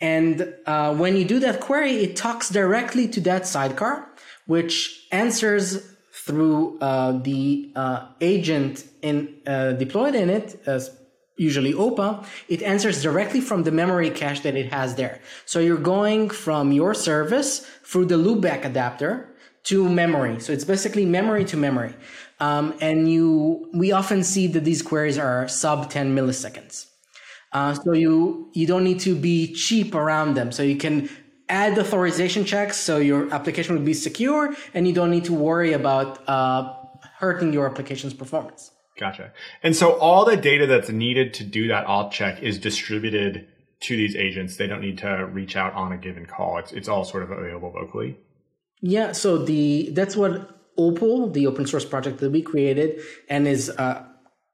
And 0.00 0.54
uh, 0.66 0.96
when 0.96 1.16
you 1.16 1.24
do 1.24 1.38
that 1.38 1.60
query, 1.60 1.92
it 1.98 2.16
talks 2.16 2.50
directly 2.50 3.06
to 3.14 3.20
that 3.20 3.46
sidecar, 3.46 4.08
which 4.46 5.06
answers 5.12 5.88
through 6.12 6.80
uh, 6.80 7.12
the 7.12 7.70
uh, 7.76 8.08
agent 8.20 8.84
in 9.02 9.36
uh, 9.46 9.70
deployed 9.70 10.16
in 10.16 10.30
it, 10.30 10.60
usually 11.36 11.72
OPA, 11.72 12.24
it 12.48 12.62
answers 12.62 13.02
directly 13.02 13.40
from 13.40 13.62
the 13.64 13.70
memory 13.70 14.10
cache 14.10 14.40
that 14.40 14.56
it 14.56 14.72
has 14.72 14.94
there. 14.94 15.20
So 15.44 15.60
you're 15.60 15.76
going 15.76 16.30
from 16.30 16.72
your 16.72 16.94
service 16.94 17.60
through 17.84 18.06
the 18.06 18.16
loopback 18.16 18.64
adapter 18.64 19.28
to 19.64 19.88
memory. 19.88 20.40
So 20.40 20.52
it's 20.52 20.64
basically 20.64 21.04
memory 21.04 21.44
to 21.46 21.56
memory. 21.56 21.94
Um, 22.38 22.74
and 22.80 23.10
you, 23.10 23.68
we 23.74 23.92
often 23.92 24.22
see 24.22 24.46
that 24.48 24.64
these 24.64 24.82
queries 24.82 25.18
are 25.18 25.48
sub 25.48 25.90
10 25.90 26.14
milliseconds. 26.14 26.86
Uh, 27.52 27.74
so 27.74 27.92
you, 27.92 28.50
you 28.52 28.66
don't 28.66 28.84
need 28.84 29.00
to 29.00 29.14
be 29.14 29.52
cheap 29.52 29.94
around 29.94 30.34
them. 30.34 30.52
So 30.52 30.62
you 30.62 30.76
can 30.76 31.08
add 31.48 31.78
authorization 31.78 32.44
checks 32.44 32.76
so 32.76 32.98
your 32.98 33.32
application 33.32 33.76
will 33.76 33.84
be 33.84 33.94
secure 33.94 34.54
and 34.74 34.86
you 34.86 34.92
don't 34.92 35.10
need 35.10 35.24
to 35.24 35.32
worry 35.32 35.72
about 35.72 36.28
uh, 36.28 36.74
hurting 37.18 37.52
your 37.52 37.66
application's 37.66 38.14
performance. 38.14 38.70
Gotcha. 38.98 39.32
And 39.62 39.76
so 39.76 39.92
all 39.98 40.24
the 40.24 40.36
data 40.36 40.66
that's 40.66 40.88
needed 40.88 41.34
to 41.34 41.44
do 41.44 41.68
that 41.68 41.86
auth 41.86 42.10
check 42.10 42.42
is 42.42 42.58
distributed 42.58 43.46
to 43.80 43.96
these 43.96 44.16
agents. 44.16 44.56
They 44.56 44.66
don't 44.66 44.80
need 44.80 44.98
to 44.98 45.26
reach 45.26 45.54
out 45.54 45.74
on 45.74 45.92
a 45.92 45.98
given 45.98 46.26
call. 46.26 46.58
It's 46.58 46.72
it's 46.72 46.88
all 46.88 47.04
sort 47.04 47.22
of 47.22 47.30
available 47.30 47.72
locally. 47.74 48.16
Yeah. 48.80 49.12
So 49.12 49.38
the 49.38 49.90
that's 49.92 50.16
what 50.16 50.52
Opal, 50.78 51.30
the 51.30 51.46
open 51.46 51.66
source 51.66 51.86
project 51.86 52.18
that 52.20 52.30
we 52.30 52.42
created, 52.42 53.00
and 53.28 53.48
is 53.48 53.70
a 53.70 54.06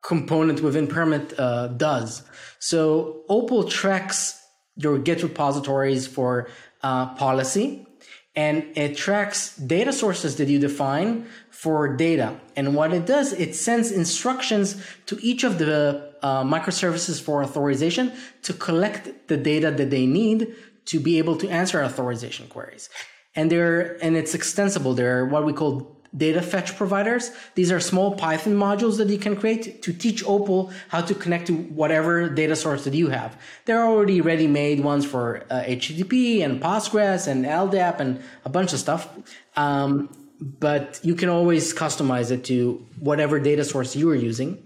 component 0.03 0.61
within 0.61 0.86
Permit 0.86 1.38
uh, 1.38 1.68
does. 1.68 2.22
So 2.59 3.22
Opal 3.28 3.64
tracks 3.64 4.40
your 4.76 4.99
Git 4.99 5.22
repositories 5.22 6.07
for 6.07 6.49
uh, 6.82 7.14
policy, 7.14 7.86
and 8.35 8.64
it 8.74 8.97
tracks 8.97 9.57
data 9.57 9.93
sources 9.93 10.37
that 10.37 10.49
you 10.49 10.59
define 10.59 11.26
for 11.51 11.97
data. 11.97 12.41
And 12.57 12.74
what 12.74 12.93
it 12.93 13.05
does, 13.05 13.33
it 13.35 13.55
sends 13.55 13.91
instructions 13.91 14.83
to 15.07 15.18
each 15.20 15.45
of 15.45 15.59
the 15.59 16.14
uh, 16.22 16.43
microservices 16.43 17.20
for 17.20 17.43
authorization 17.43 18.12
to 18.43 18.53
collect 18.55 19.28
the 19.28 19.37
data 19.37 19.70
that 19.70 19.91
they 19.91 20.07
need 20.07 20.55
to 20.87 20.99
be 20.99 21.18
able 21.18 21.37
to 21.37 21.49
answer 21.49 21.83
authorization 21.83 22.47
queries. 22.49 22.89
And 23.35 23.51
they're, 23.51 24.03
and 24.03 24.16
it's 24.16 24.35
extensible. 24.35 24.95
They're 24.95 25.24
what 25.26 25.45
we 25.45 25.53
call 25.53 25.91
data 26.16 26.42
fetch 26.42 26.76
providers. 26.76 27.30
These 27.54 27.72
are 27.72 27.80
small 27.80 28.14
Python 28.14 28.54
modules 28.54 28.98
that 28.98 29.08
you 29.08 29.18
can 29.18 29.36
create 29.36 29.82
to 29.82 29.92
teach 29.92 30.24
Opal 30.24 30.70
how 30.88 31.00
to 31.00 31.14
connect 31.14 31.46
to 31.46 31.54
whatever 31.54 32.28
data 32.28 32.54
source 32.56 32.84
that 32.84 32.94
you 32.94 33.08
have. 33.08 33.36
There 33.64 33.78
are 33.80 33.86
already 33.86 34.20
ready-made 34.20 34.80
ones 34.80 35.06
for 35.06 35.44
uh, 35.50 35.62
HTTP 35.62 36.42
and 36.44 36.60
Postgres 36.60 37.26
and 37.26 37.44
LDAP 37.44 38.00
and 38.00 38.22
a 38.44 38.48
bunch 38.48 38.72
of 38.72 38.78
stuff. 38.78 39.08
Um, 39.56 40.10
but 40.40 41.00
you 41.02 41.14
can 41.14 41.28
always 41.28 41.72
customize 41.72 42.30
it 42.30 42.44
to 42.44 42.84
whatever 42.98 43.38
data 43.38 43.64
source 43.64 43.94
you 43.94 44.10
are 44.10 44.14
using. 44.14 44.62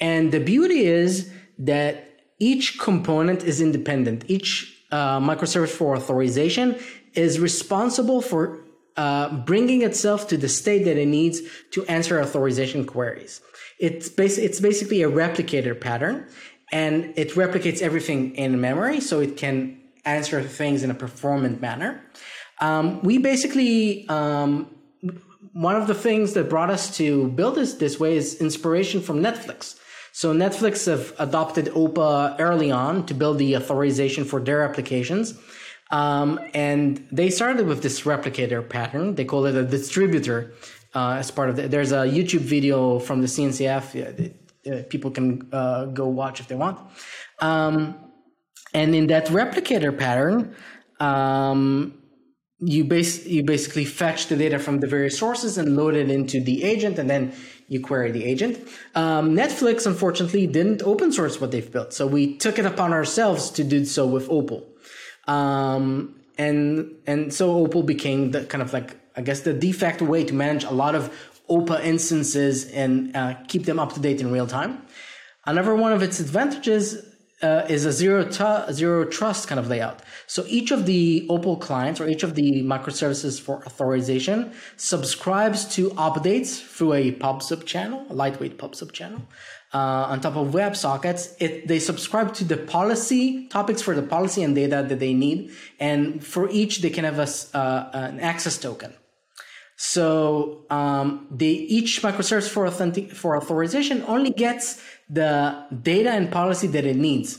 And 0.00 0.32
the 0.32 0.40
beauty 0.40 0.86
is 0.86 1.30
that 1.58 2.08
each 2.38 2.78
component 2.78 3.42
is 3.42 3.60
independent. 3.60 4.24
Each 4.28 4.74
uh, 4.92 5.18
microservice 5.18 5.70
for 5.70 5.96
authorization 5.96 6.78
is 7.14 7.40
responsible 7.40 8.22
for 8.22 8.60
uh, 8.98 9.32
bringing 9.46 9.82
itself 9.82 10.28
to 10.28 10.36
the 10.36 10.48
state 10.48 10.84
that 10.84 10.96
it 10.96 11.06
needs 11.06 11.40
to 11.70 11.86
answer 11.86 12.20
authorization 12.20 12.84
queries. 12.84 13.40
It's, 13.78 14.08
it's 14.18 14.60
basically 14.60 15.02
a 15.02 15.08
replicator 15.08 15.80
pattern 15.80 16.26
and 16.72 17.14
it 17.16 17.30
replicates 17.30 17.80
everything 17.80 18.34
in 18.34 18.60
memory 18.60 19.00
so 19.00 19.20
it 19.20 19.36
can 19.36 19.80
answer 20.04 20.42
things 20.42 20.82
in 20.82 20.90
a 20.90 20.94
performant 20.94 21.60
manner. 21.60 22.02
Um, 22.60 23.00
we 23.02 23.18
basically 23.18 24.08
um, 24.08 24.74
one 25.52 25.76
of 25.76 25.86
the 25.86 25.94
things 25.94 26.34
that 26.34 26.48
brought 26.50 26.70
us 26.70 26.96
to 26.96 27.28
build 27.28 27.54
this 27.54 27.74
this 27.74 28.00
way 28.00 28.16
is 28.16 28.34
inspiration 28.40 29.00
from 29.00 29.22
Netflix. 29.22 29.78
So 30.12 30.34
Netflix 30.34 30.86
have 30.86 31.14
adopted 31.20 31.66
OPA 31.66 32.36
early 32.40 32.72
on 32.72 33.06
to 33.06 33.14
build 33.14 33.38
the 33.38 33.56
authorization 33.56 34.24
for 34.24 34.40
their 34.40 34.62
applications. 34.62 35.38
Um, 35.90 36.38
and 36.54 37.06
they 37.10 37.30
started 37.30 37.66
with 37.66 37.82
this 37.82 38.02
replicator 38.02 38.68
pattern. 38.68 39.14
They 39.14 39.24
call 39.24 39.46
it 39.46 39.54
a 39.54 39.64
distributor 39.64 40.52
uh, 40.94 41.16
as 41.18 41.30
part 41.30 41.50
of 41.50 41.56
the, 41.56 41.68
there's 41.68 41.92
a 41.92 42.04
YouTube 42.06 42.40
video 42.40 42.98
from 42.98 43.20
the 43.20 43.26
CNCF. 43.26 44.34
Uh, 44.66 44.82
people 44.88 45.10
can 45.10 45.48
uh, 45.52 45.86
go 45.86 46.06
watch 46.06 46.40
if 46.40 46.48
they 46.48 46.54
want. 46.54 46.78
Um, 47.40 47.94
and 48.74 48.94
in 48.94 49.06
that 49.06 49.26
replicator 49.28 49.96
pattern, 49.96 50.54
um, 51.00 51.98
you 52.60 52.84
base 52.84 53.24
you 53.24 53.44
basically 53.44 53.84
fetch 53.84 54.26
the 54.26 54.36
data 54.36 54.58
from 54.58 54.80
the 54.80 54.86
various 54.86 55.16
sources 55.16 55.58
and 55.58 55.76
load 55.76 55.94
it 55.94 56.10
into 56.10 56.40
the 56.40 56.64
agent 56.64 56.98
and 56.98 57.08
then 57.08 57.32
you 57.68 57.80
query 57.80 58.10
the 58.10 58.24
agent 58.24 58.58
um, 58.96 59.32
netflix 59.36 59.86
unfortunately 59.86 60.44
didn't 60.44 60.82
open 60.82 61.12
source 61.12 61.40
what 61.40 61.52
they've 61.52 61.70
built 61.70 61.92
so 61.92 62.04
we 62.04 62.36
took 62.36 62.58
it 62.58 62.66
upon 62.66 62.92
ourselves 62.92 63.48
to 63.50 63.62
do 63.62 63.84
so 63.84 64.04
with 64.04 64.28
opal 64.28 64.66
um, 65.28 66.14
and 66.36 66.90
and 67.06 67.32
so 67.32 67.50
opal 67.52 67.82
became 67.82 68.32
the 68.32 68.44
kind 68.46 68.62
of 68.62 68.72
like 68.72 68.96
i 69.16 69.20
guess 69.20 69.40
the 69.40 69.52
de 69.52 69.72
facto 69.72 70.04
way 70.04 70.24
to 70.24 70.34
manage 70.34 70.64
a 70.64 70.70
lot 70.70 70.94
of 70.94 71.14
opa 71.48 71.82
instances 71.84 72.70
and 72.72 73.14
uh, 73.16 73.34
keep 73.46 73.64
them 73.64 73.78
up 73.78 73.92
to 73.92 74.00
date 74.00 74.20
in 74.20 74.32
real 74.32 74.46
time 74.46 74.82
another 75.46 75.74
one 75.74 75.92
of 75.92 76.02
its 76.02 76.18
advantages 76.18 77.04
uh, 77.42 77.64
is 77.68 77.84
a 77.84 77.92
zero 77.92 78.28
zero 78.72 79.04
trust 79.04 79.48
kind 79.48 79.58
of 79.58 79.68
layout. 79.68 80.02
So 80.26 80.44
each 80.48 80.70
of 80.70 80.86
the 80.86 81.26
Opal 81.28 81.56
clients 81.56 82.00
or 82.00 82.08
each 82.08 82.22
of 82.22 82.34
the 82.34 82.62
microservices 82.62 83.40
for 83.40 83.64
authorization 83.64 84.52
subscribes 84.76 85.64
to 85.76 85.90
updates 85.90 86.60
through 86.60 86.94
a 86.94 87.12
PubSub 87.12 87.64
channel, 87.64 88.04
a 88.10 88.14
lightweight 88.14 88.58
PubSub 88.58 88.92
channel. 88.92 89.22
Uh, 89.74 90.08
on 90.08 90.20
top 90.20 90.34
of 90.34 90.48
WebSockets, 90.48 91.34
it, 91.40 91.68
they 91.68 91.78
subscribe 91.78 92.32
to 92.32 92.42
the 92.42 92.56
policy 92.56 93.46
topics 93.48 93.82
for 93.82 93.94
the 93.94 94.02
policy 94.02 94.42
and 94.42 94.54
data 94.54 94.82
that 94.88 94.98
they 94.98 95.12
need, 95.12 95.50
and 95.78 96.24
for 96.24 96.48
each 96.48 96.80
they 96.80 96.88
can 96.88 97.04
have 97.04 97.18
a, 97.18 97.28
uh, 97.56 97.90
an 97.92 98.18
access 98.20 98.56
token. 98.56 98.94
So 99.76 100.64
um, 100.70 101.28
they 101.30 101.50
each 101.50 102.02
microservice 102.02 102.48
for 102.48 102.66
authentic 102.66 103.12
for 103.12 103.36
authorization 103.36 104.02
only 104.08 104.30
gets 104.30 104.82
the 105.08 105.66
data 105.82 106.10
and 106.10 106.32
policy 106.32 106.66
that 106.68 106.84
it 106.84 106.96
needs. 106.96 107.38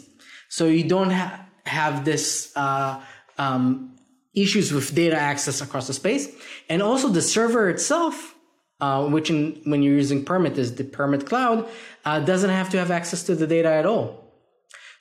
So 0.49 0.65
you 0.67 0.87
don't 0.87 1.09
ha- 1.09 1.47
have 1.65 2.05
this 2.05 2.53
uh, 2.55 3.01
um, 3.37 3.97
issues 4.35 4.71
with 4.71 4.93
data 4.93 5.17
access 5.17 5.61
across 5.61 5.87
the 5.87 5.93
space, 5.93 6.29
and 6.69 6.81
also 6.81 7.09
the 7.09 7.21
server 7.21 7.69
itself, 7.69 8.35
uh, 8.79 9.07
which 9.07 9.29
in, 9.29 9.59
when 9.65 9.83
you're 9.83 9.95
using 9.95 10.23
Permit 10.23 10.57
is 10.57 10.75
the 10.75 10.83
Permit 10.83 11.25
Cloud, 11.25 11.67
uh, 12.05 12.19
doesn't 12.19 12.49
have 12.49 12.69
to 12.69 12.77
have 12.77 12.91
access 12.91 13.23
to 13.23 13.35
the 13.35 13.47
data 13.47 13.69
at 13.69 13.85
all. 13.85 14.25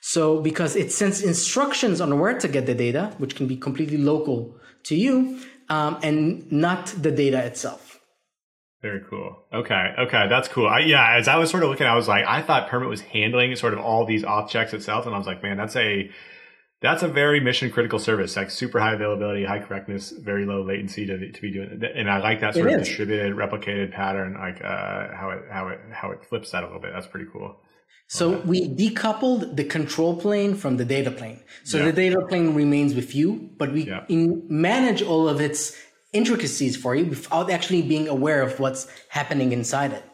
So 0.01 0.41
because 0.41 0.77
it 0.77 0.93
sends 0.93 1.23
instructions 1.23 2.01
on 2.01 2.19
where 2.19 2.39
to 2.39 2.49
get 2.49 2.67
the 2.67 2.75
data, 2.75 3.15
which 3.19 3.35
can 3.35 3.47
be 3.47 3.57
completely 3.57 3.99
local 3.99 4.57
to 4.85 4.95
you, 4.95 5.41
um, 5.69 5.99
and 6.03 6.51
not 6.51 6.87
the 6.87 7.11
data 7.11 7.45
itself. 7.45 8.01
Very 8.81 9.03
cool. 9.11 9.37
Okay. 9.53 9.93
Okay. 9.99 10.29
That's 10.29 10.47
cool. 10.47 10.69
I, 10.69 10.81
yeah. 10.81 11.17
As 11.17 11.27
I 11.27 11.37
was 11.37 11.51
sort 11.51 11.65
of 11.65 11.69
looking, 11.69 11.87
I 11.87 11.97
was 11.97 12.07
like, 12.07 12.25
I 12.27 12.43
thought 12.43 12.69
Permit 12.69 12.89
was 12.89 13.01
handling 13.01 13.55
sort 13.57 13.73
of 13.73 13.81
all 13.81 14.07
these 14.07 14.23
objects 14.23 14.73
itself. 14.73 15.05
And 15.05 15.15
I 15.15 15.19
was 15.19 15.27
like, 15.27 15.43
man, 15.43 15.57
that's 15.57 15.75
a, 15.75 16.09
that's 16.81 17.03
a 17.03 17.09
very 17.09 17.41
mission 17.41 17.71
critical 17.71 17.99
service, 17.99 18.37
like 18.37 18.51
super 18.51 18.79
high 18.79 18.95
availability, 18.95 19.45
high 19.45 19.59
correctness, 19.59 20.11
very 20.13 20.47
low 20.47 20.63
latency 20.63 21.07
to, 21.07 21.33
to 21.33 21.41
be 21.41 21.51
doing. 21.51 21.83
And 21.95 22.09
I 22.09 22.19
like 22.19 22.41
that 22.41 22.55
sort 22.55 22.69
It 22.71 22.75
of 22.75 22.81
is. 22.83 22.89
distributed, 22.89 23.35
replicated 23.35 23.93
pattern, 23.93 24.35
like, 24.35 24.63
uh, 24.63 25.15
how 25.17 25.31
it, 25.31 25.43
how 25.51 25.69
it, 25.69 25.81
how 25.93 26.11
it 26.13 26.25
flips 26.25 26.53
that 26.53 26.63
a 26.63 26.67
little 26.67 26.81
bit. 26.81 26.93
That's 26.95 27.07
pretty 27.09 27.27
cool. 27.33 27.57
So 28.07 28.39
we 28.41 28.69
decoupled 28.69 29.57
the 29.57 29.65
control 29.65 30.17
plane 30.17 30.55
from 30.55 30.77
the 30.79 30.85
data 30.85 31.11
plane. 31.11 31.41
So 31.65 31.79
Yeah. 31.79 31.87
the 31.87 31.93
data 31.93 32.25
plane 32.29 32.55
remains 32.55 32.95
with 32.95 33.15
you, 33.15 33.51
but 33.59 33.73
we 33.73 33.83
Yeah. 33.87 34.05
in, 34.09 34.45
manage 34.49 35.03
all 35.03 35.29
of 35.29 35.41
its 35.41 35.77
intricacies 36.15 36.75
for 36.77 36.95
you 36.95 37.05
without 37.05 37.51
actually 37.51 37.83
being 37.83 38.09
aware 38.09 38.41
of 38.41 38.59
what's 38.61 38.87
happening 39.11 39.53
inside 39.53 39.93
it. 39.93 40.05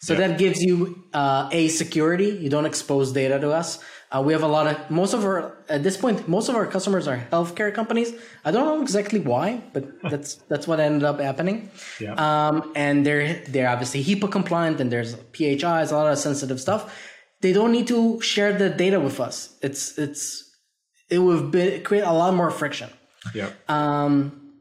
So 0.00 0.14
Yeah. 0.14 0.28
that 0.28 0.38
gives 0.38 0.62
you 0.62 1.04
uh, 1.12 1.48
a 1.52 1.68
security. 1.68 2.30
You 2.40 2.48
don't 2.48 2.64
expose 2.64 3.12
data 3.12 3.38
to 3.38 3.50
us. 3.50 3.78
Uh, 4.12 4.20
we 4.20 4.32
have 4.34 4.42
a 4.42 4.46
lot 4.46 4.66
of 4.66 4.90
most 4.90 5.14
of 5.14 5.24
our 5.24 5.56
at 5.70 5.82
this 5.82 5.96
point 5.96 6.28
most 6.28 6.50
of 6.50 6.54
our 6.54 6.66
customers 6.66 7.08
are 7.08 7.26
healthcare 7.32 7.72
companies. 7.72 8.12
I 8.44 8.50
don't 8.50 8.66
know 8.66 8.82
exactly 8.82 9.20
why, 9.20 9.62
but 9.72 9.84
that's 10.10 10.34
that's 10.50 10.68
what 10.68 10.80
ended 10.80 11.04
up 11.04 11.18
happening. 11.18 11.70
Yeah. 11.98 12.14
Um, 12.14 12.72
and 12.76 13.06
they're 13.06 13.42
they're 13.48 13.68
obviously 13.68 14.04
HIPAA 14.04 14.30
compliant, 14.30 14.80
and 14.80 14.92
there's 14.92 15.14
PHIs, 15.32 15.92
a 15.92 15.96
lot 15.96 16.12
of 16.12 16.18
sensitive 16.18 16.60
stuff. 16.60 16.94
They 17.40 17.52
don't 17.52 17.72
need 17.72 17.88
to 17.88 18.20
share 18.20 18.52
the 18.52 18.68
data 18.68 19.00
with 19.00 19.18
us. 19.18 19.56
It's 19.62 19.96
it's 19.96 20.50
it 21.08 21.18
would 21.18 21.50
be, 21.50 21.80
create 21.80 22.04
a 22.04 22.12
lot 22.12 22.34
more 22.34 22.50
friction. 22.50 22.90
yeah. 23.34 23.50
Um, 23.68 24.52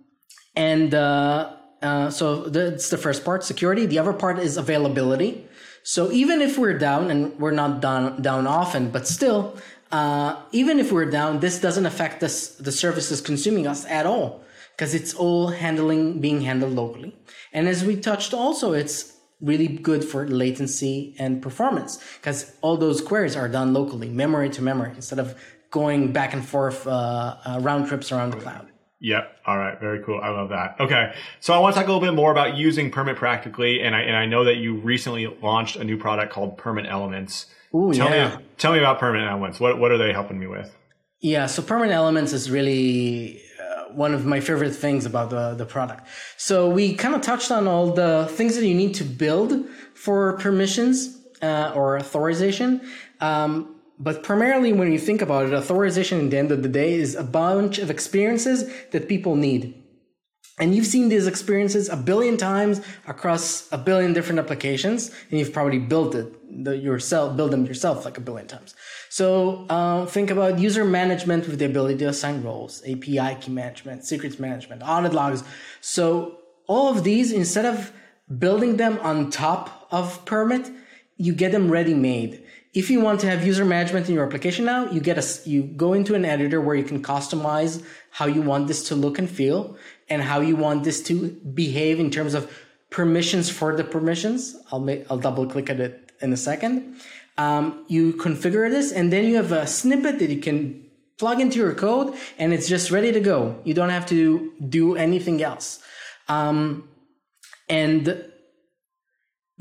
and 0.56 0.93
uh, 0.93 1.54
uh, 1.82 2.10
so 2.10 2.43
that's 2.49 2.89
the 2.89 2.97
first 2.97 3.26
part, 3.26 3.43
security. 3.43 3.86
The 3.86 3.99
other 3.99 4.14
part 4.14 4.39
is 4.39 4.58
availability. 4.58 5.47
So 5.84 6.11
even 6.11 6.41
if 6.41 6.57
we're 6.57 6.77
down, 6.77 7.09
and 7.11 7.38
we're 7.39 7.51
not 7.51 7.82
down 7.82 8.21
down 8.21 8.47
often, 8.47 8.91
but 8.91 9.07
still, 9.07 9.57
uh, 9.91 10.41
even 10.51 10.79
if 10.79 10.91
we're 10.91 11.09
down, 11.09 11.39
this 11.39 11.59
doesn't 11.59 11.86
affect 11.86 12.23
us, 12.23 12.49
the 12.55 12.71
services 12.71 13.19
consuming 13.21 13.67
us 13.67 13.86
at 13.86 14.05
all, 14.05 14.43
because 14.75 14.93
it's 14.93 15.13
all 15.13 15.47
handling 15.47 16.21
being 16.21 16.41
handled 16.41 16.73
locally. 16.73 17.15
And 17.51 17.67
as 17.67 17.84
we 17.84 17.95
touched, 17.95 18.34
also, 18.34 18.73
it's 18.73 19.17
really 19.41 19.67
good 19.67 20.05
for 20.05 20.27
latency 20.27 21.15
and 21.17 21.41
performance, 21.41 21.97
because 22.17 22.55
all 22.61 22.77
those 22.77 23.01
queries 23.01 23.36
are 23.36 23.49
done 23.49 23.73
locally, 23.73 24.09
memory 24.09 24.49
to 24.51 24.61
memory, 24.61 24.91
instead 24.95 25.19
of 25.19 25.36
going 25.71 26.13
back 26.13 26.34
and 26.34 26.45
forth 26.45 26.86
uh, 26.86 27.38
uh, 27.43 27.59
round 27.61 27.88
trips 27.88 28.11
around 28.11 28.32
the 28.32 28.38
cloud. 28.38 28.70
Yep. 29.02 29.36
All 29.47 29.58
right. 29.58 29.80
Very 29.80 30.04
cool. 30.04 30.22
I 30.22 30.30
love 30.30 30.49
that. 30.49 30.76
Okay. 30.80 31.14
So 31.39 31.54
I 31.54 31.58
want 31.58 31.74
to 31.74 31.82
talk 31.82 31.88
a 31.88 31.91
little 31.91 32.08
bit 32.08 32.16
more 32.16 32.32
about 32.32 32.56
using 32.56 32.91
Permit 32.91 33.18
practically, 33.18 33.82
and 33.82 33.95
I 33.95 34.02
and 34.02 34.16
I 34.16 34.28
know 34.28 34.45
that 34.45 34.58
you 34.58 34.76
recently 34.76 35.26
launched 35.41 35.76
a 35.76 35.84
new 35.84 35.97
product 35.97 36.32
called 36.32 36.58
Permit 36.58 36.86
Elements. 36.86 37.47
Ooh, 37.74 37.91
tell 37.91 38.12
yeah. 38.12 38.38
me 38.38 38.45
tell 38.60 38.74
me 38.74 38.78
about 38.78 38.99
Permit 38.99 39.24
Elements. 39.24 39.60
What 39.60 39.80
what 39.80 39.91
are 39.91 39.97
they 39.97 40.14
helping 40.14 40.39
me 40.39 40.45
with? 40.45 40.76
Yeah, 41.20 41.47
so 41.47 41.64
Permit 41.64 41.91
Elements 41.91 42.32
is 42.32 42.49
really 42.52 43.41
uh, 43.60 43.93
one 43.93 44.14
of 44.14 44.26
my 44.26 44.39
favorite 44.39 44.76
things 44.76 45.06
about 45.06 45.30
the, 45.30 45.54
the 45.54 45.66
product. 45.66 46.08
So 46.38 46.70
we 46.70 46.95
kind 46.95 47.14
of 47.14 47.22
touched 47.22 47.52
on 47.52 47.68
all 47.68 47.91
the 47.91 48.28
things 48.32 48.56
that 48.56 48.66
you 48.66 48.74
need 48.74 48.95
to 48.95 49.04
build 49.04 49.66
for 49.93 50.34
permissions 50.38 51.20
uh, 51.43 51.74
or 51.76 51.99
authorization. 51.99 52.82
Um, 53.20 53.80
but 54.02 54.24
primarily, 54.24 54.74
when 54.74 54.91
you 54.91 54.97
think 54.97 55.22
about 55.22 55.45
it, 55.45 55.54
authorization 55.54 56.26
at 56.26 56.32
the 56.32 56.38
end 56.39 56.52
of 56.52 56.64
the 56.64 56.70
day 56.70 56.95
is 56.95 57.14
a 57.14 57.24
bunch 57.24 57.78
of 57.78 57.91
experiences 57.91 58.68
that 58.89 59.08
people 59.08 59.36
need. 59.36 59.76
And 60.58 60.74
you've 60.76 60.88
seen 60.88 61.10
these 61.10 61.28
experiences 61.28 61.88
a 61.88 61.95
billion 61.95 62.36
times 62.36 62.82
across 63.08 63.72
a 63.72 63.78
billion 63.78 64.14
different 64.14 64.39
applications, 64.39 65.12
and 65.30 65.39
you've 65.39 65.54
probably 65.54 65.78
built 65.78 66.16
it 66.16 66.34
yourself, 66.49 67.38
build 67.38 67.52
them 67.52 67.66
yourself 67.68 68.04
like 68.04 68.18
a 68.18 68.22
billion 68.22 68.47
times. 68.47 68.74
So 69.10 69.68
uh, 69.70 70.08
think 70.08 70.32
about 70.32 70.58
user 70.58 70.84
management 70.84 71.47
with 71.47 71.60
the 71.60 71.66
ability 71.66 71.99
to 71.99 72.06
assign 72.06 72.41
roles, 72.41 72.82
API 72.84 73.38
key 73.39 73.52
management, 73.52 74.04
secrets 74.04 74.39
management, 74.39 74.82
audit 74.84 75.14
logs. 75.14 75.43
So 75.80 76.39
all 76.66 76.89
of 76.89 77.04
these, 77.04 77.32
instead 77.32 77.66
of 77.66 77.91
building 78.39 78.78
them 78.78 78.97
on 79.04 79.30
top 79.30 79.88
of 79.91 80.26
Permit, 80.26 80.72
you 81.18 81.34
get 81.36 81.52
them 81.52 81.70
ready 81.70 81.93
made. 81.93 82.43
If 82.74 82.89
you 82.89 83.01
want 83.01 83.19
to 83.22 83.30
have 83.30 83.45
user 83.45 83.65
management 83.65 84.07
in 84.07 84.15
your 84.15 84.26
application 84.26 84.63
now, 84.63 84.89
you 84.89 85.01
get 85.01 85.17
a, 85.17 85.49
you 85.49 85.63
go 85.63 85.91
into 85.91 86.15
an 86.15 86.24
editor 86.24 86.61
where 86.61 86.76
you 86.76 86.86
can 86.86 87.03
customize 87.03 87.84
how 88.11 88.28
you 88.28 88.41
want 88.41 88.67
this 88.67 88.88
to 88.88 88.95
look 88.95 89.19
and 89.19 89.30
feel 89.30 89.76
and 90.09 90.22
how 90.22 90.39
you 90.39 90.55
want 90.55 90.86
this 90.86 91.03
to 91.03 91.32
behave 91.53 91.99
in 91.99 92.09
terms 92.09 92.34
of 92.34 92.49
permissions 92.89 93.49
for 93.49 93.76
the 93.76 93.84
permissions. 93.84 94.55
I'll 94.72 94.80
make, 94.80 95.05
I'll 95.11 95.17
double 95.17 95.45
click 95.47 95.69
at 95.69 95.82
it 95.82 96.13
in 96.22 96.32
a 96.32 96.38
second. 96.38 97.01
Um, 97.38 97.86
you 97.89 98.13
configure 98.13 98.69
this 98.69 98.93
and 98.93 99.11
then 99.11 99.26
you 99.26 99.36
have 99.36 99.51
a 99.51 99.67
snippet 99.67 100.19
that 100.19 100.30
you 100.30 100.39
can 100.39 100.86
plug 101.17 101.41
into 101.41 101.59
your 101.59 101.74
code 101.74 102.15
and 102.38 102.53
it's 102.53 102.69
just 102.69 102.89
ready 102.89 103.11
to 103.11 103.19
go. 103.19 103.59
You 103.65 103.74
don't 103.74 103.89
have 103.89 104.05
to 104.07 104.53
do 104.69 104.95
anything 104.95 105.43
else. 105.43 105.84
Um, 106.30 106.88
and 107.67 108.30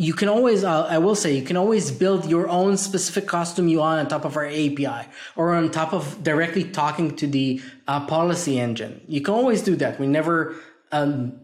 you 0.01 0.15
can 0.15 0.31
always, 0.31 0.65
uh, 0.65 0.87
I 0.87 0.97
will 0.97 1.15
say, 1.15 1.37
you 1.37 1.43
can 1.43 1.59
always 1.59 1.91
build 1.91 2.25
your 2.25 2.49
own 2.49 2.79
specific 2.79 3.29
custom 3.29 3.69
UI 3.69 4.01
on 4.01 4.09
top 4.09 4.25
of 4.25 4.35
our 4.35 4.47
API 4.47 5.07
or 5.37 5.53
on 5.55 5.71
top 5.71 5.93
of 5.93 6.25
directly 6.25 6.65
talking 6.65 7.15
to 7.17 7.27
the 7.27 7.61
uh, 7.87 8.07
policy 8.07 8.59
engine. 8.59 9.03
You 9.07 9.21
can 9.21 9.35
always 9.35 9.61
do 9.61 9.77
that. 9.77 10.01
We 10.01 10.07
never 10.07 10.57
um, 10.91 11.39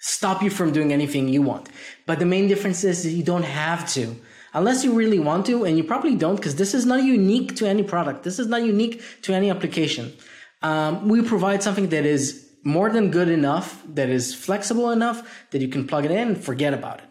stop 0.00 0.42
you 0.42 0.50
from 0.50 0.70
doing 0.70 0.92
anything 0.92 1.28
you 1.28 1.40
want. 1.40 1.70
But 2.04 2.18
the 2.18 2.26
main 2.26 2.46
difference 2.46 2.84
is 2.84 3.06
you 3.06 3.24
don't 3.24 3.48
have 3.64 3.88
to. 3.94 4.14
Unless 4.52 4.84
you 4.84 4.92
really 4.92 5.18
want 5.18 5.46
to, 5.46 5.64
and 5.64 5.78
you 5.78 5.82
probably 5.82 6.14
don't, 6.14 6.36
because 6.36 6.56
this 6.56 6.74
is 6.74 6.84
not 6.84 7.02
unique 7.02 7.56
to 7.56 7.66
any 7.66 7.82
product. 7.82 8.22
This 8.22 8.38
is 8.38 8.48
not 8.48 8.64
unique 8.64 9.02
to 9.22 9.32
any 9.32 9.48
application. 9.48 10.12
Um, 10.60 11.08
we 11.08 11.22
provide 11.22 11.62
something 11.62 11.88
that 11.88 12.04
is 12.04 12.46
more 12.64 12.90
than 12.90 13.10
good 13.10 13.28
enough, 13.28 13.82
that 13.94 14.10
is 14.10 14.34
flexible 14.34 14.90
enough 14.90 15.46
that 15.52 15.62
you 15.62 15.68
can 15.68 15.86
plug 15.86 16.04
it 16.04 16.10
in 16.10 16.28
and 16.28 16.44
forget 16.44 16.74
about 16.74 16.98
it. 16.98 17.03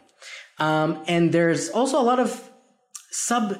Um, 0.59 1.03
and 1.07 1.31
there's 1.31 1.69
also 1.69 1.99
a 1.99 2.03
lot 2.03 2.19
of 2.19 2.49
sub 3.11 3.59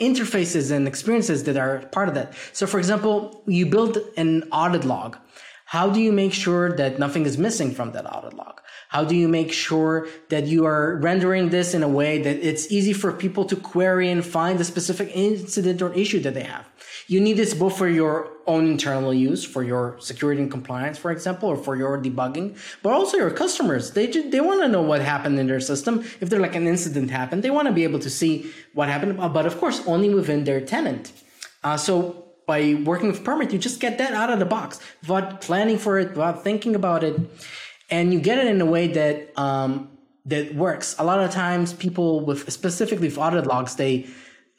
interfaces 0.00 0.70
and 0.70 0.88
experiences 0.88 1.44
that 1.44 1.56
are 1.56 1.80
part 1.92 2.08
of 2.08 2.14
that. 2.14 2.32
So, 2.52 2.66
for 2.66 2.78
example, 2.78 3.42
you 3.46 3.66
build 3.66 3.98
an 4.16 4.44
audit 4.50 4.84
log. 4.84 5.18
How 5.66 5.88
do 5.88 6.00
you 6.00 6.10
make 6.10 6.32
sure 6.32 6.76
that 6.76 6.98
nothing 6.98 7.26
is 7.26 7.38
missing 7.38 7.72
from 7.72 7.92
that 7.92 8.04
audit 8.12 8.34
log? 8.34 8.60
How 8.88 9.04
do 9.04 9.14
you 9.14 9.28
make 9.28 9.52
sure 9.52 10.08
that 10.30 10.46
you 10.46 10.66
are 10.66 10.96
rendering 10.96 11.50
this 11.50 11.74
in 11.74 11.84
a 11.84 11.88
way 11.88 12.20
that 12.22 12.38
it's 12.38 12.72
easy 12.72 12.92
for 12.92 13.12
people 13.12 13.44
to 13.44 13.54
query 13.54 14.10
and 14.10 14.24
find 14.24 14.58
the 14.58 14.64
specific 14.64 15.12
incident 15.14 15.80
or 15.80 15.92
issue 15.92 16.18
that 16.20 16.34
they 16.34 16.42
have? 16.42 16.68
You 17.06 17.20
need 17.20 17.36
this 17.36 17.54
both 17.54 17.78
for 17.78 17.88
your 17.88 18.32
own 18.46 18.66
internal 18.66 19.12
use, 19.12 19.44
for 19.44 19.62
your 19.62 19.96
security 20.00 20.40
and 20.40 20.50
compliance, 20.50 20.98
for 20.98 21.10
example, 21.10 21.48
or 21.48 21.56
for 21.56 21.76
your 21.76 22.00
debugging, 22.00 22.56
but 22.82 22.92
also 22.92 23.16
your 23.16 23.30
customers. 23.30 23.92
They 23.92 24.06
they 24.06 24.40
want 24.40 24.62
to 24.62 24.68
know 24.68 24.82
what 24.82 25.00
happened 25.00 25.38
in 25.38 25.46
their 25.46 25.60
system. 25.60 26.04
If 26.20 26.30
they're 26.30 26.40
like 26.40 26.56
an 26.56 26.66
incident 26.66 27.10
happened, 27.10 27.42
they 27.42 27.50
want 27.50 27.68
to 27.68 27.74
be 27.74 27.84
able 27.84 28.00
to 28.00 28.10
see 28.10 28.50
what 28.74 28.88
happened, 28.88 29.20
uh, 29.20 29.28
but 29.28 29.46
of 29.46 29.58
course 29.58 29.82
only 29.86 30.12
within 30.12 30.44
their 30.44 30.60
tenant. 30.60 31.12
Uh, 31.62 31.76
so 31.76 32.24
by 32.46 32.74
working 32.84 33.08
with 33.08 33.22
Permit, 33.24 33.52
you 33.52 33.58
just 33.58 33.80
get 33.80 33.98
that 33.98 34.12
out 34.12 34.30
of 34.30 34.38
the 34.38 34.44
box 34.44 34.80
without 35.02 35.40
planning 35.40 35.78
for 35.78 35.98
it, 35.98 36.08
without 36.10 36.42
thinking 36.42 36.74
about 36.74 37.04
it, 37.04 37.14
and 37.90 38.12
you 38.12 38.20
get 38.20 38.38
it 38.38 38.46
in 38.46 38.60
a 38.60 38.66
way 38.66 38.88
that 38.88 39.38
um, 39.38 39.88
that 40.26 40.54
works. 40.54 40.96
A 40.98 41.04
lot 41.04 41.20
of 41.20 41.30
times, 41.30 41.72
people 41.72 42.20
with 42.20 42.50
specifically 42.50 43.08
with 43.08 43.18
audit 43.18 43.46
logs, 43.46 43.76
they 43.76 44.06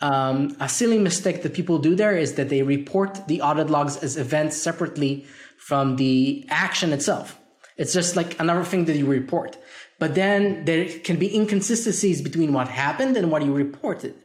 um, 0.01 0.55
a 0.59 0.67
silly 0.67 0.99
mistake 0.99 1.43
that 1.43 1.53
people 1.53 1.77
do 1.77 1.95
there 1.95 2.17
is 2.17 2.33
that 2.33 2.49
they 2.49 2.63
report 2.63 3.27
the 3.27 3.41
audit 3.41 3.69
logs 3.69 3.97
as 3.97 4.17
events 4.17 4.57
separately 4.57 5.25
from 5.57 5.95
the 5.95 6.45
action 6.49 6.91
itself. 6.91 7.39
It's 7.77 7.93
just 7.93 8.15
like 8.15 8.39
another 8.39 8.63
thing 8.63 8.85
that 8.85 8.97
you 8.97 9.05
report. 9.05 9.57
But 9.99 10.15
then 10.15 10.65
there 10.65 10.85
can 10.99 11.17
be 11.17 11.33
inconsistencies 11.33 12.21
between 12.21 12.53
what 12.53 12.67
happened 12.67 13.15
and 13.17 13.31
what 13.31 13.43
you 13.45 13.53
reported. 13.53 14.15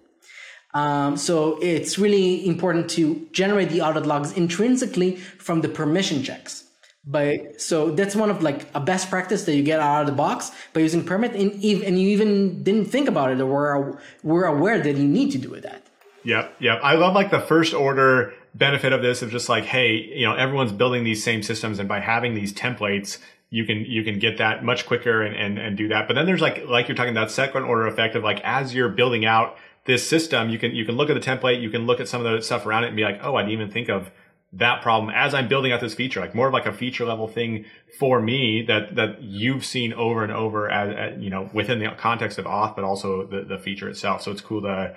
Um, 0.74 1.16
so 1.16 1.58
it's 1.62 1.98
really 1.98 2.46
important 2.46 2.90
to 2.90 3.26
generate 3.32 3.70
the 3.70 3.80
audit 3.80 4.06
logs 4.06 4.32
intrinsically 4.32 5.16
from 5.16 5.62
the 5.62 5.68
permission 5.68 6.22
checks. 6.22 6.65
But 7.06 7.60
so 7.60 7.92
that's 7.92 8.16
one 8.16 8.30
of 8.30 8.42
like 8.42 8.66
a 8.74 8.80
best 8.80 9.08
practice 9.08 9.44
that 9.44 9.54
you 9.54 9.62
get 9.62 9.78
out 9.78 10.00
of 10.00 10.06
the 10.06 10.12
box 10.12 10.50
by 10.72 10.80
using 10.80 11.04
permit, 11.04 11.34
and, 11.34 11.52
and 11.52 12.00
you 12.00 12.08
even 12.08 12.64
didn't 12.64 12.86
think 12.86 13.08
about 13.08 13.30
it 13.30 13.40
or 13.40 13.46
were 13.46 13.98
were 14.24 14.44
aware 14.44 14.80
that 14.80 14.96
you 14.96 15.06
need 15.06 15.30
to 15.30 15.38
do 15.38 15.60
that. 15.60 15.86
Yep, 16.24 16.56
yep. 16.58 16.80
I 16.82 16.96
love 16.96 17.14
like 17.14 17.30
the 17.30 17.40
first 17.40 17.72
order 17.72 18.34
benefit 18.56 18.92
of 18.92 19.02
this 19.02 19.22
of 19.22 19.30
just 19.30 19.48
like, 19.48 19.64
hey, 19.64 19.94
you 19.94 20.26
know, 20.26 20.34
everyone's 20.34 20.72
building 20.72 21.04
these 21.04 21.22
same 21.22 21.44
systems, 21.44 21.78
and 21.78 21.88
by 21.88 22.00
having 22.00 22.34
these 22.34 22.52
templates, 22.52 23.18
you 23.50 23.64
can 23.64 23.84
you 23.84 24.02
can 24.02 24.18
get 24.18 24.38
that 24.38 24.64
much 24.64 24.84
quicker 24.86 25.22
and 25.22 25.36
and, 25.36 25.58
and 25.58 25.76
do 25.76 25.86
that. 25.88 26.08
But 26.08 26.14
then 26.14 26.26
there's 26.26 26.40
like 26.40 26.66
like 26.66 26.88
you're 26.88 26.96
talking 26.96 27.12
about 27.12 27.30
second 27.30 27.62
order 27.62 27.86
effect 27.86 28.16
of 28.16 28.24
like 28.24 28.40
as 28.42 28.74
you're 28.74 28.88
building 28.88 29.24
out 29.24 29.56
this 29.84 30.08
system, 30.08 30.50
you 30.50 30.58
can 30.58 30.74
you 30.74 30.84
can 30.84 30.96
look 30.96 31.08
at 31.08 31.14
the 31.14 31.20
template, 31.20 31.62
you 31.62 31.70
can 31.70 31.86
look 31.86 32.00
at 32.00 32.08
some 32.08 32.26
of 32.26 32.32
the 32.32 32.42
stuff 32.42 32.66
around 32.66 32.82
it, 32.82 32.88
and 32.88 32.96
be 32.96 33.04
like, 33.04 33.20
oh, 33.22 33.36
I 33.36 33.42
didn't 33.42 33.52
even 33.52 33.70
think 33.70 33.88
of 33.88 34.10
that 34.58 34.82
problem 34.82 35.12
as 35.14 35.34
I'm 35.34 35.48
building 35.48 35.72
out 35.72 35.80
this 35.80 35.94
feature, 35.94 36.20
like 36.20 36.34
more 36.34 36.48
of 36.48 36.52
like 36.52 36.66
a 36.66 36.72
feature 36.72 37.04
level 37.04 37.28
thing 37.28 37.64
for 37.98 38.20
me 38.20 38.64
that 38.68 38.94
that 38.96 39.22
you've 39.22 39.64
seen 39.64 39.92
over 39.92 40.22
and 40.22 40.32
over 40.32 40.70
as, 40.70 41.14
as 41.14 41.22
you 41.22 41.30
know 41.30 41.50
within 41.52 41.78
the 41.78 41.88
context 41.98 42.38
of 42.38 42.46
auth, 42.46 42.74
but 42.74 42.84
also 42.84 43.26
the, 43.26 43.42
the 43.42 43.58
feature 43.58 43.88
itself. 43.88 44.22
So 44.22 44.30
it's 44.30 44.40
cool 44.40 44.62
to 44.62 44.96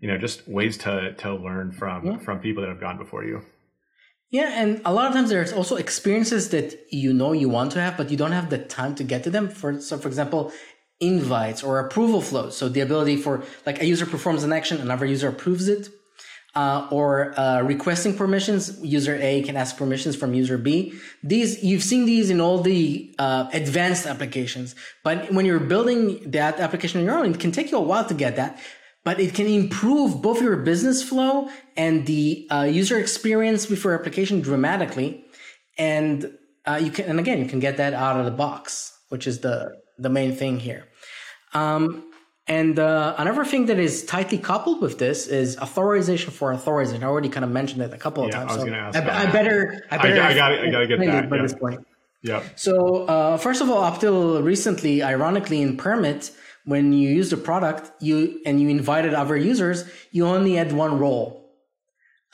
you 0.00 0.08
know 0.08 0.18
just 0.18 0.46
ways 0.48 0.76
to 0.78 1.14
to 1.14 1.34
learn 1.34 1.72
from 1.72 2.06
yeah. 2.06 2.18
from 2.18 2.40
people 2.40 2.62
that 2.62 2.68
have 2.68 2.80
gone 2.80 2.98
before 2.98 3.24
you. 3.24 3.42
Yeah, 4.30 4.62
and 4.62 4.82
a 4.84 4.92
lot 4.92 5.06
of 5.06 5.14
times 5.14 5.30
there's 5.30 5.54
also 5.54 5.76
experiences 5.76 6.50
that 6.50 6.78
you 6.90 7.14
know 7.14 7.32
you 7.32 7.48
want 7.48 7.72
to 7.72 7.80
have, 7.80 7.96
but 7.96 8.10
you 8.10 8.16
don't 8.16 8.32
have 8.32 8.50
the 8.50 8.58
time 8.58 8.94
to 8.96 9.04
get 9.04 9.24
to 9.24 9.30
them. 9.30 9.48
For 9.48 9.80
so, 9.80 9.96
for 9.96 10.08
example, 10.08 10.52
invites 11.00 11.62
or 11.62 11.78
approval 11.78 12.20
flows. 12.20 12.56
So 12.56 12.68
the 12.68 12.80
ability 12.80 13.16
for 13.16 13.42
like 13.64 13.80
a 13.80 13.86
user 13.86 14.04
performs 14.04 14.44
an 14.44 14.52
action, 14.52 14.80
another 14.80 15.06
user 15.06 15.28
approves 15.28 15.68
it 15.68 15.88
uh, 16.58 16.88
or 16.90 17.38
uh, 17.38 17.62
requesting 17.62 18.12
permissions. 18.16 18.82
User 18.82 19.16
A 19.22 19.42
can 19.42 19.56
ask 19.56 19.76
permissions 19.76 20.16
from 20.16 20.34
user 20.34 20.58
B. 20.58 20.92
These 21.22 21.62
you've 21.62 21.84
seen 21.84 22.04
these 22.04 22.30
in 22.30 22.40
all 22.40 22.58
the 22.60 23.14
uh, 23.16 23.48
advanced 23.52 24.06
applications, 24.06 24.74
but 25.04 25.32
when 25.32 25.46
you're 25.46 25.60
building 25.74 26.32
that 26.32 26.58
application 26.58 27.00
on 27.00 27.06
your 27.06 27.16
own, 27.16 27.30
it 27.32 27.38
can 27.38 27.52
take 27.52 27.70
you 27.70 27.78
a 27.78 27.86
while 27.90 28.04
to 28.06 28.14
get 28.24 28.34
that. 28.36 28.58
But 29.04 29.20
it 29.20 29.34
can 29.34 29.46
improve 29.46 30.20
both 30.20 30.42
your 30.42 30.56
business 30.56 31.00
flow 31.00 31.48
and 31.76 32.04
the 32.06 32.48
uh, 32.50 32.62
user 32.64 32.98
experience 32.98 33.70
with 33.70 33.84
your 33.84 33.94
application 33.94 34.40
dramatically. 34.40 35.24
And 35.78 36.36
uh, 36.66 36.80
you 36.82 36.90
can, 36.90 37.04
and 37.04 37.20
again, 37.20 37.38
you 37.38 37.46
can 37.46 37.60
get 37.60 37.76
that 37.76 37.94
out 37.94 38.18
of 38.18 38.24
the 38.24 38.36
box, 38.44 38.92
which 39.10 39.28
is 39.28 39.38
the 39.46 39.76
the 39.96 40.10
main 40.10 40.34
thing 40.34 40.58
here. 40.58 40.88
Um, 41.54 42.10
and 42.48 42.78
uh, 42.78 43.14
another 43.18 43.44
thing 43.44 43.66
that 43.66 43.78
is 43.78 44.04
tightly 44.04 44.38
coupled 44.38 44.80
with 44.80 44.98
this 44.98 45.26
is 45.26 45.58
authorization 45.58 46.30
for 46.30 46.52
authorization. 46.52 47.04
I 47.04 47.06
already 47.06 47.28
kind 47.28 47.44
of 47.44 47.50
mentioned 47.50 47.82
it 47.82 47.92
a 47.92 47.98
couple 47.98 48.24
of 48.24 48.30
yeah, 48.30 48.38
times. 48.38 48.52
I 48.52 48.56
was 48.56 48.64
so 48.64 48.74
ask. 48.74 48.96
I, 48.98 49.22
I, 49.22 49.26
better, 49.30 49.86
I 49.90 49.98
better. 49.98 50.22
I, 50.22 50.28
I 50.28 50.34
got 50.34 50.52
I 50.52 50.70
got 50.70 50.78
to 50.80 50.86
get 50.86 51.00
that 51.00 51.30
by 51.30 51.36
yeah. 51.36 51.42
this 51.42 51.54
point. 51.54 51.86
Yeah. 52.22 52.42
So 52.56 53.04
uh, 53.04 53.36
first 53.36 53.60
of 53.60 53.68
all, 53.68 53.84
up 53.84 54.00
till 54.00 54.42
recently, 54.42 55.02
ironically, 55.02 55.60
in 55.60 55.76
permit, 55.76 56.32
when 56.64 56.92
you 56.92 57.10
use 57.10 57.30
the 57.30 57.36
product, 57.36 57.90
you 58.02 58.40
and 58.46 58.60
you 58.60 58.68
invited 58.68 59.14
other 59.14 59.36
users, 59.36 59.84
you 60.10 60.26
only 60.26 60.54
had 60.54 60.72
one 60.72 60.98
role. 60.98 61.37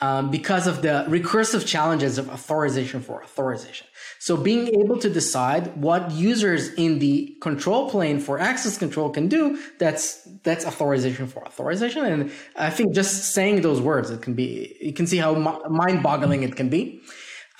Um, 0.01 0.29
because 0.29 0.67
of 0.67 0.81
the 0.81 1.05
recursive 1.07 1.65
challenges 1.65 2.17
of 2.17 2.29
authorization 2.29 2.99
for 3.01 3.23
authorization. 3.23 3.87
So 4.19 4.35
being 4.35 4.67
able 4.81 4.97
to 4.99 5.09
decide 5.09 5.77
what 5.77 6.11
users 6.11 6.73
in 6.73 6.99
the 6.99 7.37
control 7.41 7.89
plane 7.89 8.19
for 8.19 8.37
access 8.37 8.77
control 8.77 9.09
can 9.09 9.29
do, 9.29 9.57
that's 9.79 10.27
that's 10.43 10.65
authorization 10.65 11.27
for 11.27 11.45
authorization. 11.45 12.03
And 12.03 12.31
I 12.57 12.71
think 12.71 12.93
just 12.93 13.33
saying 13.33 13.61
those 13.61 13.79
words, 13.79 14.09
it 14.09 14.21
can 14.21 14.33
be 14.33 14.75
you 14.81 14.91
can 14.91 15.07
see 15.07 15.17
how 15.17 15.33
mind-boggling 15.69 16.43
it 16.43 16.57
can 16.57 16.67
be. 16.67 17.01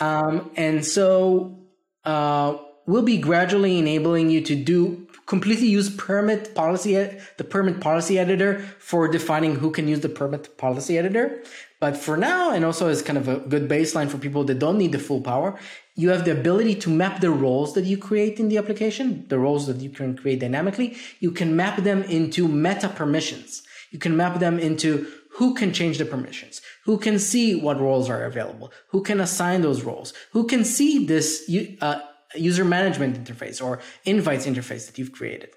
Um, 0.02 0.52
and 0.58 0.84
so 0.84 1.64
uh, 2.04 2.58
we'll 2.86 3.04
be 3.04 3.18
gradually 3.18 3.80
enabling 3.80 4.30
you 4.30 4.42
to 4.42 4.56
do 4.56 5.08
completely 5.26 5.68
use 5.68 5.90
permit 5.90 6.54
policy 6.54 6.94
the 7.38 7.44
permit 7.44 7.80
policy 7.80 8.20
editor 8.20 8.60
for 8.80 9.08
defining 9.08 9.56
who 9.56 9.72
can 9.72 9.88
use 9.88 10.02
the 10.02 10.10
permit 10.10 10.58
policy 10.58 10.98
editor 10.98 11.42
but 11.80 11.98
for 11.98 12.18
now 12.18 12.52
and 12.52 12.64
also 12.64 12.88
as 12.88 13.02
kind 13.02 13.18
of 13.18 13.28
a 13.28 13.38
good 13.38 13.70
baseline 13.70 14.10
for 14.10 14.18
people 14.18 14.44
that 14.44 14.60
don't 14.60 14.78
need 14.78 14.92
the 14.92 15.00
full 15.00 15.22
power 15.22 15.58
you 15.96 16.10
have 16.10 16.26
the 16.26 16.32
ability 16.32 16.76
to 16.76 16.90
map 16.90 17.22
the 17.22 17.30
roles 17.30 17.74
that 17.74 17.86
you 17.86 17.98
create 17.98 18.38
in 18.38 18.50
the 18.50 18.58
application, 18.58 19.26
the 19.30 19.40
roles 19.40 19.66
that 19.68 19.78
you 19.78 19.90
can 19.90 20.18
create 20.18 20.42
dynamically. 20.42 20.98
You 21.22 21.32
can 21.32 21.56
map 21.56 21.84
them 21.84 22.04
into 22.04 22.50
meta 22.50 22.90
permissions. 22.90 23.64
You 23.92 24.00
can 24.00 24.18
map 24.18 24.40
them 24.40 24.60
into 24.60 25.08
who 25.36 25.54
can 25.54 25.72
change 25.74 25.98
the 25.98 26.06
permissions, 26.06 26.62
who 26.84 26.98
can 26.98 27.18
see 27.18 27.56
what 27.56 27.80
roles 27.80 28.10
are 28.10 28.26
available, 28.26 28.74
who 28.90 29.02
can 29.02 29.22
assign 29.22 29.62
those 29.62 29.84
roles, 29.84 30.14
who 30.32 30.46
can 30.46 30.66
see 30.66 31.06
this 31.06 31.50
uh, 31.82 32.00
user 32.36 32.66
management 32.66 33.24
interface 33.24 33.64
or 33.64 33.80
invites 34.04 34.46
interface 34.46 34.86
that 34.88 34.98
you've 34.98 35.14
created. 35.14 35.50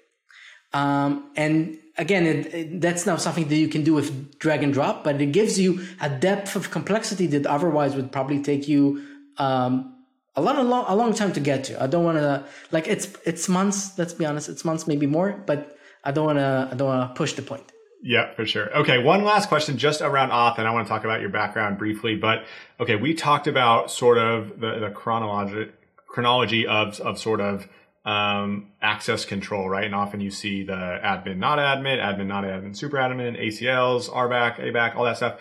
Um, 0.73 1.31
and 1.35 1.77
again, 1.97 2.25
it, 2.25 2.53
it, 2.53 2.81
that's 2.81 3.05
now 3.05 3.17
something 3.17 3.47
that 3.47 3.55
you 3.55 3.67
can 3.67 3.83
do 3.83 3.93
with 3.93 4.39
drag 4.39 4.63
and 4.63 4.73
drop, 4.73 5.03
but 5.03 5.21
it 5.21 5.31
gives 5.31 5.59
you 5.59 5.85
a 6.01 6.09
depth 6.09 6.55
of 6.55 6.71
complexity 6.71 7.27
that 7.27 7.45
otherwise 7.45 7.95
would 7.95 8.11
probably 8.11 8.41
take 8.41 8.67
you 8.67 9.03
um, 9.37 9.95
a 10.35 10.41
lot, 10.41 10.57
a 10.57 10.63
long, 10.63 10.85
a 10.87 10.95
long 10.95 11.13
time 11.13 11.33
to 11.33 11.39
get 11.39 11.65
to. 11.65 11.81
I 11.81 11.87
don't 11.87 12.03
want 12.03 12.17
to 12.17 12.45
like 12.71 12.87
it's 12.87 13.09
it's 13.25 13.49
months. 13.49 13.97
Let's 13.97 14.13
be 14.13 14.25
honest, 14.25 14.49
it's 14.49 14.63
months, 14.63 14.87
maybe 14.87 15.05
more. 15.05 15.31
But 15.45 15.77
I 16.03 16.11
don't 16.11 16.25
want 16.25 16.39
to 16.39 16.69
I 16.71 16.75
don't 16.75 16.87
want 16.87 17.09
to 17.09 17.17
push 17.17 17.33
the 17.33 17.41
point. 17.41 17.63
Yeah, 18.01 18.33
for 18.33 18.45
sure. 18.45 18.73
Okay, 18.77 19.03
one 19.03 19.25
last 19.25 19.49
question 19.49 19.77
just 19.77 20.01
around 20.01 20.29
auth, 20.29 20.57
and 20.57 20.65
I 20.65 20.71
want 20.71 20.87
to 20.87 20.89
talk 20.89 21.03
about 21.03 21.19
your 21.19 21.29
background 21.29 21.77
briefly. 21.77 22.15
But 22.15 22.45
okay, 22.79 22.95
we 22.95 23.13
talked 23.13 23.47
about 23.47 23.91
sort 23.91 24.17
of 24.17 24.59
the, 24.59 24.79
the 24.79 24.89
chronology 24.89 25.71
chronology 26.07 26.65
of 26.65 26.99
of 27.01 27.19
sort 27.19 27.41
of 27.41 27.67
um, 28.09 28.71
access 28.81 29.23
control, 29.23 29.69
right? 29.69 29.83
And 29.83 29.93
often 29.93 30.19
you 30.19 30.31
see 30.31 30.63
the 30.63 30.73
admin, 30.73 31.37
not 31.37 31.59
admin, 31.59 31.99
admin, 31.99 32.25
not 32.25 32.43
admin, 32.43 32.75
super 32.75 32.97
admin, 32.97 33.39
ACLs, 33.39 34.09
RBAC, 34.09 34.59
ABAC, 34.59 34.95
all 34.95 35.05
that 35.05 35.17
stuff. 35.17 35.39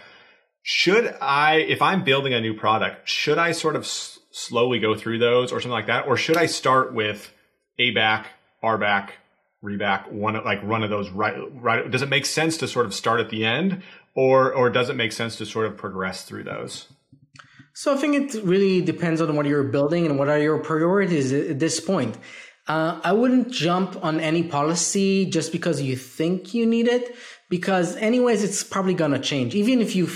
Should 0.62 1.16
I, 1.22 1.56
if 1.56 1.80
I'm 1.80 2.04
building 2.04 2.34
a 2.34 2.40
new 2.42 2.52
product, 2.52 3.08
should 3.08 3.38
I 3.38 3.52
sort 3.52 3.74
of 3.74 3.86
slowly 3.86 4.80
go 4.80 4.94
through 4.94 5.18
those 5.18 5.50
or 5.50 5.60
something 5.60 5.70
like 5.70 5.86
that? 5.86 6.06
Or 6.06 6.18
should 6.18 6.36
I 6.36 6.44
start 6.44 6.92
with 6.92 7.32
ABAC, 7.80 8.26
RBAC, 8.62 9.10
ReBAC, 9.64 10.12
one 10.12 10.34
like 10.44 10.62
one 10.62 10.84
of 10.84 10.90
those 10.90 11.10
right 11.10 11.34
right 11.60 11.90
does 11.90 12.00
it 12.00 12.08
make 12.08 12.26
sense 12.26 12.58
to 12.58 12.68
sort 12.68 12.86
of 12.86 12.94
start 12.94 13.18
at 13.18 13.28
the 13.28 13.44
end 13.44 13.82
or 14.14 14.54
or 14.54 14.70
does 14.70 14.88
it 14.88 14.94
make 14.94 15.10
sense 15.10 15.34
to 15.38 15.46
sort 15.46 15.66
of 15.66 15.76
progress 15.76 16.22
through 16.22 16.44
those? 16.44 16.86
So 17.74 17.94
I 17.94 17.96
think 17.96 18.34
it 18.34 18.42
really 18.44 18.80
depends 18.80 19.20
on 19.20 19.34
what 19.36 19.46
you're 19.46 19.64
building 19.64 20.06
and 20.06 20.18
what 20.18 20.28
are 20.28 20.38
your 20.38 20.58
priorities 20.58 21.32
at 21.32 21.60
this 21.60 21.78
point. 21.80 22.16
Uh, 22.68 23.00
I 23.02 23.12
wouldn't 23.12 23.50
jump 23.50 24.04
on 24.04 24.20
any 24.20 24.42
policy 24.42 25.24
just 25.24 25.52
because 25.52 25.80
you 25.80 25.96
think 25.96 26.52
you 26.52 26.66
need 26.66 26.86
it, 26.86 27.16
because 27.48 27.96
anyways, 27.96 28.44
it's 28.44 28.62
probably 28.62 28.94
gonna 28.94 29.18
change. 29.18 29.54
Even 29.54 29.80
if 29.80 29.96
you 29.96 30.08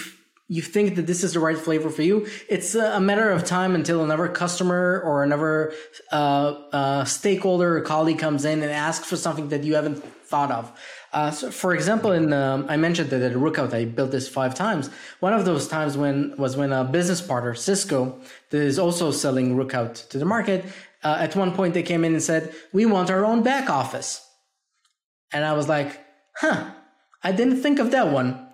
you 0.49 0.61
think 0.61 0.97
that 0.97 1.07
this 1.07 1.25
is 1.25 1.33
the 1.33 1.41
right 1.41 1.57
flavor 1.57 1.89
for 1.89 2.03
you, 2.03 2.27
it's 2.47 2.75
a 2.75 3.01
matter 3.01 3.31
of 3.31 3.43
time 3.43 3.75
until 3.75 4.05
another 4.05 4.29
customer 4.29 5.01
or 5.03 5.23
another 5.23 5.73
uh, 6.11 6.51
uh, 6.73 7.05
stakeholder 7.05 7.79
or 7.79 7.81
colleague 7.81 8.19
comes 8.19 8.45
in 8.45 8.63
and 8.63 8.71
asks 8.71 9.09
for 9.09 9.17
something 9.17 9.49
that 9.49 9.65
you 9.65 9.75
haven't 9.75 10.05
thought 10.27 10.51
of. 10.51 10.71
Uh, 11.13 11.31
so 11.31 11.51
for 11.51 11.75
example, 11.75 12.13
in 12.13 12.35
um, 12.35 12.67
I 12.69 12.77
mentioned 12.77 13.09
that 13.11 13.23
at 13.23 13.33
Rookout 13.33 13.73
I 13.73 13.87
built 13.87 14.11
this 14.11 14.29
five 14.29 14.55
times. 14.55 14.91
One 15.21 15.33
of 15.33 15.47
those 15.47 15.69
times 15.69 15.97
when 15.97 16.35
was 16.37 16.55
when 16.55 16.71
a 16.73 16.85
business 16.85 17.23
partner, 17.23 17.55
Cisco, 17.55 18.21
that 18.51 18.61
is 18.61 18.79
also 18.79 19.11
selling 19.11 19.57
Rookout 19.57 20.07
to 20.11 20.19
the 20.19 20.27
market. 20.27 20.67
Uh, 21.03 21.17
at 21.19 21.37
one 21.37 21.53
point, 21.53 21.75
they 21.75 21.83
came 21.83 22.05
in 22.05 22.13
and 22.13 22.23
said, 22.23 22.55
"We 22.73 22.87
want 22.87 23.11
our 23.11 23.25
own 23.25 23.43
back 23.43 23.69
office," 23.69 24.27
and 25.33 25.45
I 25.45 25.53
was 25.53 25.69
like, 25.69 26.01
"Huh." 26.37 26.73
I 27.25 27.33
didn't 27.33 27.63
think 27.63 27.79
of 27.79 27.91
that 27.93 28.09
one. 28.09 28.49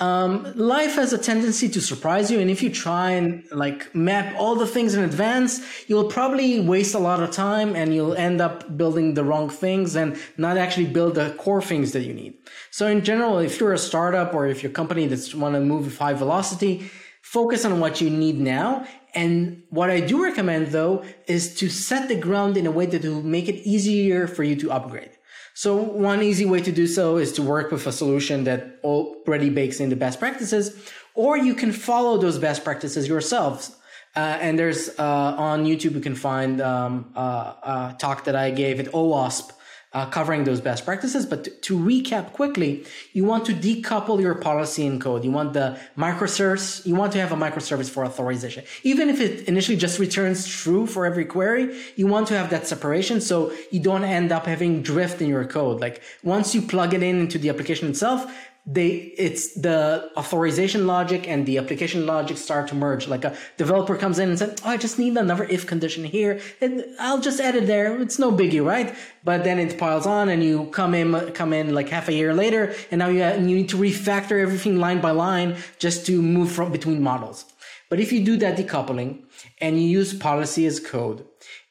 Um, 0.00 0.52
life 0.56 0.96
has 0.96 1.12
a 1.12 1.18
tendency 1.18 1.68
to 1.68 1.80
surprise 1.80 2.28
you, 2.28 2.40
and 2.40 2.50
if 2.50 2.62
you 2.64 2.70
try 2.70 3.10
and 3.12 3.44
like 3.52 3.94
map 3.94 4.34
all 4.36 4.56
the 4.56 4.66
things 4.66 4.94
in 4.94 5.04
advance, 5.04 5.60
you'll 5.88 6.10
probably 6.10 6.60
waste 6.60 6.96
a 6.96 6.98
lot 6.98 7.22
of 7.22 7.30
time 7.30 7.76
and 7.76 7.94
you'll 7.94 8.14
end 8.14 8.40
up 8.40 8.76
building 8.76 9.14
the 9.14 9.22
wrong 9.22 9.48
things 9.48 9.94
and 9.94 10.18
not 10.36 10.56
actually 10.56 10.86
build 10.86 11.14
the 11.14 11.32
core 11.38 11.62
things 11.62 11.92
that 11.92 12.02
you 12.02 12.12
need. 12.12 12.34
So 12.72 12.88
in 12.88 13.04
general, 13.04 13.38
if 13.38 13.60
you're 13.60 13.72
a 13.72 13.78
startup 13.78 14.34
or 14.34 14.46
if 14.46 14.64
you're 14.64 14.70
a 14.70 14.74
company 14.74 15.06
that's 15.06 15.32
want 15.32 15.54
to 15.54 15.60
move 15.60 15.84
with 15.84 15.98
high 15.98 16.14
velocity, 16.14 16.90
focus 17.22 17.64
on 17.64 17.78
what 17.78 18.00
you 18.00 18.10
need 18.10 18.40
now. 18.40 18.84
And 19.14 19.62
what 19.70 19.90
I 19.90 20.00
do 20.00 20.22
recommend 20.22 20.68
though 20.68 21.04
is 21.26 21.54
to 21.56 21.68
set 21.68 22.08
the 22.08 22.16
ground 22.16 22.56
in 22.56 22.66
a 22.66 22.70
way 22.70 22.86
that 22.86 23.02
will 23.02 23.22
make 23.22 23.48
it 23.48 23.56
easier 23.66 24.26
for 24.26 24.42
you 24.42 24.56
to 24.56 24.72
upgrade. 24.72 25.10
So 25.54 25.76
one 25.76 26.20
easy 26.22 26.44
way 26.44 26.60
to 26.62 26.72
do 26.72 26.88
so 26.88 27.16
is 27.16 27.32
to 27.34 27.42
work 27.42 27.70
with 27.70 27.86
a 27.86 27.92
solution 27.92 28.42
that 28.44 28.80
already 28.82 29.50
bakes 29.50 29.78
in 29.78 29.88
the 29.88 29.96
best 29.96 30.18
practices, 30.18 30.76
or 31.14 31.38
you 31.38 31.54
can 31.54 31.70
follow 31.70 32.18
those 32.18 32.38
best 32.38 32.64
practices 32.64 33.06
yourselves. 33.06 33.76
Uh, 34.16 34.38
and 34.40 34.58
there's 34.58 34.88
uh, 34.98 35.34
on 35.38 35.64
YouTube 35.64 35.94
you 35.94 36.00
can 36.00 36.16
find 36.16 36.60
um, 36.60 37.12
uh, 37.14 37.90
a 37.92 37.96
talk 37.98 38.24
that 38.24 38.34
I 38.34 38.50
gave 38.50 38.80
at 38.80 38.86
OWASP 38.86 39.52
uh, 39.94 40.06
covering 40.06 40.44
those 40.44 40.60
best 40.60 40.84
practices. 40.84 41.24
But 41.24 41.44
to, 41.44 41.50
to, 41.50 41.78
recap 41.78 42.32
quickly, 42.32 42.84
you 43.12 43.24
want 43.24 43.46
to 43.46 43.52
decouple 43.52 44.20
your 44.20 44.34
policy 44.34 44.86
and 44.86 45.00
code. 45.00 45.24
You 45.24 45.30
want 45.30 45.52
the 45.52 45.78
microservice, 45.96 46.84
you 46.84 46.96
want 46.96 47.12
to 47.12 47.20
have 47.20 47.32
a 47.32 47.36
microservice 47.36 47.88
for 47.88 48.04
authorization. 48.04 48.64
Even 48.82 49.08
if 49.08 49.20
it 49.20 49.46
initially 49.48 49.76
just 49.76 49.98
returns 49.98 50.46
true 50.46 50.86
for 50.86 51.06
every 51.06 51.24
query, 51.24 51.80
you 51.94 52.06
want 52.08 52.26
to 52.28 52.36
have 52.36 52.50
that 52.50 52.66
separation 52.66 53.20
so 53.20 53.52
you 53.70 53.80
don't 53.80 54.04
end 54.04 54.32
up 54.32 54.46
having 54.46 54.82
drift 54.82 55.22
in 55.22 55.28
your 55.28 55.44
code. 55.44 55.80
Like 55.80 56.02
once 56.24 56.54
you 56.54 56.62
plug 56.62 56.92
it 56.92 57.02
in 57.02 57.20
into 57.20 57.38
the 57.38 57.48
application 57.48 57.88
itself, 57.88 58.26
they 58.66 59.12
it's 59.18 59.52
the 59.54 60.10
authorization 60.16 60.86
logic 60.86 61.28
and 61.28 61.44
the 61.44 61.58
application 61.58 62.06
logic 62.06 62.38
start 62.38 62.68
to 62.68 62.74
merge. 62.74 63.06
Like 63.06 63.24
a 63.24 63.36
developer 63.58 63.94
comes 63.96 64.18
in 64.18 64.30
and 64.30 64.38
says 64.38 64.58
oh 64.64 64.70
i 64.70 64.78
just 64.78 64.98
need 64.98 65.16
another 65.16 65.44
if 65.44 65.66
condition 65.66 66.02
here 66.02 66.40
and 66.62 66.84
i'll 66.98 67.20
just 67.20 67.40
add 67.40 67.56
it 67.56 67.66
there. 67.66 68.00
It's 68.00 68.18
no 68.18 68.32
biggie 68.32 68.64
right? 68.64 68.94
But 69.22 69.44
then 69.44 69.58
it 69.58 69.76
piles 69.78 70.06
on 70.06 70.30
and 70.30 70.42
you 70.42 70.66
come 70.66 70.94
in 70.94 71.32
come 71.32 71.52
in 71.52 71.74
like 71.74 71.90
half 71.90 72.08
a 72.08 72.14
year 72.14 72.32
later 72.32 72.74
and 72.90 73.00
now 73.00 73.08
you, 73.08 73.22
you 73.22 73.56
need 73.56 73.68
to 73.68 73.76
refactor 73.76 74.40
everything 74.40 74.78
line 74.78 75.00
by 75.02 75.10
line 75.10 75.56
just 75.78 76.06
to 76.06 76.22
move 76.22 76.50
from 76.50 76.72
between 76.72 77.02
models. 77.02 77.44
But 77.90 78.00
if 78.00 78.12
you 78.12 78.24
do 78.24 78.38
that 78.38 78.56
decoupling 78.56 79.24
and 79.60 79.80
you 79.80 79.86
use 79.86 80.14
policy 80.14 80.64
as 80.64 80.80
code 80.80 81.26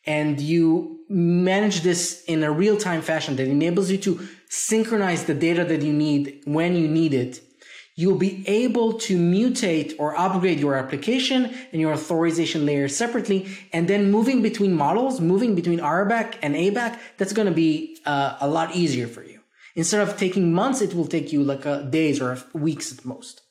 and 0.06 0.40
you 0.40 1.00
manage 1.10 1.82
this 1.82 2.24
in 2.26 2.44
a 2.44 2.52
real 2.52 2.78
time 2.78 3.02
fashion 3.02 3.36
that 3.38 3.48
enables 3.48 3.90
you 3.90 3.98
to 3.98 4.28
synchronize 4.54 5.24
the 5.24 5.34
data 5.34 5.66
that 5.66 5.82
you 5.82 5.92
need 5.92 6.44
when 6.46 6.76
you 6.76 6.88
need 6.88 7.12
it, 7.12 7.42
you'll 7.96 8.20
be 8.20 8.48
able 8.48 8.94
to 8.94 9.18
mutate 9.18 9.96
or 9.98 10.16
upgrade 10.16 10.60
your 10.60 10.76
application 10.76 11.46
and 11.72 11.82
your 11.82 11.94
authorization 11.94 12.64
layer 12.64 12.88
separately. 12.88 13.48
And 13.74 13.88
then 13.88 14.12
moving 14.12 14.44
between 14.44 14.76
models, 14.76 15.20
moving 15.20 15.56
between 15.56 15.80
RBAC 15.80 16.36
and 16.44 16.54
ABAC, 16.54 17.00
that's 17.18 17.34
going 17.34 17.48
to 17.48 17.54
be 17.54 17.98
uh, 18.06 18.38
a 18.40 18.48
lot 18.48 18.76
easier 18.76 19.08
for 19.08 19.24
you. 19.24 19.40
Instead 19.76 20.08
of 20.08 20.18
taking 20.18 20.54
months, 20.54 20.82
it 20.82 20.94
will 20.94 21.08
take 21.08 21.34
you 21.34 21.44
like 21.44 21.66
uh, 21.66 21.82
days 21.82 22.22
or 22.22 22.38
weeks 22.54 22.96
at 22.96 23.04
most. 23.04 23.42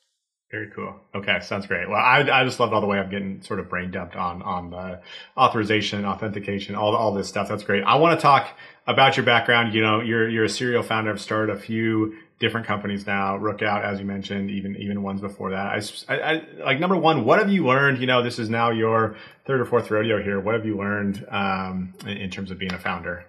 Very 0.51 0.69
cool. 0.69 0.95
Okay, 1.15 1.39
sounds 1.41 1.65
great. 1.65 1.89
Well, 1.89 1.99
I, 1.99 2.19
I 2.31 2.45
just 2.45 2.59
loved 2.59 2.73
all 2.73 2.79
the 2.79 2.87
way 2.87 2.99
I'm 2.99 3.09
getting 3.09 3.41
sort 3.41 3.59
of 3.59 3.69
brain 3.69 3.89
dumped 3.91 4.15
on 4.15 4.41
on 4.43 4.69
the 4.69 5.01
authorization, 5.35 6.05
authentication, 6.05 6.75
all 6.75 6.95
all 6.95 7.11
this 7.11 7.27
stuff. 7.27 7.49
That's 7.49 7.63
great. 7.63 7.83
I 7.83 7.95
want 7.95 8.17
to 8.17 8.21
talk 8.21 8.55
about 8.87 9.17
your 9.17 9.25
background. 9.25 9.73
You 9.73 9.81
know, 9.81 10.01
you're 10.01 10.29
you're 10.29 10.45
a 10.45 10.49
serial 10.49 10.83
founder. 10.83 11.11
I've 11.11 11.21
started 11.21 11.55
a 11.55 11.59
few 11.59 12.15
different 12.39 12.67
companies 12.67 13.07
now. 13.07 13.37
Rookout, 13.37 13.83
as 13.83 13.99
you 13.99 14.05
mentioned, 14.05 14.51
even 14.51 14.75
even 14.77 15.03
ones 15.03 15.21
before 15.21 15.51
that. 15.51 15.81
I, 16.09 16.13
I, 16.15 16.43
like 16.63 16.79
number 16.79 16.97
one. 16.97 17.25
What 17.25 17.39
have 17.39 17.49
you 17.49 17.65
learned? 17.65 17.99
You 17.99 18.07
know, 18.07 18.21
this 18.21 18.39
is 18.39 18.49
now 18.49 18.71
your 18.71 19.15
third 19.45 19.61
or 19.61 19.65
fourth 19.65 19.89
rodeo 19.89 20.21
here. 20.21 20.39
What 20.39 20.55
have 20.55 20.65
you 20.65 20.77
learned 20.77 21.25
um, 21.29 21.93
in, 22.01 22.17
in 22.17 22.29
terms 22.29 22.51
of 22.51 22.59
being 22.59 22.73
a 22.73 22.79
founder? 22.79 23.25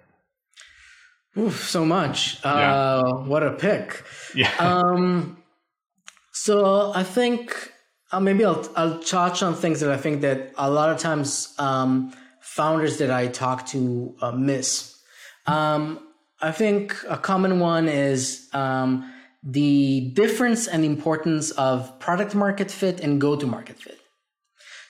Oof, 1.37 1.67
so 1.67 1.85
much. 1.85 2.39
Yeah. 2.43 2.51
Uh, 2.51 3.13
what 3.23 3.43
a 3.43 3.51
pick. 3.53 4.03
Yeah. 4.33 4.51
Um, 4.59 5.37
so 6.31 6.91
I 6.93 7.03
think 7.03 7.71
uh, 8.11 8.19
maybe 8.19 8.43
I'll 8.43 8.67
I'll 8.75 8.99
touch 8.99 9.41
on 9.41 9.55
things 9.55 9.79
that 9.79 9.89
I 9.89 9.97
think 9.97 10.21
that 10.21 10.53
a 10.57 10.69
lot 10.69 10.89
of 10.89 10.97
times 10.97 11.53
um, 11.57 12.13
founders 12.41 12.97
that 12.97 13.09
I 13.09 13.27
talk 13.27 13.65
to 13.67 14.15
uh, 14.21 14.31
miss. 14.31 14.94
Um, 15.47 15.99
I 16.41 16.51
think 16.51 16.95
a 17.07 17.17
common 17.17 17.59
one 17.59 17.87
is 17.87 18.49
um, 18.53 19.11
the 19.43 20.11
difference 20.13 20.67
and 20.67 20.83
importance 20.83 21.51
of 21.51 21.99
product 21.99 22.35
market 22.35 22.71
fit 22.71 22.99
and 22.99 23.21
go 23.21 23.35
to 23.35 23.45
market 23.45 23.79
fit. 23.79 23.99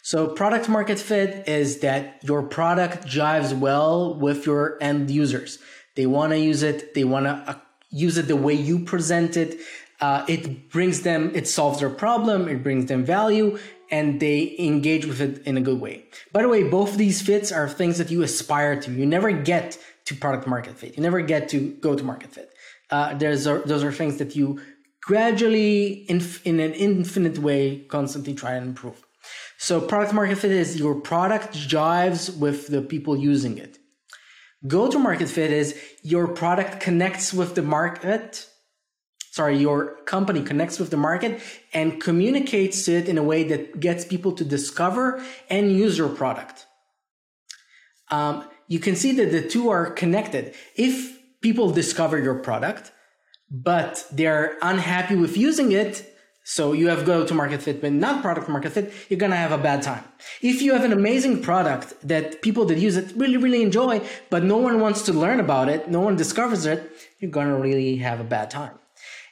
So 0.01 0.27
product 0.27 0.69
market 0.69 0.99
fit 0.99 1.47
is 1.47 1.79
that 1.79 2.19
your 2.23 2.43
product 2.43 3.05
jives 3.07 3.57
well 3.57 4.13
with 4.13 4.45
your 4.45 4.77
end 4.81 5.09
users. 5.09 5.59
They 5.95 6.05
want 6.05 6.31
to 6.33 6.39
use 6.39 6.61
it. 6.61 6.93
They 6.93 7.03
want 7.03 7.25
to 7.25 7.31
uh, 7.31 7.55
use 7.89 8.17
it 8.17 8.27
the 8.27 8.35
way 8.35 8.53
you 8.53 8.79
present 8.79 9.35
it 9.37 9.59
uh, 10.01 10.25
it 10.27 10.69
brings 10.69 11.01
them, 11.01 11.31
it 11.33 11.47
solves 11.47 11.79
their 11.79 11.89
problem, 11.89 12.47
it 12.47 12.63
brings 12.63 12.87
them 12.87 13.05
value, 13.05 13.57
and 13.89 14.19
they 14.19 14.55
engage 14.59 15.05
with 15.05 15.21
it 15.21 15.41
in 15.45 15.57
a 15.57 15.61
good 15.61 15.79
way. 15.79 16.05
By 16.33 16.41
the 16.41 16.49
way, 16.49 16.63
both 16.63 16.97
these 16.97 17.21
fits 17.21 17.51
are 17.51 17.69
things 17.69 17.97
that 17.97 18.11
you 18.11 18.23
aspire 18.23 18.79
to. 18.81 18.91
You 18.91 19.05
never 19.05 19.31
get 19.31 19.77
to 20.05 20.15
product 20.15 20.47
market 20.47 20.77
fit. 20.77 20.95
You 20.97 21.03
never 21.03 21.21
get 21.21 21.49
to 21.49 21.71
go 21.81 21.95
to 21.95 22.03
market 22.03 22.31
fit. 22.31 22.51
Uh, 22.89 23.15
there's 23.15 23.45
those 23.45 23.83
are 23.83 23.91
things 23.91 24.17
that 24.17 24.35
you 24.35 24.61
gradually, 25.01 26.05
in, 26.09 26.21
in 26.43 26.59
an 26.59 26.73
infinite 26.73 27.37
way, 27.37 27.85
constantly 27.89 28.33
try 28.33 28.53
and 28.53 28.67
improve. 28.67 29.05
So 29.57 29.79
product 29.81 30.13
market 30.13 30.37
fit 30.37 30.51
is 30.51 30.77
your 30.77 30.95
product 30.95 31.53
jives 31.53 32.35
with 32.37 32.67
the 32.67 32.81
people 32.81 33.15
using 33.17 33.57
it. 33.57 33.77
Go 34.67 34.89
to 34.89 34.97
market 34.97 35.29
fit 35.29 35.51
is 35.51 35.79
your 36.01 36.27
product 36.27 36.79
connects 36.79 37.33
with 37.33 37.55
the 37.55 37.61
market 37.61 38.47
sorry, 39.35 39.57
your 39.57 39.97
company 40.05 40.41
connects 40.41 40.79
with 40.79 40.91
the 40.91 40.97
market 40.97 41.41
and 41.73 42.01
communicates 42.01 42.87
it 42.87 43.09
in 43.09 43.17
a 43.17 43.23
way 43.23 43.43
that 43.43 43.81
gets 43.81 44.05
people 44.05 44.31
to 44.31 44.45
discover 44.45 45.21
and 45.49 45.73
use 45.73 45.97
your 45.97 46.07
product. 46.07 46.65
Um, 48.09 48.47
you 48.67 48.79
can 48.79 48.95
see 48.95 49.11
that 49.13 49.31
the 49.31 49.47
two 49.47 49.69
are 49.69 49.89
connected. 49.91 50.53
If 50.75 51.19
people 51.41 51.71
discover 51.71 52.17
your 52.17 52.35
product, 52.35 52.91
but 53.51 54.05
they're 54.11 54.57
unhappy 54.61 55.15
with 55.15 55.37
using 55.37 55.71
it, 55.71 56.11
so 56.47 56.73
you 56.73 56.89
have 56.89 57.05
go 57.05 57.25
to 57.25 57.33
market 57.33 57.63
fit, 57.63 57.81
but 57.81 57.91
not 57.91 58.21
product 58.21 58.47
market 58.49 58.71
fit, 58.71 58.93
you're 59.09 59.17
going 59.17 59.31
to 59.31 59.37
have 59.37 59.51
a 59.51 59.57
bad 59.57 59.81
time. 59.81 60.03
If 60.41 60.61
you 60.61 60.73
have 60.73 60.83
an 60.83 60.93
amazing 60.93 61.41
product 61.41 61.95
that 62.07 62.43
people 62.43 62.65
that 62.65 62.77
use 62.77 62.97
it 62.97 63.13
really, 63.15 63.37
really 63.37 63.63
enjoy, 63.63 64.01
but 64.29 64.43
no 64.43 64.57
one 64.57 64.79
wants 64.79 65.01
to 65.03 65.13
learn 65.13 65.39
about 65.39 65.69
it, 65.69 65.89
no 65.89 66.01
one 66.01 66.15
discovers 66.15 66.67
it, 66.67 66.91
you're 67.19 67.31
going 67.31 67.47
to 67.47 67.55
really 67.55 67.97
have 67.97 68.19
a 68.19 68.23
bad 68.23 68.51
time. 68.51 68.77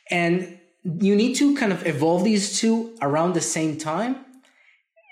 And 0.09 0.59
you 0.83 1.15
need 1.15 1.35
to 1.35 1.55
kind 1.55 1.71
of 1.71 1.85
evolve 1.85 2.23
these 2.23 2.59
two 2.59 2.95
around 3.01 3.33
the 3.33 3.41
same 3.41 3.77
time 3.77 4.25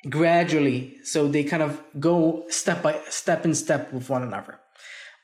gradually 0.09 0.97
so 1.03 1.27
they 1.27 1.43
kind 1.43 1.61
of 1.61 1.81
go 1.99 2.43
step 2.49 2.81
by 2.81 2.99
step 3.09 3.45
in 3.45 3.53
step 3.53 3.93
with 3.93 4.09
one 4.09 4.23
another. 4.23 4.59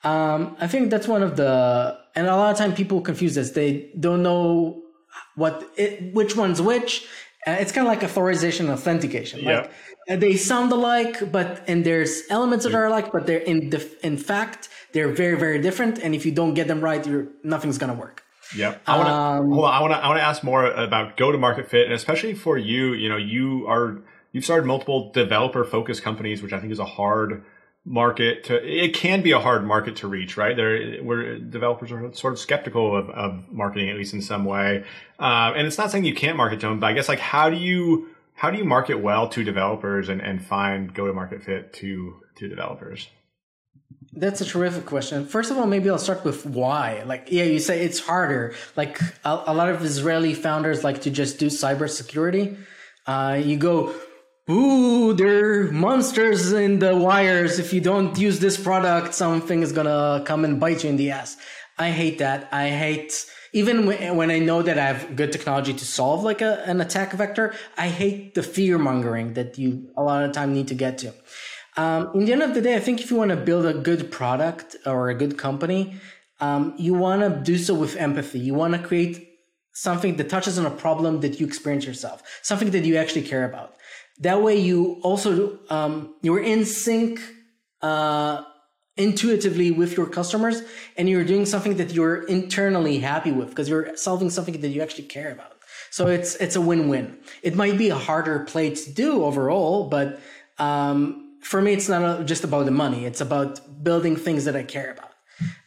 Um, 0.03 0.55
i 0.59 0.67
think 0.67 0.91
that's 0.91 1.07
one 1.07 1.23
of 1.23 1.35
the 1.35 1.97
and 2.15 2.27
a 2.27 2.35
lot 2.35 2.51
of 2.51 2.57
time 2.57 2.73
people 2.73 3.01
confuse 3.01 3.35
this. 3.35 3.51
They 3.51 3.91
don't 3.99 4.23
know 4.23 4.81
what 5.35 5.69
it, 5.77 6.13
which 6.13 6.35
one's 6.35 6.61
which. 6.61 7.07
Uh, 7.45 7.51
it's 7.51 7.71
kind 7.71 7.87
of 7.87 7.93
like 7.93 8.03
authorization 8.03 8.65
and 8.65 8.73
authentication. 8.73 9.39
Yeah. 9.39 9.59
like 9.59 9.71
uh, 10.09 10.15
they 10.15 10.35
sound 10.35 10.71
alike 10.71 11.31
but 11.31 11.63
and 11.67 11.85
there's 11.85 12.23
elements 12.29 12.65
that 12.65 12.73
are 12.73 12.85
alike 12.85 13.11
but 13.11 13.27
they're 13.27 13.45
in 13.53 13.71
in 14.01 14.17
fact 14.17 14.69
they're 14.93 15.13
very 15.23 15.37
very 15.37 15.59
different. 15.61 15.99
And 15.99 16.15
if 16.15 16.25
you 16.25 16.31
don't 16.31 16.55
get 16.55 16.67
them 16.67 16.81
right 16.81 17.05
you're 17.05 17.27
nothing's 17.43 17.77
gonna 17.77 17.93
work. 17.93 18.23
Yeah, 18.55 18.75
I 18.87 18.97
want 18.97 19.07
to 19.09 19.13
um, 19.13 19.51
hold 19.51 19.65
on. 19.65 19.73
I 19.73 19.81
want 19.81 19.93
to 19.93 19.97
I 19.97 20.07
want 20.07 20.19
to 20.19 20.23
ask 20.23 20.43
more 20.43 20.65
about 20.65 21.17
go 21.17 21.31
to 21.31 21.37
market 21.37 21.69
fit, 21.69 21.85
and 21.85 21.93
especially 21.93 22.33
for 22.33 22.57
you. 22.57 22.93
You 22.93 23.09
know, 23.09 23.17
you 23.17 23.67
are 23.67 24.01
you've 24.37 24.45
started 24.45 24.67
multiple 24.67 25.11
developer 25.11 25.63
focused 25.63 26.03
companies, 26.03 26.43
which 26.43 26.53
I 26.53 26.59
think 26.59 26.71
is 26.71 26.77
a 26.77 26.85
hard 26.85 27.43
market 27.83 28.43
to. 28.43 28.55
It 28.63 28.93
can 28.93 29.23
be 29.23 29.31
a 29.31 29.39
hard 29.39 29.65
market 29.65 29.95
to 29.97 30.07
reach, 30.07 30.37
right? 30.37 30.55
There, 30.55 30.97
where 31.01 31.39
developers 31.39 31.91
are 31.91 32.13
sort 32.13 32.33
of 32.33 32.39
skeptical 32.39 32.95
of, 32.95 33.09
of 33.09 33.51
marketing, 33.51 33.89
at 33.89 33.95
least 33.95 34.13
in 34.13 34.21
some 34.21 34.45
way. 34.45 34.83
Uh, 35.19 35.53
and 35.55 35.65
it's 35.65 35.79
not 35.79 35.89
saying 35.89 36.05
you 36.05 36.13
can't 36.13 36.37
market 36.37 36.59
to 36.59 36.67
them, 36.67 36.79
but 36.79 36.85
I 36.85 36.93
guess 36.93 37.09
like 37.09 37.19
how 37.19 37.49
do 37.49 37.57
you 37.57 38.09
how 38.35 38.51
do 38.51 38.59
you 38.59 38.63
market 38.63 38.99
well 39.01 39.27
to 39.29 39.43
developers 39.43 40.07
and, 40.07 40.21
and 40.21 40.45
find 40.45 40.93
go 40.93 41.07
to 41.07 41.13
market 41.13 41.41
fit 41.41 41.73
to 41.73 42.21
to 42.35 42.47
developers? 42.47 43.07
That's 44.13 44.39
a 44.39 44.45
terrific 44.45 44.85
question. 44.85 45.25
First 45.25 45.49
of 45.49 45.57
all, 45.57 45.65
maybe 45.65 45.89
I'll 45.89 45.97
start 45.97 46.23
with 46.23 46.45
why. 46.45 47.01
Like, 47.05 47.29
yeah, 47.31 47.43
you 47.43 47.59
say 47.59 47.83
it's 47.83 47.99
harder. 47.99 48.53
Like, 48.75 48.99
a, 49.25 49.43
a 49.47 49.53
lot 49.53 49.69
of 49.69 49.83
Israeli 49.83 50.33
founders 50.33 50.83
like 50.83 51.01
to 51.01 51.11
just 51.11 51.39
do 51.39 51.47
cybersecurity. 51.47 52.57
Uh, 53.05 53.39
you 53.43 53.57
go, 53.57 53.93
ooh, 54.49 55.13
there 55.13 55.61
are 55.61 55.71
monsters 55.71 56.51
in 56.51 56.79
the 56.79 56.95
wires. 56.95 57.59
If 57.59 57.73
you 57.73 57.81
don't 57.81 58.17
use 58.17 58.39
this 58.39 58.57
product, 58.57 59.13
something 59.13 59.61
is 59.61 59.71
gonna 59.71 60.23
come 60.25 60.45
and 60.45 60.59
bite 60.59 60.83
you 60.83 60.89
in 60.89 60.97
the 60.97 61.11
ass. 61.11 61.37
I 61.77 61.91
hate 61.91 62.19
that. 62.19 62.47
I 62.51 62.69
hate 62.69 63.25
even 63.53 63.85
when 63.85 64.29
I 64.31 64.39
know 64.39 64.61
that 64.61 64.77
I 64.77 64.85
have 64.85 65.15
good 65.15 65.31
technology 65.31 65.73
to 65.73 65.85
solve 65.85 66.23
like 66.23 66.41
a, 66.41 66.63
an 66.65 66.81
attack 66.81 67.13
vector. 67.13 67.53
I 67.77 67.87
hate 67.87 68.35
the 68.35 68.43
fear 68.43 68.77
mongering 68.77 69.33
that 69.33 69.57
you 69.57 69.89
a 69.95 70.03
lot 70.03 70.23
of 70.23 70.31
time 70.31 70.53
need 70.53 70.67
to 70.69 70.75
get 70.75 70.97
to. 70.99 71.13
Um, 71.77 72.11
in 72.15 72.25
the 72.25 72.33
end 72.33 72.41
of 72.41 72.53
the 72.53 72.61
day, 72.61 72.75
I 72.75 72.79
think 72.79 73.01
if 73.01 73.11
you 73.11 73.17
want 73.17 73.29
to 73.29 73.37
build 73.37 73.65
a 73.65 73.73
good 73.73 74.11
product 74.11 74.75
or 74.85 75.09
a 75.09 75.15
good 75.15 75.37
company, 75.37 75.95
um, 76.39 76.73
you 76.77 76.93
want 76.93 77.21
to 77.21 77.29
do 77.29 77.57
so 77.57 77.73
with 77.73 77.95
empathy. 77.95 78.39
You 78.39 78.53
want 78.53 78.73
to 78.73 78.79
create 78.79 79.27
something 79.73 80.17
that 80.17 80.27
touches 80.27 80.57
on 80.57 80.65
a 80.65 80.71
problem 80.71 81.21
that 81.21 81.39
you 81.39 81.45
experience 81.45 81.85
yourself, 81.85 82.23
something 82.41 82.71
that 82.71 82.83
you 82.83 82.97
actually 82.97 83.21
care 83.21 83.45
about. 83.45 83.76
That 84.19 84.41
way, 84.41 84.57
you 84.59 84.99
also 85.03 85.59
um, 85.69 86.15
you're 86.21 86.41
in 86.41 86.65
sync 86.65 87.21
uh, 87.81 88.43
intuitively 88.97 89.71
with 89.71 89.95
your 89.95 90.07
customers 90.07 90.61
and 90.97 91.07
you're 91.07 91.23
doing 91.23 91.45
something 91.45 91.77
that 91.77 91.93
you're 91.93 92.23
internally 92.23 92.97
happy 92.97 93.31
with 93.31 93.49
because 93.49 93.69
you're 93.69 93.95
solving 93.95 94.29
something 94.29 94.59
that 94.61 94.69
you 94.69 94.81
actually 94.81 95.03
care 95.05 95.31
about. 95.31 95.53
So 95.91 96.07
it's 96.07 96.35
it's 96.35 96.55
a 96.55 96.61
win-win. 96.61 97.17
It 97.43 97.55
might 97.55 97.77
be 97.77 97.89
a 97.89 97.95
harder 97.95 98.39
play 98.39 98.73
to 98.73 98.91
do 98.91 99.23
overall, 99.23 99.87
but 99.89 100.19
um, 100.57 101.37
for 101.41 101.61
me, 101.61 101.73
it's 101.73 101.87
not 101.87 102.25
just 102.25 102.43
about 102.43 102.65
the 102.65 102.71
money. 102.71 103.05
It's 103.05 103.21
about 103.21 103.83
building 103.83 104.15
things 104.15 104.45
that 104.45 104.55
I 104.55 104.63
care 104.63 104.91
about, 104.91 105.11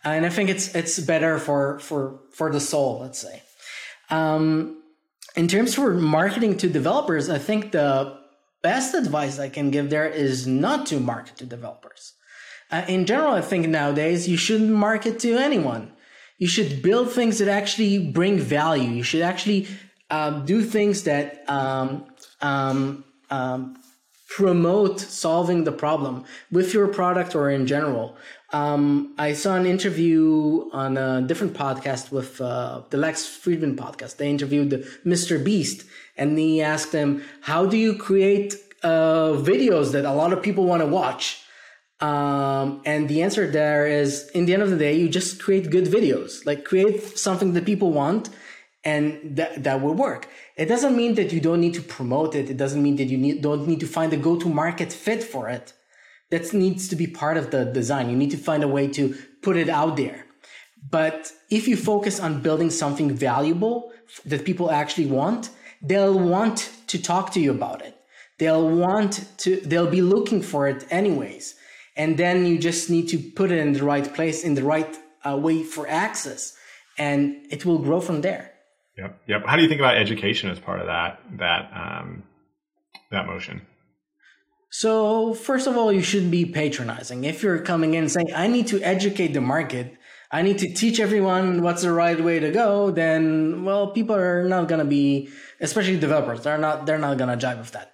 and 0.05 0.27
I 0.27 0.29
think 0.29 0.51
it's 0.51 0.75
it's 0.75 0.99
better 0.99 1.39
for 1.39 1.79
for 1.79 2.21
for 2.33 2.51
the 2.51 2.61
soul. 2.61 2.99
Let's 3.01 3.19
say. 3.19 3.43
Um, 4.11 4.83
in 5.37 5.47
terms 5.47 5.75
for 5.75 5.95
marketing 5.95 6.57
to 6.59 6.69
developers, 6.69 7.31
I 7.31 7.39
think 7.39 7.71
the 7.73 8.20
best 8.63 8.95
advice 8.95 9.39
I 9.39 9.49
can 9.49 9.71
give 9.71 9.91
there 9.91 10.09
is 10.09 10.47
not 10.47 10.87
to 10.87 11.01
market 11.01 11.37
to 11.37 11.47
developers. 11.47 12.15
Uh, 12.71 12.85
in 12.87 13.05
general, 13.05 13.35
I 13.35 13.41
think 13.41 13.67
nowadays 13.69 14.29
you 14.29 14.37
shouldn't 14.37 14.71
market 14.71 15.19
to 15.21 15.37
anyone. 15.37 15.93
You 16.39 16.47
should 16.47 16.83
build 16.83 17.11
things 17.11 17.39
that 17.39 17.49
actually 17.49 17.99
bring 17.99 18.39
value. 18.39 18.91
You 18.91 19.03
should 19.03 19.23
actually 19.23 19.67
um, 20.09 20.47
do 20.47 20.63
things 20.63 21.03
that 21.05 21.49
um, 21.49 22.07
um, 22.41 23.05
um, 23.31 23.77
promote 24.29 25.01
solving 25.01 25.65
the 25.65 25.73
problem 25.73 26.25
with 26.53 26.73
your 26.73 26.87
product 26.89 27.35
or 27.35 27.51
in 27.51 27.67
general. 27.67 28.17
Um, 28.53 29.15
I 29.19 29.33
saw 29.33 29.57
an 29.57 29.67
interview 29.67 30.71
on 30.73 30.97
a 30.97 31.23
different 31.23 31.55
podcast 31.55 32.11
with 32.11 32.41
uh, 32.41 32.83
the 32.91 32.97
Lex 32.97 33.25
Fridman 33.25 33.77
podcast. 33.77 34.17
They 34.17 34.31
interviewed 34.31 34.71
Mr. 35.05 35.43
Beast 35.43 35.85
and 36.21 36.39
he 36.39 36.63
asked 36.63 36.93
them, 36.93 37.25
How 37.41 37.67
do 37.67 37.77
you 37.77 37.95
create 37.97 38.55
uh, 38.85 39.33
videos 39.51 39.91
that 39.93 40.05
a 40.05 40.13
lot 40.13 40.33
of 40.33 40.43
people 40.43 40.65
want 40.65 40.83
to 40.83 40.87
watch? 40.87 41.43
Um, 42.01 42.81
and 42.87 43.09
the 43.09 43.23
answer 43.23 43.51
there 43.51 43.87
is, 43.87 44.31
in 44.31 44.47
the 44.47 44.55
end 44.55 44.63
of 44.63 44.71
the 44.71 44.77
day, 44.77 44.95
you 44.97 45.09
just 45.09 45.43
create 45.43 45.71
good 45.71 45.87
videos. 45.87 46.47
Like 46.47 46.65
create 46.65 47.19
something 47.19 47.53
that 47.55 47.65
people 47.65 47.91
want, 47.93 48.31
and 48.85 49.37
that 49.37 49.63
that 49.65 49.83
will 49.83 49.95
work. 49.95 50.29
It 50.57 50.67
doesn't 50.67 50.97
mean 50.97 51.15
that 51.17 51.33
you 51.33 51.41
don't 51.41 51.61
need 51.61 51.75
to 51.75 51.83
promote 51.83 52.35
it. 52.35 52.49
It 52.51 52.57
doesn't 52.57 52.83
mean 52.83 52.97
that 52.97 53.09
you 53.13 53.19
need, 53.19 53.43
don't 53.43 53.67
need 53.67 53.81
to 53.81 53.87
find 53.87 54.13
a 54.13 54.17
go-to-market 54.17 54.93
fit 54.93 55.23
for 55.23 55.49
it. 55.49 55.73
That 56.31 56.53
needs 56.55 56.89
to 56.89 56.97
be 56.97 57.07
part 57.07 57.37
of 57.37 57.51
the 57.51 57.65
design. 57.65 58.09
You 58.09 58.17
need 58.17 58.31
to 58.31 58.37
find 58.37 58.63
a 58.63 58.69
way 58.69 58.87
to 58.89 59.15
put 59.43 59.57
it 59.57 59.69
out 59.69 59.97
there. 59.97 60.27
But 60.89 61.33
if 61.51 61.69
you 61.69 61.77
focus 61.77 62.21
on 62.21 62.41
building 62.41 62.71
something 62.71 63.11
valuable 63.11 63.93
that 64.25 64.45
people 64.45 64.71
actually 64.71 65.07
want, 65.07 65.51
they'll 65.81 66.19
want 66.19 66.71
to 66.89 67.01
talk 67.01 67.33
to 67.33 67.41
you 67.41 67.51
about 67.51 67.83
it. 67.83 67.97
They'll 68.39 68.69
want 68.69 69.25
to, 69.39 69.61
they'll 69.61 69.91
be 69.91 70.03
looking 70.03 70.43
for 70.43 70.69
it 70.69 70.87
anyways. 70.91 71.55
And 71.97 72.17
then 72.17 72.47
you 72.47 72.59
just 72.59 72.89
need 72.89 73.09
to 73.09 73.19
put 73.19 73.53
it 73.53 73.59
in 73.59 73.73
the 73.73 73.85
right 73.85 74.15
place 74.15 74.45
in 74.45 74.55
the 74.55 74.63
right 74.63 74.97
uh, 75.25 75.37
way 75.37 75.63
for 75.63 75.87
access. 75.89 76.57
And 76.97 77.47
it 77.51 77.67
will 77.67 77.79
grow 77.79 78.01
from 78.01 78.23
there. 78.23 78.53
Yep. 78.97 79.21
Yep. 79.27 79.43
How 79.47 79.57
do 79.57 79.63
you 79.63 79.69
think 79.69 79.81
about 79.81 79.97
education 79.97 80.51
as 80.51 80.59
part 80.59 80.81
of 80.81 80.87
that 80.87 81.21
that 81.39 81.71
um, 81.75 82.23
that 83.11 83.27
motion? 83.27 83.63
So 84.71 85.35
first 85.35 85.67
of 85.67 85.77
all 85.77 85.93
you 85.93 86.03
shouldn't 86.03 86.31
be 86.31 86.45
patronizing. 86.45 87.25
If 87.25 87.43
you're 87.43 87.59
coming 87.59 87.95
in 87.95 88.09
saying 88.09 88.33
i 88.35 88.47
need 88.47 88.69
to 88.69 88.81
educate 88.83 89.29
the 89.29 89.41
market 89.41 89.97
i 90.31 90.43
need 90.43 90.59
to 90.59 90.73
teach 90.73 91.01
everyone 91.01 91.63
what's 91.63 91.83
the 91.83 91.93
right 91.93 92.23
way 92.23 92.39
to 92.39 92.51
go 92.51 92.91
then 92.91 93.65
well 93.65 93.89
people 93.89 94.15
are 94.17 94.45
not 94.45 94.69
to 94.69 94.85
be 94.85 95.29
especially 95.61 95.99
developers 95.99 96.43
they're 96.43 96.59
not 96.59 96.87
they're 96.87 96.99
not 96.99 97.19
to 97.19 97.25
jive 97.25 97.59
with 97.59 97.73
that 97.73 97.91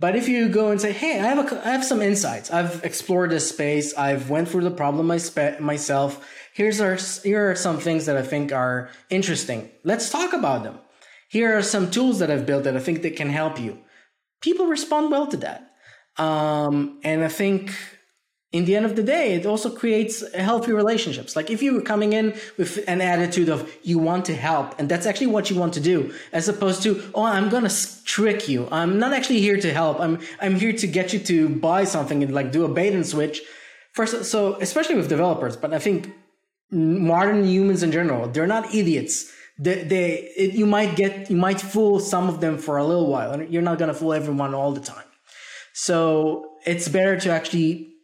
but 0.00 0.14
if 0.14 0.28
you 0.28 0.48
go 0.48 0.70
and 0.70 0.80
say, 0.80 0.92
"Hey, 0.92 1.18
I 1.18 1.26
have 1.26 1.52
a, 1.52 1.66
I 1.66 1.70
have 1.70 1.84
some 1.84 2.02
insights. 2.02 2.50
I've 2.52 2.84
explored 2.84 3.30
this 3.30 3.48
space. 3.48 3.94
I've 3.96 4.30
went 4.30 4.48
through 4.48 4.62
the 4.62 4.70
problem 4.70 5.06
myself. 5.06 6.24
Here's 6.54 6.80
our, 6.80 6.96
here 7.24 7.50
are 7.50 7.56
some 7.56 7.78
things 7.78 8.06
that 8.06 8.16
I 8.16 8.22
think 8.22 8.52
are 8.52 8.90
interesting. 9.10 9.70
Let's 9.84 10.10
talk 10.10 10.32
about 10.32 10.62
them. 10.62 10.78
Here 11.28 11.56
are 11.58 11.62
some 11.62 11.90
tools 11.90 12.20
that 12.20 12.30
I've 12.30 12.46
built 12.46 12.64
that 12.64 12.76
I 12.76 12.80
think 12.80 13.02
that 13.02 13.16
can 13.16 13.30
help 13.30 13.58
you." 13.58 13.78
People 14.40 14.66
respond 14.66 15.10
well 15.10 15.26
to 15.26 15.36
that, 15.38 15.72
um, 16.16 17.00
and 17.02 17.24
I 17.24 17.28
think 17.28 17.74
in 18.50 18.64
the 18.64 18.74
end 18.74 18.86
of 18.86 18.96
the 18.96 19.02
day, 19.02 19.34
it 19.34 19.44
also 19.44 19.68
creates 19.68 20.24
healthy 20.34 20.72
relationships. 20.72 21.36
Like 21.36 21.50
if 21.50 21.62
you 21.62 21.74
were 21.74 21.82
coming 21.82 22.14
in 22.14 22.34
with 22.56 22.82
an 22.88 23.02
attitude 23.02 23.50
of 23.50 23.70
you 23.82 23.98
want 23.98 24.24
to 24.26 24.34
help, 24.34 24.78
and 24.78 24.88
that's 24.88 25.04
actually 25.04 25.26
what 25.26 25.50
you 25.50 25.56
want 25.56 25.74
to 25.74 25.80
do, 25.80 26.14
as 26.32 26.48
opposed 26.48 26.82
to 26.84 27.10
oh, 27.14 27.24
I'm 27.24 27.50
gonna 27.50 27.70
trick 28.04 28.48
you. 28.48 28.66
I'm 28.72 28.98
not 28.98 29.12
actually 29.12 29.40
here 29.40 29.60
to 29.60 29.72
help. 29.72 30.00
I'm 30.00 30.18
I'm 30.40 30.54
here 30.54 30.72
to 30.72 30.86
get 30.86 31.12
you 31.12 31.18
to 31.20 31.48
buy 31.50 31.84
something 31.84 32.22
and 32.22 32.32
like 32.32 32.50
do 32.50 32.64
a 32.64 32.68
bait 32.68 32.94
and 32.94 33.06
switch. 33.06 33.42
First, 33.92 34.24
so 34.24 34.54
especially 34.60 34.94
with 34.94 35.08
developers, 35.08 35.56
but 35.56 35.74
I 35.74 35.78
think 35.78 36.10
modern 36.70 37.44
humans 37.44 37.82
in 37.82 37.92
general, 37.92 38.28
they're 38.28 38.46
not 38.46 38.74
idiots. 38.74 39.30
They, 39.58 39.82
they 39.82 40.12
it, 40.36 40.54
you 40.54 40.64
might 40.64 40.96
get 40.96 41.30
you 41.30 41.36
might 41.36 41.60
fool 41.60 42.00
some 42.00 42.30
of 42.30 42.40
them 42.40 42.56
for 42.56 42.78
a 42.78 42.84
little 42.84 43.08
while, 43.08 43.32
and 43.32 43.52
you're 43.52 43.60
not 43.60 43.78
gonna 43.78 43.92
fool 43.92 44.14
everyone 44.14 44.54
all 44.54 44.72
the 44.72 44.80
time. 44.80 45.04
So 45.74 46.52
it's 46.64 46.88
better 46.88 47.20
to 47.20 47.30
actually 47.30 47.97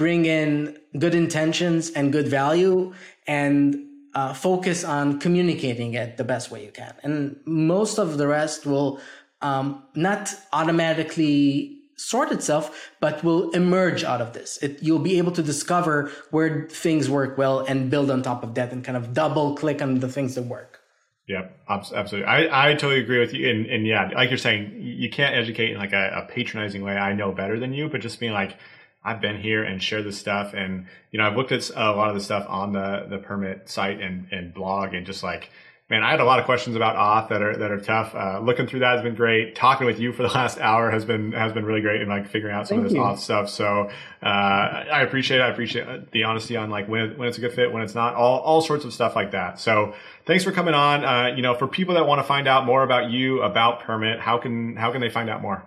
bring 0.00 0.24
in 0.24 0.78
good 0.98 1.14
intentions 1.14 1.90
and 1.90 2.10
good 2.10 2.26
value 2.26 2.90
and 3.26 3.76
uh, 4.14 4.32
focus 4.32 4.82
on 4.82 5.20
communicating 5.20 5.92
it 5.92 6.16
the 6.16 6.24
best 6.24 6.50
way 6.50 6.64
you 6.64 6.72
can. 6.72 6.94
And 7.02 7.38
most 7.44 7.98
of 7.98 8.16
the 8.16 8.26
rest 8.26 8.64
will 8.64 8.98
um, 9.42 9.82
not 9.94 10.34
automatically 10.54 11.82
sort 11.96 12.32
itself, 12.32 12.92
but 12.98 13.22
will 13.22 13.50
emerge 13.50 14.02
out 14.02 14.22
of 14.22 14.32
this. 14.32 14.56
It, 14.62 14.82
you'll 14.82 15.06
be 15.10 15.18
able 15.18 15.32
to 15.32 15.42
discover 15.42 16.10
where 16.30 16.66
things 16.70 17.10
work 17.10 17.36
well 17.36 17.58
and 17.60 17.90
build 17.90 18.10
on 18.10 18.22
top 18.22 18.42
of 18.42 18.54
that 18.54 18.72
and 18.72 18.82
kind 18.82 18.96
of 18.96 19.12
double 19.12 19.54
click 19.54 19.82
on 19.82 20.00
the 20.00 20.08
things 20.08 20.34
that 20.36 20.44
work. 20.44 20.80
Yeah, 21.28 21.48
absolutely. 21.68 22.24
I, 22.24 22.70
I 22.70 22.72
totally 22.72 23.00
agree 23.00 23.20
with 23.20 23.34
you. 23.34 23.50
And, 23.50 23.66
and 23.66 23.86
yeah, 23.86 24.08
like 24.14 24.30
you're 24.30 24.38
saying, 24.38 24.80
you 24.80 25.10
can't 25.10 25.34
educate 25.36 25.72
in 25.72 25.76
like 25.76 25.92
a, 25.92 26.24
a 26.24 26.32
patronizing 26.32 26.82
way. 26.82 26.96
I 26.96 27.12
know 27.12 27.32
better 27.32 27.60
than 27.60 27.74
you, 27.74 27.90
but 27.90 28.00
just 28.00 28.18
being 28.18 28.32
like, 28.32 28.56
I've 29.02 29.20
been 29.20 29.40
here 29.40 29.64
and 29.64 29.82
shared 29.82 30.04
this 30.04 30.18
stuff. 30.18 30.52
And, 30.52 30.86
you 31.10 31.18
know, 31.18 31.26
I've 31.26 31.36
looked 31.36 31.52
at 31.52 31.70
a 31.70 31.92
lot 31.92 32.10
of 32.10 32.14
the 32.14 32.20
stuff 32.20 32.46
on 32.48 32.72
the, 32.72 33.06
the 33.08 33.18
permit 33.18 33.68
site 33.68 34.00
and, 34.00 34.26
and 34.30 34.52
blog 34.52 34.92
and 34.92 35.06
just 35.06 35.22
like, 35.22 35.50
man, 35.88 36.04
I 36.04 36.10
had 36.10 36.20
a 36.20 36.24
lot 36.24 36.38
of 36.38 36.44
questions 36.44 36.76
about 36.76 36.96
auth 36.96 37.30
that 37.30 37.42
are, 37.42 37.56
that 37.56 37.70
are 37.70 37.80
tough. 37.80 38.14
Uh, 38.14 38.40
looking 38.40 38.66
through 38.66 38.80
that 38.80 38.92
has 38.96 39.02
been 39.02 39.14
great. 39.14 39.56
Talking 39.56 39.86
with 39.86 39.98
you 39.98 40.12
for 40.12 40.22
the 40.22 40.28
last 40.34 40.58
hour 40.58 40.90
has 40.90 41.06
been, 41.06 41.32
has 41.32 41.52
been 41.52 41.64
really 41.64 41.80
great 41.80 42.02
and 42.02 42.10
like 42.10 42.28
figuring 42.28 42.54
out 42.54 42.68
some 42.68 42.76
Thank 42.76 42.86
of 42.86 42.92
this 42.92 42.96
you. 42.96 43.02
auth 43.02 43.18
stuff. 43.18 43.48
So, 43.48 43.90
uh, 44.22 44.26
I 44.26 45.00
appreciate 45.00 45.40
it. 45.40 45.44
I 45.44 45.48
appreciate 45.48 46.10
the 46.12 46.24
honesty 46.24 46.56
on 46.56 46.68
like 46.68 46.86
when, 46.86 47.16
when 47.16 47.26
it's 47.26 47.38
a 47.38 47.40
good 47.40 47.54
fit, 47.54 47.72
when 47.72 47.82
it's 47.82 47.94
not, 47.94 48.14
all, 48.14 48.40
all 48.40 48.60
sorts 48.60 48.84
of 48.84 48.92
stuff 48.92 49.16
like 49.16 49.30
that. 49.30 49.58
So 49.58 49.94
thanks 50.26 50.44
for 50.44 50.52
coming 50.52 50.74
on. 50.74 51.04
Uh, 51.04 51.34
you 51.34 51.40
know, 51.40 51.54
for 51.54 51.66
people 51.66 51.94
that 51.94 52.06
want 52.06 52.18
to 52.18 52.24
find 52.24 52.46
out 52.46 52.66
more 52.66 52.82
about 52.82 53.10
you, 53.10 53.42
about 53.42 53.80
permit, 53.80 54.20
how 54.20 54.36
can, 54.36 54.76
how 54.76 54.92
can 54.92 55.00
they 55.00 55.10
find 55.10 55.30
out 55.30 55.40
more? 55.40 55.66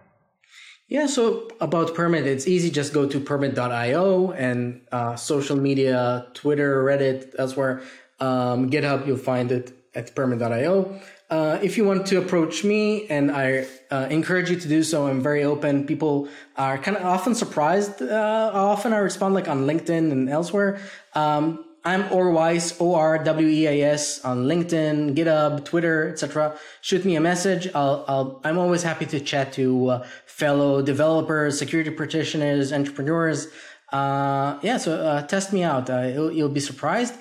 Yeah, 0.93 1.07
so 1.07 1.49
about 1.59 1.95
Permit, 1.95 2.27
it's 2.27 2.47
easy. 2.47 2.69
Just 2.69 2.93
go 2.93 3.07
to 3.07 3.19
permit.io 3.19 4.31
and 4.33 4.79
uh, 4.91 5.15
social 5.15 5.55
media, 5.55 6.27
Twitter, 6.35 6.83
Reddit, 6.83 7.33
elsewhere. 7.39 7.81
Um, 8.19 8.69
GitHub, 8.69 9.07
you'll 9.07 9.17
find 9.17 9.51
it 9.51 9.73
at 9.95 10.13
permit.io. 10.13 11.01
Uh, 11.31 11.57
if 11.63 11.77
you 11.77 11.83
want 11.83 12.05
to 12.05 12.19
approach 12.19 12.63
me, 12.63 13.07
and 13.07 13.31
I 13.31 13.65
uh, 13.89 14.05
encourage 14.11 14.51
you 14.51 14.59
to 14.59 14.67
do 14.67 14.83
so, 14.83 15.07
I'm 15.07 15.19
very 15.19 15.43
open. 15.43 15.87
People 15.87 16.27
are 16.57 16.77
kind 16.77 16.95
of 16.95 17.03
often 17.03 17.33
surprised. 17.33 17.99
Uh, 17.99 18.51
often 18.53 18.93
I 18.93 18.97
respond 18.97 19.33
like 19.33 19.47
on 19.47 19.65
LinkedIn 19.65 20.11
and 20.11 20.29
elsewhere. 20.29 20.79
Um, 21.15 21.65
I'm 21.85 22.11
Or 22.13 22.31
Weis, 22.31 22.79
O 22.79 22.95
R 22.95 23.21
W 23.21 23.47
E 23.47 23.67
I 23.67 23.89
S 23.89 24.23
on 24.23 24.45
LinkedIn, 24.45 25.15
GitHub, 25.15 25.65
Twitter, 25.65 26.09
etc. 26.09 26.57
Shoot 26.79 27.03
me 27.03 27.17
a 27.17 27.21
message. 27.21 27.67
I'll, 27.75 28.39
i 28.43 28.49
am 28.49 28.57
always 28.57 28.83
happy 28.83 29.05
to 29.07 29.19
chat 29.19 29.51
to 29.53 29.89
uh, 29.89 30.07
fellow 30.25 30.81
developers, 30.81 31.59
security 31.59 31.89
practitioners, 31.89 32.71
entrepreneurs. 32.71 33.47
Uh, 33.91 34.59
yeah, 34.61 34.77
so 34.77 34.95
uh, 34.95 35.21
test 35.27 35.51
me 35.51 35.61
out. 35.63 35.89
Uh, 35.89 36.09
you'll, 36.13 36.31
you'll, 36.31 36.49
be 36.49 36.61
surprised. 36.61 37.15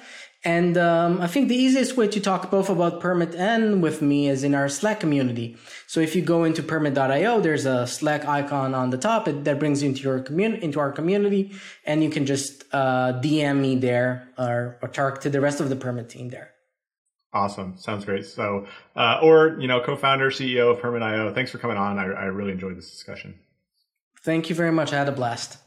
And 0.45 0.77
um, 0.77 1.21
I 1.21 1.29
think 1.29 1.49
the 1.49 1.55
easiest 1.55 1.97
way 1.97 2.09
to 2.09 2.21
talk 2.21 2.51
both 2.51 2.69
about 2.69 3.01
Permit 3.01 3.35
and 3.37 3.81
with 3.81 4.03
me 4.03 4.29
is 4.29 4.43
in 4.43 4.57
our 4.57 4.69
Slack 4.69 4.99
community. 4.99 5.57
So 5.87 6.01
if 6.01 6.17
you 6.17 6.23
go 6.23 6.43
into 6.43 6.65
permit.io, 6.65 7.41
there's 7.41 7.65
a 7.65 7.87
Slack 7.87 8.27
icon 8.27 8.75
on 8.75 8.91
the 8.91 8.99
top 8.99 9.27
that 9.27 9.59
brings 9.61 9.83
you 9.83 9.91
into 9.91 10.03
your 10.03 10.21
community, 10.21 10.65
into 10.65 10.81
our 10.81 10.91
community, 10.91 11.53
and 11.87 12.03
you 12.03 12.11
can 12.11 12.27
just 12.27 12.65
uh, 12.73 13.21
DM 13.23 13.61
me 13.61 13.77
there 13.77 14.29
or, 14.37 14.79
or 14.83 14.89
talk 14.89 15.21
to 15.21 15.31
the 15.31 15.41
rest 15.41 15.61
of 15.61 15.69
the 15.69 15.77
Permit 15.77 16.09
team 16.09 16.31
there. 16.31 16.51
Awesome. 17.33 17.79
Sounds 17.79 18.05
great. 18.05 18.27
So, 18.27 18.67
uh, 18.97 19.21
Or, 19.23 19.57
you 19.61 19.69
know, 19.69 19.81
co-founder, 19.81 20.31
CEO 20.31 20.73
of 20.73 20.81
Permit.io, 20.81 21.33
thanks 21.33 21.53
for 21.53 21.59
coming 21.59 21.77
on. 21.77 21.99
I, 21.99 22.05
I 22.05 22.25
really 22.25 22.53
enjoyed 22.53 22.77
this 22.77 22.91
discussion. 22.91 23.39
Thank 24.23 24.51
you 24.51 24.57
very 24.57 24.73
much. 24.73 24.93
I 24.93 24.99
had 24.99 25.09
a 25.09 25.13
blast. 25.13 25.59